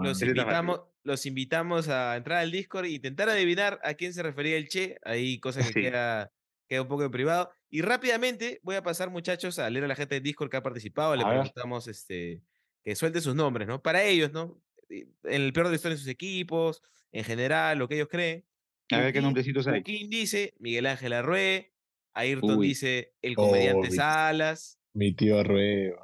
Los 0.02 0.22
invitamos, 0.22 0.80
los 1.02 1.26
invitamos 1.26 1.88
a 1.88 2.16
entrar 2.16 2.38
al 2.38 2.50
Discord 2.50 2.86
e 2.86 2.90
intentar 2.90 3.28
adivinar 3.28 3.80
a 3.82 3.94
quién 3.94 4.12
se 4.12 4.22
refería 4.22 4.56
el 4.56 4.68
Che. 4.68 4.98
Ahí 5.02 5.40
cosa 5.40 5.60
que 5.66 5.72
queda, 5.94 6.30
queda 6.68 6.82
un 6.82 6.88
poco 6.88 7.04
en 7.04 7.10
privado. 7.10 7.50
Y 7.70 7.82
rápidamente 7.82 8.60
voy 8.62 8.76
a 8.76 8.82
pasar, 8.82 9.10
muchachos, 9.10 9.58
a 9.58 9.68
leer 9.70 9.84
a 9.84 9.88
la 9.88 9.96
gente 9.96 10.16
del 10.16 10.22
Discord 10.22 10.50
que 10.50 10.56
ha 10.56 10.62
participado. 10.62 11.16
Le 11.16 11.24
preguntamos 11.24 11.88
este, 11.88 12.42
que 12.84 12.94
suelte 12.96 13.20
sus 13.20 13.34
nombres, 13.34 13.68
¿no? 13.68 13.82
Para 13.82 14.02
ellos, 14.02 14.32
¿no? 14.32 14.60
En 14.88 15.08
el 15.24 15.52
peor 15.52 15.66
de 15.66 15.72
la 15.72 15.76
historia 15.76 15.94
de 15.94 16.00
sus 16.00 16.08
equipos, 16.08 16.82
en 17.12 17.24
general, 17.24 17.78
lo 17.78 17.88
que 17.88 17.94
ellos 17.94 18.08
creen. 18.10 18.44
A 18.90 18.98
ver 18.98 19.12
qué 19.12 19.22
nombrecitos 19.22 19.66
hay. 19.66 19.74
Joaquín 19.74 20.10
dice 20.10 20.54
Miguel 20.58 20.86
Ángel 20.86 21.12
Arrué. 21.12 21.72
Ayrton 22.14 22.60
dice 22.60 23.14
el 23.22 23.34
comediante 23.34 23.90
Salas. 23.90 24.78
Mi 24.92 25.14
tío 25.14 25.38
Arrué. 25.38 25.94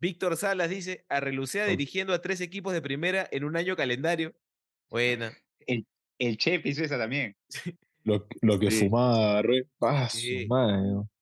Víctor 0.00 0.36
Salas 0.36 0.68
dice, 0.68 1.06
a 1.08 1.20
Relucea 1.20 1.66
dirigiendo 1.66 2.12
a 2.12 2.20
tres 2.20 2.40
equipos 2.40 2.72
de 2.72 2.82
primera 2.82 3.28
en 3.30 3.44
un 3.44 3.56
año 3.56 3.76
calendario. 3.76 4.34
Buena. 4.90 5.32
El, 5.66 5.86
el 6.18 6.36
Chef 6.36 6.66
hizo 6.66 6.84
esa 6.84 6.98
también. 6.98 7.36
Lo, 8.04 8.26
lo 8.42 8.58
que 8.58 8.70
fumaba 8.70 9.40
Re, 9.40 9.66
sí. 10.10 10.46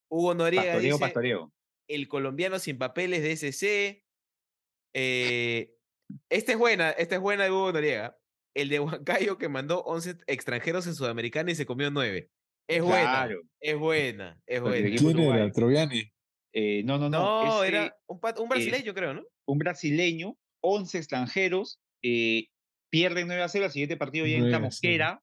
Hugo 0.08 0.34
Noriega 0.34 0.78
dice, 0.78 1.38
el 1.88 2.08
colombiano 2.08 2.58
sin 2.58 2.76
papeles 2.76 3.22
de 3.22 3.32
SC. 3.36 4.04
Eh, 4.94 5.74
esta 6.28 6.52
es 6.52 6.58
buena, 6.58 6.90
esta 6.90 7.14
es 7.14 7.20
buena 7.20 7.44
de 7.44 7.50
Hugo 7.50 7.72
Noriega. 7.72 8.18
El 8.54 8.68
de 8.68 8.80
Huancayo 8.80 9.38
que 9.38 9.48
mandó 9.48 9.82
11 9.84 10.16
extranjeros 10.26 10.86
en 10.86 10.94
Sudamericana 10.94 11.50
y 11.50 11.54
se 11.54 11.64
comió 11.64 11.90
9. 11.90 12.28
Es 12.68 12.82
buena, 12.82 13.28
es 13.60 13.78
buena, 13.78 14.40
es 14.46 14.60
buena. 14.60 14.96
¿Quién 14.96 15.18
era? 15.18 15.50
¿Troviani? 15.50 16.12
Eh, 16.52 16.82
no, 16.84 16.98
no, 16.98 17.08
no. 17.08 17.44
No, 17.44 17.64
era 17.64 17.96
un, 18.06 18.20
un 18.38 18.48
brasileño, 18.48 18.92
creo, 18.92 19.14
¿no? 19.14 19.22
Un 19.46 19.58
brasileño, 19.58 20.36
11 20.62 20.98
extranjeros, 20.98 21.80
eh, 22.02 22.48
pierden 22.90 23.26
9 23.26 23.42
a 23.42 23.48
0, 23.48 23.64
el 23.66 23.72
siguiente 23.72 23.96
partido 23.96 24.26
ya 24.26 24.36
entra 24.36 24.58
Mosquera 24.58 25.22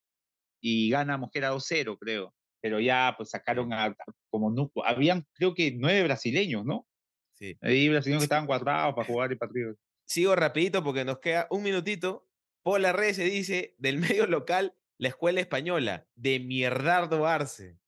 y 0.62 0.90
gana 0.90 1.18
Mosquera 1.18 1.52
2-0, 1.52 1.98
creo. 2.00 2.34
Pero 2.62 2.80
ya 2.80 3.14
pues 3.16 3.30
sacaron 3.30 3.72
a, 3.74 3.96
como 4.30 4.52
no, 4.52 4.72
habían 4.84 5.26
creo 5.34 5.54
que 5.54 5.72
nueve 5.72 6.04
brasileños, 6.04 6.66
¿no? 6.66 6.86
Sí. 7.36 7.58
Ahí 7.62 7.88
brasileños 7.88 8.22
que 8.22 8.26
estaban 8.26 8.46
cuadrados 8.46 8.96
para 8.96 9.08
jugar 9.08 9.32
el 9.32 9.38
partido. 9.38 9.76
Sigo 10.06 10.36
rapidito 10.36 10.84
porque 10.84 11.06
nos 11.06 11.20
queda 11.20 11.48
un 11.52 11.64
minutito. 11.64 12.28
Por 12.62 12.82
la 12.82 12.92
red 12.92 13.14
se 13.14 13.24
dice 13.24 13.76
del 13.78 13.98
medio 14.00 14.28
local 14.28 14.76
la 14.98 15.08
escuela 15.08 15.40
española 15.40 16.06
de 16.16 16.40
Mierdardo 16.40 17.26
Arce. 17.26 17.80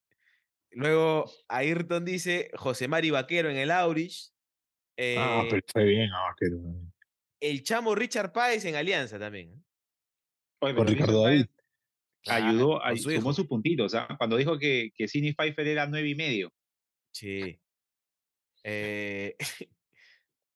Luego 0.71 1.29
Ayrton 1.49 2.05
dice 2.05 2.49
José 2.53 2.87
Mari 2.87 3.11
Vaquero 3.11 3.49
en 3.49 3.57
el 3.57 3.71
Aurich. 3.71 4.31
ah, 5.17 5.43
pero 5.49 5.61
fue 5.67 5.83
bien 5.83 6.09
a 6.11 6.21
Vaquero. 6.29 6.57
El 7.41 7.63
chamo 7.63 7.93
Richard 7.93 8.31
Páez 8.31 8.63
en 8.63 8.75
Alianza 8.75 9.19
también. 9.19 9.61
Con 10.59 10.87
Ricardo 10.87 11.25
David. 12.25 12.47
ayudó, 12.47 12.81
su 12.97 13.11
sumó 13.11 13.33
sus 13.33 13.47
puntitos. 13.47 13.93
Cuando 14.17 14.37
dijo 14.37 14.57
que, 14.57 14.91
que 14.95 15.07
Sidney 15.07 15.33
Pfeiffer 15.33 15.67
era 15.67 15.87
nueve 15.87 16.09
y 16.09 16.15
medio. 16.15 16.53
Sí. 17.11 17.59
Eh, 18.63 19.35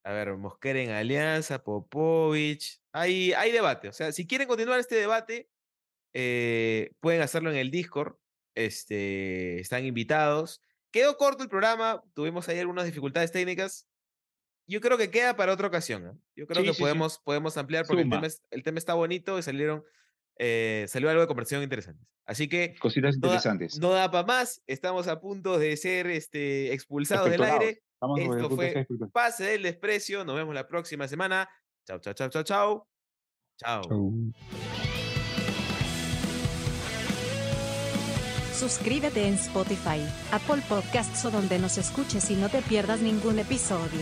a 0.04 0.12
ver, 0.12 0.36
Mosquera 0.38 0.82
en 0.82 0.92
Alianza, 0.92 1.64
Popovich. 1.64 2.82
Hay, 2.92 3.34
hay 3.34 3.52
debate. 3.52 3.90
O 3.90 3.94
sea, 3.94 4.12
si 4.12 4.28
quieren 4.28 4.48
continuar 4.48 4.80
este 4.80 4.96
debate, 4.96 5.50
eh, 6.14 6.92
pueden 7.00 7.22
hacerlo 7.22 7.52
en 7.52 7.58
el 7.58 7.72
Discord. 7.72 8.16
Este, 8.56 9.60
están 9.60 9.86
invitados. 9.86 10.62
Quedó 10.92 11.18
corto 11.18 11.44
el 11.44 11.50
programa, 11.50 12.02
tuvimos 12.14 12.48
ahí 12.48 12.58
algunas 12.58 12.86
dificultades 12.86 13.32
técnicas. 13.34 13.86
Yo 14.66 14.80
creo 14.80 14.98
que 14.98 15.12
queda 15.12 15.36
para 15.36 15.52
otra 15.52 15.68
ocasión. 15.68 16.08
¿eh? 16.08 16.20
Yo 16.38 16.48
creo 16.48 16.64
que 16.64 16.74
podemos, 16.74 17.20
podemos 17.20 17.58
ampliar 17.58 17.86
porque 17.86 18.04
el 18.04 18.10
tema, 18.10 18.28
el 18.50 18.64
tema, 18.64 18.78
está 18.78 18.94
bonito 18.94 19.38
y 19.38 19.44
salieron, 19.44 19.84
eh, 20.38 20.86
salió 20.88 21.10
algo 21.10 21.22
de 21.22 21.28
conversación 21.28 21.64
interesante. 21.64 22.06
Así 22.26 22.48
que. 22.48 22.76
Cositas 22.80 23.16
interesantes. 23.16 23.80
No 23.80 23.92
da, 23.92 24.10
para 24.10 24.26
más. 24.26 24.62
Estamos 24.68 25.08
a 25.08 25.20
punto 25.20 25.58
de 25.58 25.78
ser 25.78 26.08
este, 26.08 26.74
expulsados 26.74 27.30
del 27.30 27.44
aire. 27.44 27.82
Esto 28.18 28.50
fue 28.50 28.86
Pase 29.12 29.46
del 29.46 29.64
Desprecio. 29.64 30.26
Nos 30.26 30.36
vemos 30.36 30.54
la 30.54 30.68
próxima 30.68 31.08
semana. 31.08 31.50
Chao, 31.88 32.00
chao, 32.00 32.14
chao, 32.14 32.30
chao, 32.30 32.44
chao. 32.44 32.88
Chao. 33.58 33.82
Suscríbete 38.54 39.28
en 39.28 39.34
Spotify, 39.34 40.02
Apple 40.32 40.62
Podcasts 40.70 41.26
o 41.26 41.32
donde 41.32 41.60
nos 41.60 41.78
escuches 41.78 42.32
y 42.32 42.36
no 42.36 42.50
te 42.50 42.62
pierdas 42.62 43.02
ningún 43.02 43.38
episodio. 43.40 44.00